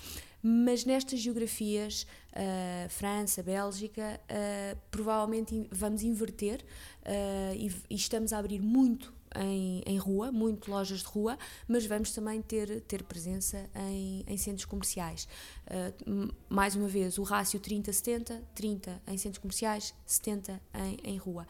mas 0.42 0.84
nestas 0.84 1.18
geografias, 1.20 2.06
uh, 2.32 2.88
França, 2.90 3.42
Bélgica, 3.42 4.20
uh, 4.24 4.78
provavelmente 4.90 5.66
vamos 5.72 6.02
inverter 6.02 6.64
uh, 7.02 7.54
e, 7.56 7.72
e, 7.90 7.94
estamos 7.94 8.32
a 8.32 8.38
abrir 8.38 8.60
muito 8.60 9.12
em, 9.38 9.82
em, 9.86 9.98
rua, 9.98 10.30
muito 10.32 10.70
lojas 10.70 11.00
de 11.00 11.06
rua, 11.06 11.38
mas 11.66 11.86
vamos 11.86 12.12
também 12.12 12.42
ter, 12.42 12.80
ter 12.82 13.02
presença 13.02 13.68
em, 13.74 14.24
em 14.26 14.36
centros 14.36 14.64
comerciais. 14.64 15.28
Uh, 15.66 16.34
mais 16.48 16.74
uma 16.74 16.88
vez, 16.88 17.18
o 17.18 17.22
rácio 17.22 17.60
30-70, 17.60 18.40
30 18.54 19.02
em 19.06 19.16
centros 19.16 19.38
comerciais, 19.38 19.94
70 20.06 20.60
em, 20.74 20.98
em 21.04 21.16
rua. 21.16 21.46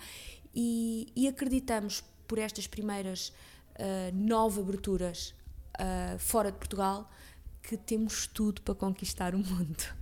E, 0.55 1.09
e, 1.15 1.29
acreditamos, 1.29 2.03
por 2.27 2.39
estas 2.39 2.67
primeiras 2.67 3.29
uh, 3.79 4.15
nove 4.15 4.61
aberturas 4.61 5.35
uh, 5.79 6.19
fora 6.19 6.53
de 6.53 6.59
Portugal, 6.59 7.11
que 7.63 7.77
temos 7.77 8.27
tudo 8.27 8.63
para 8.63 8.75
conquistar 8.75 9.35
o 9.35 9.39
mundo. 9.39 9.98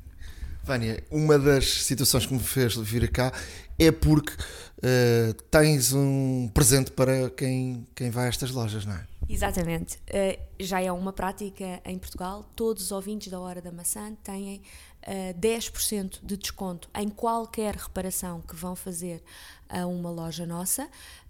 Vânia, 0.66 1.00
uma 1.12 1.38
das 1.38 1.84
situações 1.84 2.26
que 2.26 2.34
me 2.34 2.40
fez 2.40 2.74
vir 2.76 3.08
cá 3.10 3.32
é 3.78 3.92
porque 3.92 4.32
uh, 4.32 5.32
tens 5.48 5.92
um 5.92 6.50
presente 6.52 6.90
para 6.90 7.30
quem, 7.30 7.86
quem 7.94 8.10
vai 8.10 8.24
a 8.24 8.28
estas 8.28 8.50
lojas, 8.50 8.84
não 8.84 8.94
é? 8.94 9.06
Exatamente. 9.28 9.96
Uh, 10.08 10.40
já 10.58 10.80
é 10.80 10.90
uma 10.90 11.12
prática 11.12 11.80
em 11.84 11.96
Portugal. 11.96 12.44
Todos 12.56 12.82
os 12.82 12.92
ouvintes 12.92 13.28
da 13.28 13.38
Hora 13.38 13.62
da 13.62 13.70
Maçã 13.70 14.12
têm 14.24 14.56
uh, 14.56 14.60
eh, 15.02 15.34
10% 15.34 16.18
de 16.22 16.36
desconto 16.36 16.88
em 16.96 17.08
qualquer 17.08 17.76
reparação 17.76 18.40
que 18.40 18.56
vão 18.56 18.74
fazer 18.74 19.22
a 19.68 19.86
uma 19.86 20.10
loja 20.10 20.44
nossa. 20.44 20.84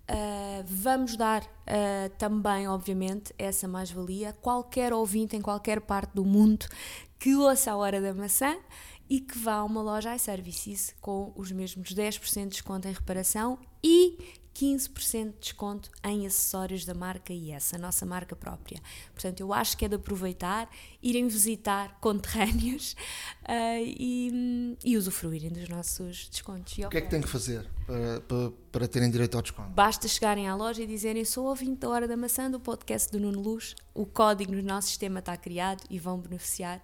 Uh, 0.08 0.64
vamos 0.66 1.16
dar 1.16 1.42
uh, 1.42 2.08
também, 2.16 2.68
obviamente, 2.68 3.34
essa 3.38 3.66
mais-valia. 3.66 4.32
Qualquer 4.40 4.92
ouvinte 4.92 5.36
em 5.36 5.42
qualquer 5.42 5.80
parte 5.80 6.14
do 6.14 6.24
mundo 6.24 6.66
que 7.18 7.34
ouça 7.34 7.72
a 7.72 7.76
Hora 7.76 8.00
da 8.00 8.14
Maçã 8.14 8.56
e 9.08 9.20
que 9.20 9.38
vá 9.38 9.54
a 9.54 9.64
uma 9.64 9.82
loja 9.82 10.14
iServices 10.14 10.94
com 11.00 11.32
os 11.36 11.52
mesmos 11.52 11.94
10% 11.94 12.42
de 12.42 12.48
desconto 12.48 12.88
em 12.88 12.92
reparação 12.92 13.58
e 13.82 14.18
15% 14.56 15.32
de 15.32 15.38
desconto 15.38 15.90
em 16.02 16.26
acessórios 16.26 16.86
da 16.86 16.94
marca 16.94 17.32
IES, 17.32 17.74
a 17.74 17.78
nossa 17.78 18.06
marca 18.06 18.34
própria. 18.34 18.80
Portanto, 19.12 19.40
eu 19.40 19.52
acho 19.52 19.76
que 19.76 19.84
é 19.84 19.88
de 19.88 19.96
aproveitar, 19.96 20.68
irem 21.02 21.28
visitar 21.28 21.98
conterrâneos 22.00 22.92
uh, 23.42 23.84
e, 23.84 24.76
e 24.82 24.96
usufruírem 24.96 25.50
dos 25.50 25.68
nossos 25.68 26.28
descontos. 26.30 26.78
O 26.78 26.88
que 26.88 26.96
é 26.96 27.00
que 27.02 27.10
tem 27.10 27.20
que 27.20 27.28
fazer 27.28 27.68
para, 27.86 28.20
para, 28.22 28.50
para, 28.72 28.88
terem 28.88 29.10
direito 29.10 29.36
ao 29.36 29.42
desconto? 29.42 29.68
Basta 29.70 30.08
chegarem 30.08 30.48
à 30.48 30.54
loja 30.54 30.82
e 30.82 30.86
dizerem 30.86 31.24
sou 31.24 31.46
ouvinte 31.46 31.80
da 31.80 31.90
Hora 31.90 32.08
da 32.08 32.16
Maçã 32.16 32.50
do 32.50 32.58
podcast 32.58 33.12
do 33.12 33.20
Nuno 33.20 33.40
Luz, 33.40 33.74
o 33.92 34.06
código 34.06 34.52
no 34.52 34.62
nosso 34.62 34.88
sistema 34.88 35.18
está 35.18 35.36
criado 35.36 35.84
e 35.90 35.98
vão 35.98 36.18
beneficiar 36.18 36.82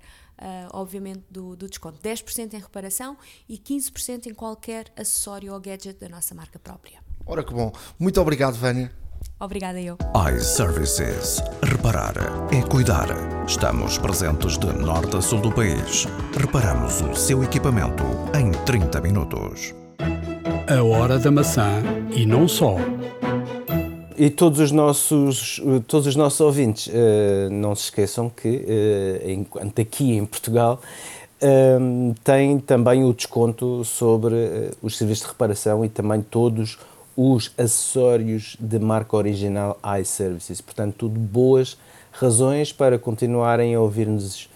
obviamente, 0.72 1.24
do, 1.30 1.56
do, 1.56 1.68
desconto. 1.68 1.98
10% 2.00 2.54
em 2.54 2.58
reparação 2.58 3.16
e 3.48 3.58
15% 3.58 4.26
em 4.26 4.34
qualquer 4.34 4.92
acessório 4.96 5.52
ou 5.52 5.60
gadget 5.60 5.98
da 5.98 6.08
nossa 6.08 6.34
marca 6.34 6.58
própria. 6.58 7.00
Ora 7.26 7.44
que 7.44 7.52
bom. 7.52 7.72
Muito 7.98 8.20
obrigado, 8.20 8.54
Vânia. 8.54 8.92
Obrigada 9.38 9.80
eu. 9.80 9.96
iServices. 10.36 11.40
Reparar 11.62 12.14
é 12.52 12.62
cuidar. 12.62 13.08
Estamos 13.46 13.98
presentes 13.98 14.58
de 14.58 14.66
norte 14.72 15.16
a 15.16 15.20
sul 15.20 15.40
do 15.40 15.52
país. 15.52 16.06
Reparamos 16.36 17.00
o 17.00 17.14
seu 17.14 17.42
equipamento 17.42 18.04
em 18.36 18.52
30 18.64 19.00
minutos. 19.00 19.74
A 20.68 20.82
hora 20.82 21.18
da 21.18 21.30
maçã 21.30 21.82
e 22.14 22.24
não 22.24 22.46
só 22.46 22.76
e 24.16 24.30
todos 24.30 24.60
os 24.60 24.70
nossos, 24.70 25.60
todos 25.86 26.06
os 26.06 26.16
nossos 26.16 26.40
ouvintes, 26.40 26.86
uh, 26.86 27.50
não 27.50 27.74
se 27.74 27.84
esqueçam 27.84 28.28
que, 28.30 28.48
uh, 28.48 29.30
enquanto 29.30 29.80
aqui 29.80 30.12
em 30.12 30.24
Portugal, 30.24 30.80
tem 32.22 32.60
também 32.60 33.02
o 33.02 33.12
desconto 33.12 33.84
sobre 33.84 34.36
os 34.80 34.96
serviços 34.96 35.24
de 35.24 35.32
reparação 35.32 35.84
e 35.84 35.88
também 35.88 36.22
todos 36.22 36.78
os 37.16 37.52
acessórios 37.58 38.56
de 38.60 38.78
marca 38.78 39.16
original 39.16 39.76
iServices. 40.00 40.60
Portanto, 40.60 40.94
tudo 40.98 41.18
boas 41.18 41.76
razões 42.12 42.72
para 42.72 42.96
continuarem 42.96 43.74
a 43.74 43.80
ouvir-nos 43.80 44.48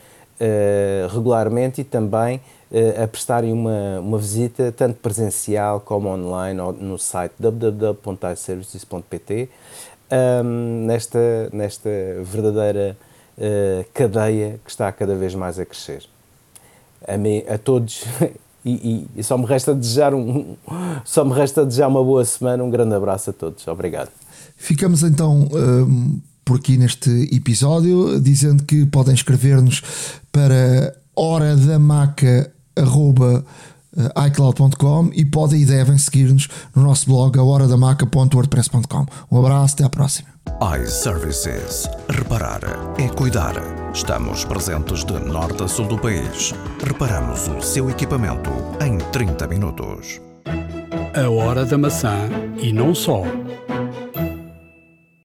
regularmente 1.11 1.81
e 1.81 1.85
também 1.85 2.41
a 3.03 3.07
prestarem 3.07 3.53
uma, 3.53 4.01
uma 4.01 4.19
visita, 4.19 4.73
tanto 4.73 4.97
presencial 4.97 5.81
como 5.81 6.09
online, 6.09 6.59
no 6.81 6.99
site 6.99 7.35
www.iservices.pt, 7.39 9.49
um, 10.11 10.87
nesta, 10.87 11.49
nesta 11.53 11.91
verdadeira 12.25 12.97
uh, 13.39 13.85
cadeia 13.93 14.61
que 14.65 14.71
está 14.71 14.91
cada 14.93 15.15
vez 15.15 15.35
mais 15.35 15.59
a 15.59 15.65
crescer. 15.65 16.05
A, 17.07 17.17
mim, 17.17 17.43
a 17.49 17.59
todos, 17.59 18.05
e, 18.65 19.07
e, 19.17 19.23
só 19.23 19.39
me 19.39 19.47
resta 19.47 19.75
desejar 19.75 20.15
um, 20.15 20.57
só 21.05 21.25
me 21.25 21.35
resta 21.35 21.65
desejar 21.65 21.89
uma 21.89 22.03
boa 22.03 22.25
semana, 22.25 22.65
um 22.65 22.71
grande 22.71 22.95
abraço 22.95 23.31
a 23.31 23.33
todos. 23.33 23.67
Obrigado. 23.69 24.11
Ficamos 24.57 25.03
então 25.03 25.49
um, 25.53 26.21
por 26.45 26.57
aqui 26.57 26.77
neste 26.77 27.11
episódio, 27.35 28.21
dizendo 28.21 28.65
que 28.65 28.87
podem 28.87 29.15
escrever-nos 29.15 29.83
para 30.33 30.97
hora 31.15 31.57
da 31.57 31.79
maca 31.79 32.51
arroba 32.77 33.45
eh, 33.97 34.27
iCloud.com 34.27 35.11
e 35.13 35.25
podem 35.25 35.63
e 35.63 35.65
devem 35.65 35.97
seguir-nos 35.97 36.49
no 36.75 36.83
nosso 36.83 37.07
blog 37.07 37.39
ahoradamaca.wordpress.com. 37.39 39.07
Um 39.31 39.39
abraço, 39.39 39.75
até 39.75 39.85
à 39.85 39.89
próxima. 39.89 40.29
iServices. 40.83 41.89
Reparar 42.09 42.61
é 42.99 43.09
cuidar. 43.09 43.55
Estamos 43.93 44.45
presentes 44.45 45.05
de 45.05 45.19
norte 45.19 45.63
a 45.63 45.69
sul 45.69 45.87
do 45.87 45.99
país. 45.99 46.53
Reparamos 46.85 47.49
o 47.49 47.61
seu 47.63 47.89
equipamento 47.89 48.51
em 48.85 48.99
30 49.11 49.47
minutos. 49.49 50.21
A 51.15 51.31
hora 51.31 51.65
da 51.65 51.79
maçã 51.79 52.29
e 52.59 52.73
não 52.73 52.95
só. 52.95 53.23